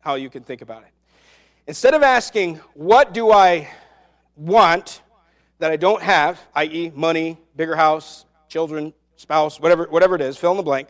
how 0.00 0.14
you 0.14 0.30
can 0.30 0.44
think 0.44 0.62
about 0.62 0.82
it. 0.82 0.90
Instead 1.66 1.94
of 1.94 2.02
asking, 2.02 2.56
what 2.74 3.12
do 3.12 3.32
I 3.32 3.68
want 4.36 5.02
that 5.58 5.72
I 5.72 5.76
don't 5.76 6.02
have, 6.02 6.40
i.e., 6.54 6.92
money, 6.94 7.38
bigger 7.56 7.74
house, 7.74 8.26
children, 8.48 8.92
spouse, 9.16 9.58
whatever, 9.58 9.86
whatever 9.90 10.14
it 10.14 10.20
is, 10.20 10.36
fill 10.36 10.52
in 10.52 10.56
the 10.58 10.62
blank, 10.62 10.88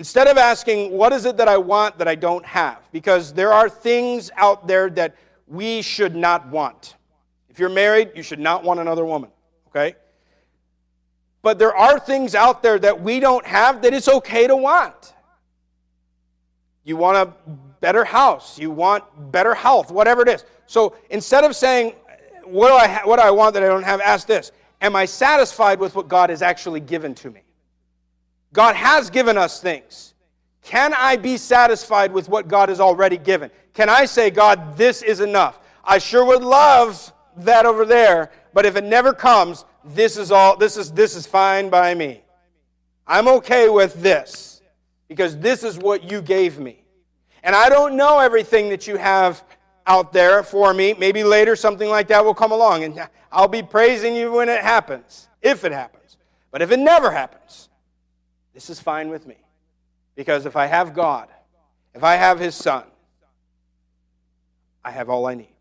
Instead 0.00 0.28
of 0.28 0.38
asking, 0.38 0.90
what 0.92 1.12
is 1.12 1.26
it 1.26 1.36
that 1.36 1.46
I 1.46 1.58
want 1.58 1.98
that 1.98 2.08
I 2.08 2.14
don't 2.14 2.46
have? 2.46 2.90
Because 2.90 3.34
there 3.34 3.52
are 3.52 3.68
things 3.68 4.30
out 4.34 4.66
there 4.66 4.88
that 4.88 5.14
we 5.46 5.82
should 5.82 6.16
not 6.16 6.48
want. 6.48 6.94
You're 7.60 7.68
married, 7.68 8.12
you 8.14 8.22
should 8.22 8.40
not 8.40 8.64
want 8.64 8.80
another 8.80 9.04
woman, 9.04 9.30
okay? 9.68 9.94
But 11.42 11.58
there 11.58 11.76
are 11.76 12.00
things 12.00 12.34
out 12.34 12.62
there 12.62 12.78
that 12.78 13.02
we 13.02 13.20
don't 13.20 13.46
have 13.46 13.82
that 13.82 13.92
it's 13.92 14.08
okay 14.08 14.46
to 14.46 14.56
want. 14.56 15.14
You 16.84 16.96
want 16.96 17.18
a 17.18 17.52
better 17.82 18.02
house, 18.02 18.58
you 18.58 18.70
want 18.70 19.04
better 19.30 19.54
health, 19.54 19.90
whatever 19.90 20.22
it 20.22 20.28
is. 20.28 20.44
So 20.66 20.96
instead 21.10 21.44
of 21.44 21.54
saying, 21.54 21.92
what 22.44 22.68
do 22.68 22.74
I, 22.74 22.88
ha- 22.88 23.02
what 23.04 23.16
do 23.16 23.22
I 23.22 23.30
want 23.30 23.52
that 23.54 23.62
I 23.62 23.66
don't 23.66 23.82
have, 23.82 24.00
ask 24.00 24.26
this 24.26 24.52
Am 24.80 24.96
I 24.96 25.04
satisfied 25.04 25.78
with 25.78 25.94
what 25.94 26.08
God 26.08 26.30
has 26.30 26.40
actually 26.40 26.80
given 26.80 27.14
to 27.16 27.30
me? 27.30 27.42
God 28.54 28.74
has 28.74 29.10
given 29.10 29.36
us 29.36 29.60
things. 29.60 30.14
Can 30.62 30.94
I 30.94 31.16
be 31.16 31.36
satisfied 31.36 32.10
with 32.10 32.30
what 32.30 32.48
God 32.48 32.70
has 32.70 32.80
already 32.80 33.18
given? 33.18 33.50
Can 33.74 33.90
I 33.90 34.06
say, 34.06 34.30
God, 34.30 34.78
this 34.78 35.02
is 35.02 35.20
enough? 35.20 35.60
I 35.84 35.98
sure 35.98 36.24
would 36.24 36.42
love 36.42 37.12
that 37.38 37.66
over 37.66 37.84
there, 37.84 38.30
but 38.52 38.66
if 38.66 38.76
it 38.76 38.84
never 38.84 39.12
comes, 39.12 39.64
this 39.84 40.16
is 40.16 40.30
all 40.30 40.56
this 40.56 40.76
is 40.76 40.92
this 40.92 41.16
is 41.16 41.26
fine 41.26 41.70
by 41.70 41.94
me. 41.94 42.22
I'm 43.06 43.28
okay 43.28 43.68
with 43.68 43.94
this 44.02 44.62
because 45.08 45.36
this 45.38 45.64
is 45.64 45.78
what 45.78 46.10
you 46.10 46.22
gave 46.22 46.58
me. 46.58 46.84
And 47.42 47.56
I 47.56 47.68
don't 47.68 47.96
know 47.96 48.18
everything 48.18 48.68
that 48.68 48.86
you 48.86 48.96
have 48.96 49.42
out 49.86 50.12
there 50.12 50.42
for 50.42 50.72
me. 50.72 50.94
Maybe 50.98 51.24
later 51.24 51.56
something 51.56 51.88
like 51.88 52.08
that 52.08 52.24
will 52.24 52.34
come 52.34 52.52
along 52.52 52.84
and 52.84 53.08
I'll 53.32 53.48
be 53.48 53.62
praising 53.62 54.14
you 54.14 54.32
when 54.32 54.48
it 54.48 54.62
happens, 54.62 55.28
if 55.42 55.64
it 55.64 55.72
happens. 55.72 56.16
But 56.50 56.62
if 56.62 56.70
it 56.70 56.78
never 56.78 57.10
happens, 57.10 57.68
this 58.54 58.70
is 58.70 58.80
fine 58.80 59.08
with 59.08 59.26
me. 59.26 59.36
Because 60.14 60.46
if 60.46 60.56
I 60.56 60.66
have 60.66 60.94
God, 60.94 61.28
if 61.94 62.04
I 62.04 62.16
have 62.16 62.38
His 62.38 62.54
Son, 62.54 62.84
I 64.84 64.90
have 64.90 65.08
all 65.08 65.26
I 65.26 65.34
need. 65.34 65.54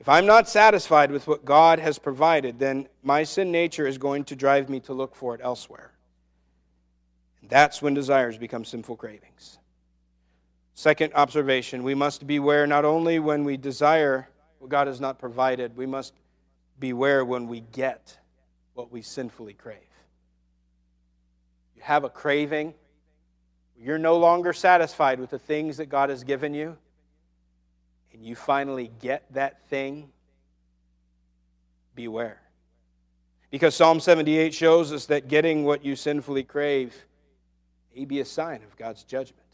If 0.00 0.08
I'm 0.08 0.26
not 0.26 0.48
satisfied 0.48 1.10
with 1.10 1.26
what 1.26 1.44
God 1.44 1.80
has 1.80 1.98
provided, 1.98 2.58
then 2.58 2.88
my 3.02 3.24
sin 3.24 3.50
nature 3.50 3.86
is 3.86 3.98
going 3.98 4.24
to 4.24 4.36
drive 4.36 4.68
me 4.68 4.80
to 4.80 4.92
look 4.92 5.16
for 5.16 5.34
it 5.34 5.40
elsewhere. 5.42 5.92
And 7.40 7.50
That's 7.50 7.82
when 7.82 7.94
desires 7.94 8.38
become 8.38 8.64
sinful 8.64 8.96
cravings. 8.96 9.58
Second 10.74 11.12
observation 11.14 11.82
we 11.82 11.96
must 11.96 12.26
beware 12.26 12.66
not 12.66 12.84
only 12.84 13.18
when 13.18 13.42
we 13.42 13.56
desire 13.56 14.28
what 14.60 14.70
God 14.70 14.86
has 14.86 15.00
not 15.00 15.18
provided, 15.18 15.76
we 15.76 15.86
must 15.86 16.14
beware 16.78 17.24
when 17.24 17.48
we 17.48 17.60
get 17.72 18.16
what 18.74 18.92
we 18.92 19.02
sinfully 19.02 19.54
crave. 19.54 19.78
You 21.74 21.82
have 21.82 22.04
a 22.04 22.08
craving, 22.08 22.74
you're 23.76 23.98
no 23.98 24.16
longer 24.16 24.52
satisfied 24.52 25.18
with 25.18 25.30
the 25.30 25.38
things 25.38 25.76
that 25.78 25.86
God 25.86 26.10
has 26.10 26.22
given 26.22 26.54
you, 26.54 26.76
and 28.12 28.24
you 28.24 28.34
finally 28.34 28.90
get 29.00 29.24
that 29.34 29.68
thing, 29.68 30.10
beware. 31.94 32.40
Because 33.50 33.74
Psalm 33.74 34.00
78 34.00 34.52
shows 34.52 34.92
us 34.92 35.06
that 35.06 35.28
getting 35.28 35.64
what 35.64 35.84
you 35.84 35.96
sinfully 35.96 36.44
crave 36.44 36.94
may 37.94 38.04
be 38.04 38.20
a 38.20 38.24
sign 38.24 38.62
of 38.62 38.76
God's 38.76 39.04
judgment. 39.04 39.46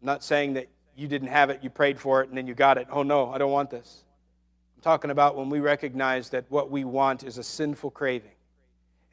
I'm 0.00 0.06
not 0.06 0.22
saying 0.22 0.54
that 0.54 0.68
you 0.96 1.08
didn't 1.08 1.28
have 1.28 1.50
it, 1.50 1.60
you 1.62 1.70
prayed 1.70 1.98
for 1.98 2.22
it, 2.22 2.28
and 2.28 2.36
then 2.36 2.46
you 2.46 2.54
got 2.54 2.76
it. 2.78 2.86
Oh 2.90 3.02
no, 3.02 3.30
I 3.30 3.38
don't 3.38 3.52
want 3.52 3.70
this. 3.70 4.04
I'm 4.76 4.82
talking 4.82 5.10
about 5.10 5.36
when 5.36 5.48
we 5.48 5.60
recognize 5.60 6.28
that 6.30 6.44
what 6.48 6.70
we 6.70 6.84
want 6.84 7.24
is 7.24 7.38
a 7.38 7.42
sinful 7.42 7.90
craving, 7.90 8.36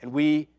and 0.02 0.12
we 0.12 0.50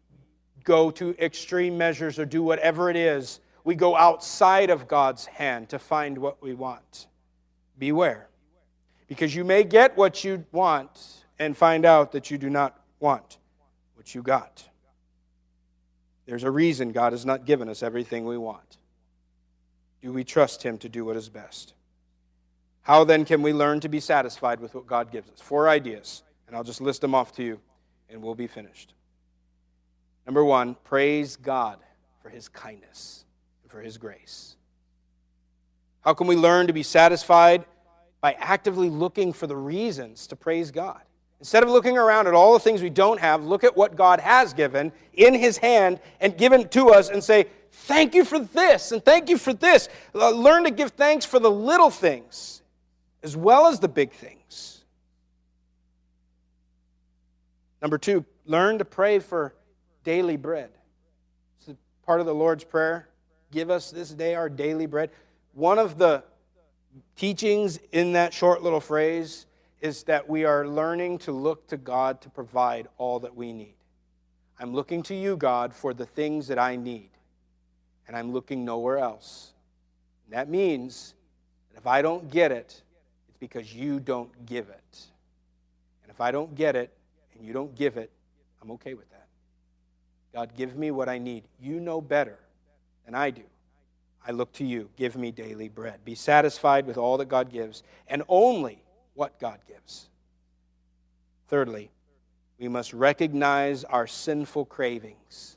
go 0.65 0.91
to 0.91 1.15
extreme 1.19 1.79
measures 1.79 2.19
or 2.19 2.25
do 2.25 2.43
whatever 2.43 2.91
it 2.91 2.97
is. 2.97 3.41
We 3.67 3.75
go 3.75 3.97
outside 3.97 4.71
of 4.71 4.87
God's 4.87 5.27
hand 5.27 5.71
to 5.71 5.81
find 5.81 6.19
what 6.19 6.41
we 6.41 6.55
want. 6.55 7.09
Beware. 7.77 8.29
Because 9.09 9.35
you 9.35 9.43
may 9.43 9.65
get 9.65 9.97
what 9.97 10.23
you 10.23 10.47
want 10.53 11.25
and 11.41 11.57
find 11.57 11.85
out 11.85 12.13
that 12.13 12.31
you 12.31 12.39
do 12.39 12.49
not 12.49 12.81
want 13.01 13.39
what 13.97 14.15
you 14.15 14.23
got. 14.23 14.65
There's 16.27 16.45
a 16.45 16.51
reason 16.51 16.93
God 16.93 17.13
has 17.13 17.27
not 17.27 17.45
given 17.45 17.69
us 17.69 17.83
everything 17.83 18.25
we 18.25 18.39
want. 18.39 18.79
Do 20.01 20.13
we 20.13 20.23
trust 20.23 20.63
Him 20.63 20.79
to 20.79 20.89
do 20.89 21.05
what 21.05 21.17
is 21.17 21.29
best? 21.29 21.75
How 22.83 23.03
then 23.03 23.25
can 23.25 23.43
we 23.43 23.53
learn 23.53 23.81
to 23.81 23.89
be 23.89 23.99
satisfied 23.99 24.61
with 24.61 24.77
what 24.77 24.87
God 24.87 25.11
gives 25.11 25.29
us? 25.29 25.41
Four 25.41 25.69
ideas, 25.69 26.23
and 26.47 26.55
I'll 26.55 26.63
just 26.63 26.81
list 26.81 27.01
them 27.01 27.17
off 27.17 27.33
to 27.33 27.43
you, 27.43 27.59
and 28.09 28.23
we'll 28.23 28.37
be 28.37 28.47
finished. 28.47 28.95
Number 30.25 30.45
one, 30.45 30.77
praise 30.85 31.35
God 31.35 31.81
for 32.23 32.29
His 32.29 32.49
kindness 32.49 33.25
for 33.77 33.83
His 33.83 33.99
grace. 33.99 34.57
How 36.01 36.15
can 36.15 36.27
we 36.27 36.35
learn 36.35 36.67
to 36.69 36.73
be 36.73 36.83
satisfied? 36.83 37.67
By 38.23 38.33
actively 38.33 38.89
looking 38.89 39.35
for 39.35 39.47
the 39.47 39.57
reasons 39.57 40.27
to 40.29 40.37
praise 40.37 40.71
God. 40.71 41.03
Instead 41.41 41.63
of 41.63 41.69
looking 41.69 41.99
around 41.99 42.27
at 42.27 42.33
all 42.33 42.55
the 42.55 42.59
things 42.59 42.81
we 42.81 42.89
don't 42.89 43.21
have, 43.21 43.45
look 43.45 43.65
at 43.65 43.77
what 43.77 43.95
God 43.95 44.21
has 44.21 44.55
given 44.55 44.93
in 45.13 45.35
His 45.35 45.59
hand 45.59 46.01
and 46.23 46.39
given 46.39 46.71
to 46.71 46.89
us 46.89 47.11
and 47.11 47.23
say, 47.23 47.49
Thank 47.71 48.15
you 48.15 48.25
for 48.25 48.39
this 48.39 48.93
and 48.93 49.05
thank 49.05 49.29
you 49.29 49.37
for 49.37 49.53
this. 49.53 49.91
Uh, 50.15 50.31
learn 50.31 50.65
to 50.65 50.71
give 50.71 50.93
thanks 50.93 51.27
for 51.27 51.39
the 51.39 51.51
little 51.51 51.91
things 51.91 52.63
as 53.23 53.37
well 53.37 53.67
as 53.67 53.79
the 53.79 53.89
big 53.89 54.11
things. 54.11 54.85
Number 57.83 57.99
two, 57.99 58.25
learn 58.47 58.79
to 58.79 58.87
pray 58.87 59.19
for 59.19 59.55
daily 60.03 60.39
bread. 60.39 60.71
It's 61.61 61.79
part 62.07 62.21
of 62.21 62.27
the 62.27 62.35
Lord's 62.35 62.65
Prayer. 62.65 63.11
Give 63.57 63.71
us 63.71 63.91
this 63.91 64.11
day 64.11 64.35
our 64.35 64.51
daily 64.51 64.85
bread. 64.85 65.09
One 65.55 65.79
of 65.79 65.97
the 65.97 66.23
teachings 67.17 67.79
in 67.91 68.13
that 68.13 68.35
short 68.35 68.63
little 68.63 68.83
phrase 68.83 69.47
is 69.81 70.03
that 70.03 70.29
we 70.29 70.45
are 70.45 70.69
learning 70.69 71.17
to 71.21 71.33
look 71.33 71.67
to 71.69 71.79
God 71.79 72.21
to 72.21 72.29
provide 72.29 72.87
all 72.99 73.19
that 73.21 73.35
we 73.35 73.55
need. 73.55 73.77
I'm 74.61 74.75
looking 74.75 75.03
to 75.05 75.15
you, 75.15 75.39
God, 75.39 75.73
for 75.73 75.95
the 75.95 76.05
things 76.05 76.49
that 76.49 76.59
I 76.59 76.77
need, 76.77 77.09
and 78.07 78.15
I'm 78.15 78.31
looking 78.31 78.63
nowhere 78.63 78.99
else. 78.99 79.55
And 80.27 80.35
that 80.35 80.51
means 80.51 81.15
that 81.71 81.79
if 81.79 81.87
I 81.87 82.03
don't 82.03 82.31
get 82.31 82.53
it, 82.53 82.83
it's 83.27 83.39
because 83.41 83.73
you 83.73 84.01
don't 84.01 84.45
give 84.45 84.69
it. 84.69 85.01
And 86.03 86.11
if 86.11 86.21
I 86.21 86.31
don't 86.31 86.55
get 86.55 86.77
it 86.77 86.93
and 87.35 87.43
you 87.43 87.55
don't 87.55 87.75
give 87.75 87.97
it, 87.97 88.11
I'm 88.61 88.73
okay 88.73 88.93
with 88.93 89.09
that. 89.13 89.29
God, 90.35 90.51
give 90.55 90.77
me 90.77 90.91
what 90.91 91.09
I 91.09 91.17
need. 91.17 91.45
You 91.59 91.81
know 91.81 92.03
better 92.03 92.39
than 93.07 93.15
I 93.15 93.31
do. 93.31 93.43
I 94.27 94.33
look 94.33 94.53
to 94.55 94.65
you. 94.65 94.91
Give 94.97 95.17
me 95.17 95.31
daily 95.31 95.69
bread. 95.69 96.05
Be 96.05 96.15
satisfied 96.15 96.87
with 96.87 96.99
all 96.99 97.17
that 97.19 97.29
God 97.29 97.51
gives, 97.51 97.83
and 98.09 98.23
only 98.29 98.83
what 99.15 99.39
God 99.41 99.61
gives. 99.67 100.09
Thirdly, 101.49 101.91
we 102.59 102.69
must 102.69 102.93
recognize 102.93 103.85
our 103.85 104.07
sinful 104.07 104.67
cravings. 104.67 105.57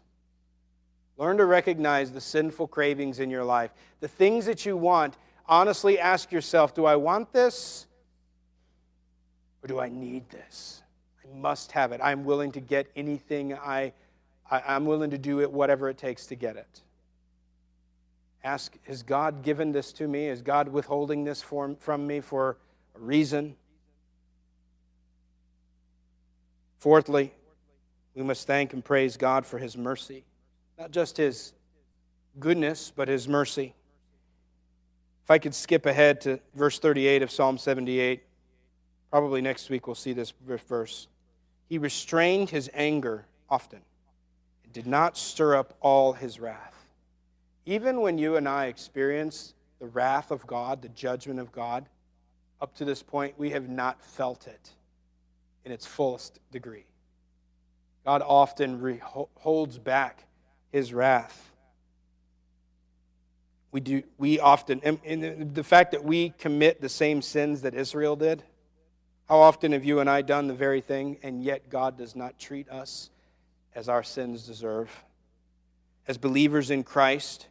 Learn 1.18 1.38
to 1.38 1.46
recognize 1.46 2.12
the 2.12 2.22
sinful 2.22 2.68
cravings 2.68 3.20
in 3.20 3.30
your 3.30 3.44
life. 3.44 3.72
The 4.00 4.08
things 4.08 4.46
that 4.46 4.66
you 4.66 4.78
want, 4.78 5.18
honestly 5.48 6.00
ask 6.00 6.32
yourself 6.32 6.74
do 6.74 6.86
I 6.86 6.96
want 6.96 7.34
this 7.34 7.88
or 9.64 9.68
do 9.68 9.80
I 9.80 9.90
need 9.90 10.30
this? 10.30 10.84
I 11.24 11.36
must 11.36 11.72
have 11.74 11.92
it. 11.92 12.00
I'm 12.04 12.24
willing 12.24 12.52
to 12.54 12.62
get 12.62 12.88
anything 12.96 13.54
I, 13.54 13.94
I 14.50 14.76
am 14.76 14.86
willing 14.86 15.10
to 15.12 15.18
do 15.18 15.42
it 15.42 15.52
whatever 15.52 15.90
it 15.90 15.98
takes 15.98 16.28
to 16.28 16.36
get 16.36 16.56
it. 16.56 16.82
Ask, 18.44 18.78
has 18.88 19.04
God 19.04 19.44
given 19.44 19.72
this 19.72 19.92
to 19.94 20.08
me? 20.08 20.28
Is 20.28 20.42
God 20.42 20.70
withholding 20.70 21.24
this 21.24 21.42
from, 21.42 21.76
from 21.76 22.08
me 22.08 22.22
for 22.22 22.58
a 22.96 23.00
reason. 23.00 23.56
Fourthly, 26.78 27.34
we 28.16 28.24
must 28.24 28.48
thank 28.48 28.74
and 28.74 28.84
praise 28.84 29.18
God 29.18 29.46
for 29.46 29.58
His 29.58 29.78
mercy. 29.78 30.24
Not 30.78 30.92
just 30.92 31.18
His 31.18 31.54
goodness, 32.40 32.92
but 32.96 33.08
His 33.08 33.28
mercy. 33.28 33.74
If 35.24 35.32
I 35.32 35.38
could 35.38 35.54
skip 35.54 35.86
ahead 35.86 36.22
to 36.22 36.40
verse 36.56 36.80
38 36.80 37.22
of 37.22 37.32
Psalm 37.32 37.58
78, 37.58 38.24
probably 39.12 39.42
next 39.42 39.70
week 39.70 39.88
we'll 39.88 39.96
see 39.96 40.14
this 40.14 40.34
verse. 40.48 41.08
He 41.68 41.78
restrained 41.78 42.50
his 42.50 42.70
anger 42.74 43.26
often 43.48 43.82
and 44.64 44.74
did 44.74 44.88
not 44.88 45.18
stir 45.18 45.56
up 45.56 45.76
all 45.82 46.14
his 46.14 46.40
wrath. 46.40 46.79
Even 47.66 48.02
when 48.02 48.18
you 48.18 48.36
and 48.36 48.48
I 48.48 48.66
experience 48.66 49.54
the 49.80 49.88
wrath 49.88 50.32
of 50.32 50.46
God, 50.48 50.82
the 50.82 50.90
judgment 50.90 51.40
of 51.40 51.52
God, 51.52 51.88
up 52.62 52.76
to 52.76 52.86
this 52.86 53.02
point, 53.02 53.36
we 53.38 53.52
have 53.52 53.70
not 53.70 54.04
felt 54.04 54.48
it 54.48 54.72
in 55.64 55.72
its 55.72 55.86
fullest 55.86 56.40
degree. 56.52 56.86
God 58.06 58.22
often 58.26 58.82
re- 58.82 59.02
holds 59.02 59.78
back 59.78 60.26
his 60.72 60.94
wrath. 60.94 61.52
We, 63.72 63.82
do, 63.82 64.04
we 64.18 64.40
often, 64.40 64.82
and 64.84 65.54
the 65.54 65.64
fact 65.64 65.92
that 65.92 66.04
we 66.04 66.30
commit 66.30 66.82
the 66.82 66.90
same 66.90 67.22
sins 67.22 67.62
that 67.62 67.76
Israel 67.76 68.16
did, 68.16 68.44
how 69.28 69.38
often 69.38 69.74
have 69.74 69.86
you 69.86 70.00
and 70.00 70.10
I 70.10 70.24
done 70.24 70.48
the 70.48 70.56
very 70.56 70.82
thing, 70.82 71.18
and 71.22 71.44
yet 71.44 71.70
God 71.70 71.98
does 71.98 72.16
not 72.16 72.40
treat 72.40 72.68
us 72.70 73.12
as 73.76 73.88
our 73.88 74.02
sins 74.02 74.48
deserve? 74.48 75.04
As 76.10 76.18
believers 76.18 76.72
in 76.72 76.84
Christ, 76.84 77.50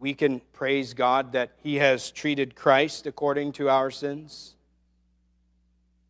we 0.00 0.14
can 0.14 0.40
praise 0.52 0.94
God 0.94 1.30
that 1.34 1.52
He 1.62 1.76
has 1.76 2.10
treated 2.10 2.56
Christ 2.56 3.06
according 3.06 3.52
to 3.52 3.68
our 3.68 3.88
sins. 3.88 4.56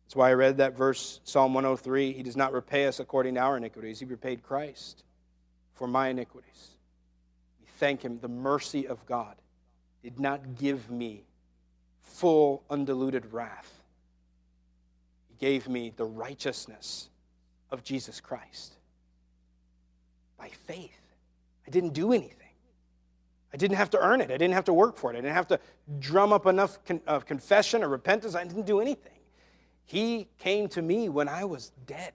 That's 0.03 0.15
why 0.15 0.31
I 0.31 0.33
read 0.33 0.57
that 0.57 0.75
verse, 0.75 1.19
Psalm 1.25 1.53
103. 1.53 2.11
He 2.11 2.23
does 2.23 2.35
not 2.35 2.53
repay 2.53 2.87
us 2.87 2.99
according 2.99 3.35
to 3.35 3.41
our 3.41 3.55
iniquities, 3.55 3.99
He 3.99 4.05
repaid 4.05 4.41
Christ 4.41 5.03
for 5.75 5.87
my 5.87 6.07
iniquities. 6.07 6.71
We 7.61 7.67
thank 7.77 8.01
Him. 8.01 8.17
The 8.19 8.27
mercy 8.27 8.87
of 8.87 9.05
God 9.05 9.35
did 10.01 10.19
not 10.19 10.55
give 10.55 10.89
me 10.89 11.23
full, 12.01 12.63
undiluted 12.67 13.31
wrath, 13.31 13.71
He 15.29 15.35
gave 15.35 15.69
me 15.69 15.93
the 15.95 16.05
righteousness 16.05 17.11
of 17.69 17.83
Jesus 17.83 18.19
Christ 18.19 18.73
by 20.35 20.49
faith. 20.49 21.02
I 21.65 21.69
didn't 21.69 21.93
do 21.93 22.13
anything. 22.13 22.39
I 23.53 23.57
didn't 23.57 23.77
have 23.77 23.91
to 23.91 23.99
earn 23.99 24.19
it. 24.19 24.31
I 24.31 24.37
didn't 24.37 24.53
have 24.53 24.65
to 24.65 24.73
work 24.73 24.97
for 24.97 25.11
it. 25.11 25.17
I 25.17 25.21
didn't 25.21 25.35
have 25.35 25.47
to 25.47 25.59
drum 25.99 26.33
up 26.33 26.47
enough 26.47 26.83
con- 26.85 27.01
of 27.05 27.25
confession 27.25 27.83
or 27.83 27.87
repentance. 27.89 28.33
I 28.33 28.43
didn't 28.43 28.65
do 28.65 28.79
anything. 28.79 29.11
He 29.85 30.27
came 30.39 30.67
to 30.69 30.81
me 30.81 31.09
when 31.09 31.27
I 31.27 31.45
was 31.45 31.71
dead 31.85 32.13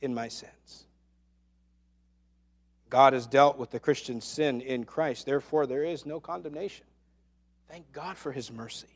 in 0.00 0.14
my 0.14 0.28
sins. 0.28 0.86
God 2.88 3.12
has 3.12 3.26
dealt 3.26 3.58
with 3.58 3.70
the 3.70 3.80
Christian 3.80 4.20
sin 4.20 4.60
in 4.60 4.84
Christ. 4.84 5.26
Therefore, 5.26 5.66
there 5.66 5.84
is 5.84 6.06
no 6.06 6.20
condemnation. 6.20 6.86
Thank 7.68 7.90
God 7.92 8.16
for 8.16 8.32
his 8.32 8.52
mercy. 8.52 8.88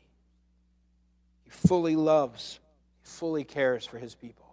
He 1.43 1.49
fully 1.49 1.95
loves, 1.95 2.59
he 3.01 3.07
fully 3.07 3.43
cares 3.43 3.85
for 3.85 3.97
his 3.97 4.13
people. 4.13 4.46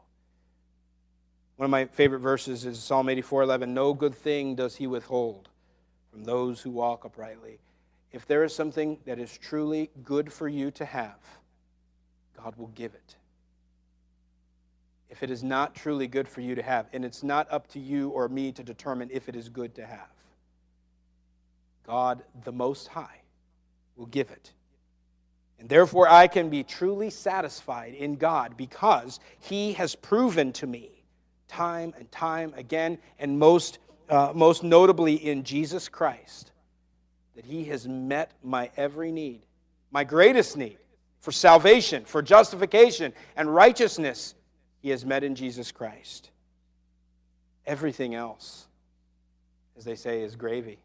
One 1.57 1.65
of 1.65 1.71
my 1.71 1.87
favorite 1.87 2.21
verses 2.21 2.65
is 2.67 2.79
Psalm 2.83 3.09
84 3.09 3.43
11. 3.43 3.75
No 3.75 3.95
good 3.95 4.15
thing 4.15 4.55
does 4.55 4.77
he 4.77 4.87
withhold 4.87 5.49
from 6.11 6.25
those 6.25 6.61
who 6.61 6.71
walk 6.71 7.05
uprightly. 7.05 7.59
If 8.13 8.27
there 8.27 8.45
is 8.45 8.55
something 8.55 8.99
that 9.07 9.19
is 9.19 9.37
truly 9.39 9.91
good 10.05 10.33
for 10.33 10.49
you 10.49 10.71
to 10.73 10.85
have, 10.85 11.19
God 12.37 12.57
will 12.57 12.69
give 12.69 12.95
it. 12.95 13.17
if 15.11 15.23
it 15.23 15.31
is 15.31 15.45
not 15.45 15.77
truly 15.77 16.09
good 16.09 16.27
for 16.27 16.41
you 16.41 16.57
to 16.57 16.63
have. 16.63 16.87
And 16.93 17.05
it's 17.05 17.23
not 17.23 17.47
up 17.51 17.69
to 17.69 17.79
you 17.79 18.09
or 18.11 18.29
me 18.29 18.51
to 18.51 18.65
determine 18.65 19.11
if 19.13 19.29
it 19.29 19.37
is 19.37 19.49
good 19.49 19.75
to 19.77 19.87
have. 19.87 20.11
God, 21.87 22.25
the 22.45 22.51
Most 22.51 22.89
High, 22.89 23.21
will 23.97 24.07
give 24.07 24.31
it. 24.31 24.53
And 25.61 25.69
therefore, 25.69 26.09
I 26.09 26.27
can 26.27 26.51
be 26.51 26.65
truly 26.65 27.11
satisfied 27.11 27.95
in 27.95 28.17
God 28.17 28.57
because 28.57 29.21
He 29.39 29.75
has 29.75 29.95
proven 29.95 30.53
to 30.55 30.67
me 30.67 31.04
time 31.49 31.95
and 31.99 32.11
time 32.11 32.53
again, 32.57 32.99
and 33.19 33.39
most, 33.39 33.79
uh, 34.09 34.33
most 34.35 34.63
notably 34.63 35.15
in 35.15 35.45
Jesus 35.45 35.89
Christ, 35.89 36.53
that 37.37 37.45
He 37.45 37.65
has 37.65 37.87
met 37.87 38.33
my 38.43 38.71
every 38.77 39.13
need, 39.13 39.43
my 39.91 40.05
greatest 40.05 40.57
need 40.57 40.79
for 41.21 41.33
salvation, 41.33 42.05
for 42.05 42.23
justification, 42.23 43.13
and 43.37 43.53
righteousness. 43.53 44.35
He 44.81 44.91
has 44.91 45.05
met 45.05 45.25
in 45.25 45.35
Jesus 45.35 45.73
Christ. 45.73 46.31
Everything 47.67 48.15
else, 48.15 48.67
as 49.77 49.85
they 49.85 49.97
say, 49.97 50.23
is 50.23 50.37
gravy. 50.37 50.79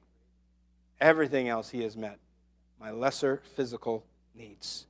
Everything 1.01 1.49
else 1.49 1.69
He 1.69 1.83
has 1.83 1.97
met. 1.97 2.19
My 2.79 2.91
lesser 2.91 3.41
physical 3.55 4.05
needs. 4.33 4.85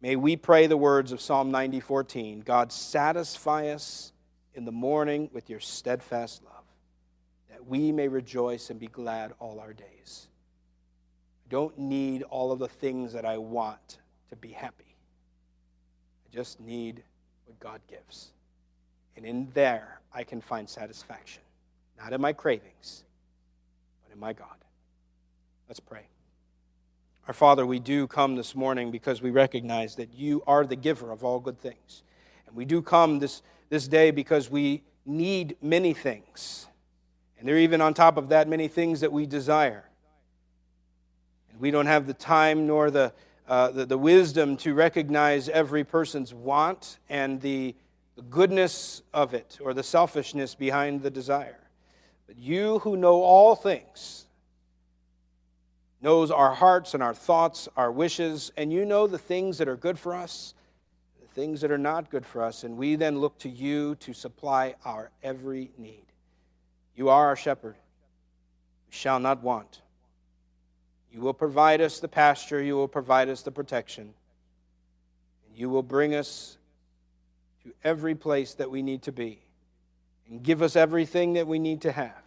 May 0.00 0.16
we 0.16 0.36
pray 0.36 0.66
the 0.66 0.76
words 0.76 1.12
of 1.12 1.20
Psalm 1.20 1.50
90:14, 1.50 2.40
God 2.44 2.72
satisfy 2.72 3.68
us 3.68 4.12
in 4.56 4.64
the 4.64 4.72
morning 4.72 5.28
with 5.32 5.50
your 5.50 5.60
steadfast 5.60 6.42
love, 6.42 6.64
that 7.50 7.66
we 7.66 7.92
may 7.92 8.08
rejoice 8.08 8.70
and 8.70 8.80
be 8.80 8.86
glad 8.86 9.32
all 9.38 9.60
our 9.60 9.72
days. 9.72 10.28
I 11.46 11.50
don't 11.50 11.78
need 11.78 12.22
all 12.24 12.50
of 12.50 12.58
the 12.58 12.68
things 12.68 13.12
that 13.12 13.24
I 13.24 13.38
want 13.38 13.98
to 14.30 14.36
be 14.36 14.48
happy. 14.48 14.96
I 16.26 16.34
just 16.34 16.58
need 16.58 17.02
what 17.44 17.60
God 17.60 17.80
gives. 17.88 18.32
And 19.16 19.24
in 19.24 19.48
there, 19.54 20.00
I 20.12 20.24
can 20.24 20.40
find 20.40 20.68
satisfaction, 20.68 21.42
not 21.98 22.12
in 22.12 22.20
my 22.20 22.32
cravings, 22.32 23.04
but 24.02 24.12
in 24.12 24.18
my 24.18 24.32
God. 24.32 24.56
Let's 25.68 25.80
pray. 25.80 26.06
Our 27.28 27.34
Father, 27.34 27.66
we 27.66 27.80
do 27.80 28.06
come 28.06 28.36
this 28.36 28.54
morning 28.54 28.90
because 28.90 29.20
we 29.20 29.30
recognize 29.30 29.96
that 29.96 30.14
you 30.14 30.42
are 30.46 30.64
the 30.64 30.76
giver 30.76 31.10
of 31.10 31.24
all 31.24 31.40
good 31.40 31.60
things. 31.60 32.02
And 32.46 32.54
we 32.56 32.64
do 32.64 32.80
come 32.80 33.18
this, 33.18 33.42
this 33.68 33.88
day 33.88 34.10
because 34.10 34.50
we 34.50 34.82
need 35.04 35.56
many 35.62 35.92
things. 35.92 36.66
And 37.38 37.48
there 37.48 37.56
are 37.56 37.58
even 37.58 37.80
on 37.80 37.94
top 37.94 38.16
of 38.16 38.28
that 38.30 38.48
many 38.48 38.68
things 38.68 39.00
that 39.00 39.12
we 39.12 39.26
desire. 39.26 39.84
And 41.50 41.60
we 41.60 41.70
don't 41.70 41.86
have 41.86 42.06
the 42.06 42.14
time 42.14 42.66
nor 42.66 42.90
the, 42.90 43.12
uh, 43.48 43.70
the, 43.70 43.86
the, 43.86 43.98
wisdom 43.98 44.56
to 44.58 44.74
recognize 44.74 45.48
every 45.48 45.84
person's 45.84 46.32
want 46.32 46.98
and 47.08 47.40
the, 47.40 47.74
the 48.16 48.22
goodness 48.22 49.02
of 49.12 49.34
it 49.34 49.58
or 49.60 49.74
the 49.74 49.82
selfishness 49.82 50.54
behind 50.54 51.02
the 51.02 51.10
desire. 51.10 51.60
But 52.26 52.38
you 52.38 52.80
who 52.80 52.96
know 52.96 53.22
all 53.22 53.54
things, 53.54 54.26
knows 56.00 56.30
our 56.30 56.54
hearts 56.54 56.94
and 56.94 57.02
our 57.02 57.14
thoughts, 57.14 57.68
our 57.76 57.90
wishes, 57.90 58.52
and 58.56 58.72
you 58.72 58.84
know 58.84 59.06
the 59.06 59.18
things 59.18 59.58
that 59.58 59.68
are 59.68 59.76
good 59.76 59.98
for 59.98 60.14
us, 60.14 60.54
things 61.36 61.60
that 61.60 61.70
are 61.70 61.78
not 61.78 62.10
good 62.10 62.24
for 62.24 62.42
us, 62.42 62.64
and 62.64 62.78
we 62.78 62.96
then 62.96 63.20
look 63.20 63.38
to 63.38 63.48
you 63.48 63.94
to 63.96 64.14
supply 64.14 64.74
our 64.86 65.10
every 65.22 65.70
need. 65.76 66.06
You 66.96 67.10
are 67.10 67.26
our 67.26 67.36
shepherd. 67.36 67.76
We 68.88 68.96
shall 68.96 69.20
not 69.20 69.42
want. 69.42 69.82
You 71.12 71.20
will 71.20 71.34
provide 71.34 71.82
us 71.82 72.00
the 72.00 72.08
pasture, 72.08 72.62
you 72.62 72.74
will 72.74 72.88
provide 72.88 73.28
us 73.28 73.42
the 73.42 73.52
protection, 73.52 74.14
and 75.46 75.58
you 75.58 75.68
will 75.68 75.82
bring 75.82 76.14
us 76.14 76.56
to 77.64 77.72
every 77.84 78.14
place 78.14 78.54
that 78.54 78.70
we 78.70 78.80
need 78.80 79.02
to 79.02 79.12
be 79.12 79.40
and 80.30 80.42
give 80.42 80.62
us 80.62 80.74
everything 80.74 81.34
that 81.34 81.46
we 81.46 81.58
need 81.58 81.82
to 81.82 81.92
have. 81.92 82.22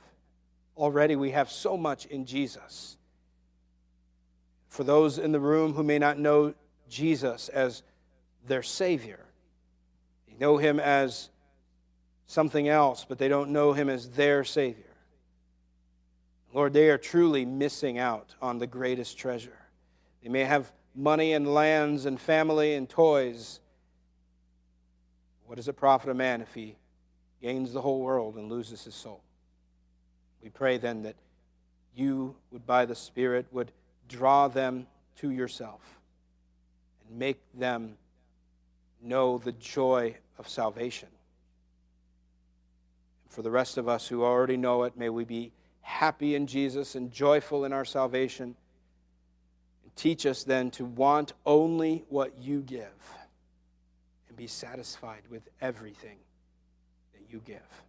Already 0.78 1.16
we 1.16 1.32
have 1.32 1.50
so 1.52 1.76
much 1.76 2.06
in 2.06 2.26
Jesus 2.26 2.96
for 4.68 4.84
those 4.84 5.18
in 5.18 5.32
the 5.32 5.40
room 5.40 5.74
who 5.74 5.84
may 5.84 5.98
not 5.98 6.20
know 6.20 6.54
Jesus 6.90 7.50
as 7.50 7.82
their 8.48 8.64
Savior, 8.64 9.26
they 10.28 10.36
know 10.40 10.58
Him 10.58 10.80
as 10.80 11.30
something 12.26 12.68
else, 12.68 13.06
but 13.08 13.18
they 13.18 13.28
don't 13.28 13.52
know 13.52 13.74
Him 13.74 13.90
as 13.90 14.10
their 14.10 14.44
Savior. 14.44 14.86
Lord, 16.54 16.74
they 16.74 16.90
are 16.90 16.98
truly 16.98 17.46
missing 17.46 18.00
out 18.00 18.36
on 18.42 18.58
the 18.58 18.68
greatest 18.68 19.18
treasure. 19.18 19.58
They 20.24 20.30
may 20.30 20.44
have 20.44 20.72
money 20.96 21.34
and 21.34 21.54
lands 21.54 22.06
and 22.06 22.20
family 22.20 22.74
and 22.76 22.90
toys. 22.90 23.60
What 25.46 25.56
does 25.56 25.68
it 25.68 25.74
profit 25.74 26.10
a 26.10 26.14
man 26.14 26.42
if 26.42 26.54
he 26.54 26.76
gains 27.42 27.72
the 27.72 27.82
whole 27.82 28.02
world 28.02 28.36
and 28.36 28.50
loses 28.50 28.84
his 28.84 28.96
soul? 28.96 29.22
We 30.42 30.50
pray 30.50 30.78
then 30.78 31.04
that 31.04 31.16
you 31.96 32.36
would, 32.52 32.66
by 32.66 32.86
the 32.86 32.96
Spirit, 32.96 33.46
would 33.52 33.72
draw 34.08 34.48
them 34.48 34.88
to 35.18 35.30
yourself 35.30 35.82
and 37.08 37.20
make 37.20 37.40
them 37.54 37.98
know 39.02 39.38
the 39.38 39.52
joy 39.54 40.16
of 40.38 40.48
salvation. 40.48 41.10
For 43.28 43.42
the 43.42 43.52
rest 43.52 43.78
of 43.78 43.88
us 43.88 44.08
who 44.08 44.24
already 44.24 44.58
know 44.58 44.84
it, 44.84 44.98
may 44.98 45.10
we 45.10 45.24
be 45.24 45.52
happy 45.82 46.36
in 46.36 46.48
Jesus 46.48 46.96
and 46.96 47.12
joyful 47.12 47.66
in 47.66 47.74
our 47.74 47.86
salvation. 47.86 48.56
And 49.84 49.96
teach 49.96 50.26
us 50.26 50.44
then 50.44 50.72
to 50.72 50.86
want 50.86 51.34
only 51.46 52.06
what 52.10 52.38
you 52.40 52.62
give 52.62 52.88
and 54.28 54.38
be 54.38 54.48
satisfied 54.48 55.22
with 55.30 55.48
everything 55.62 56.18
that 57.14 57.22
you 57.32 57.42
give. 57.46 57.84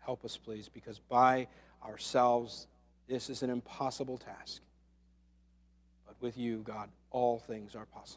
Help 0.00 0.24
us, 0.24 0.36
please, 0.36 0.68
because 0.68 0.98
by 0.98 1.46
ourselves, 1.84 2.66
this 3.08 3.30
is 3.30 3.42
an 3.42 3.50
impossible 3.50 4.18
task. 4.18 4.60
But 6.06 6.16
with 6.20 6.36
you, 6.36 6.58
God, 6.58 6.88
all 7.10 7.38
things 7.38 7.74
are 7.74 7.86
possible. 7.86 8.10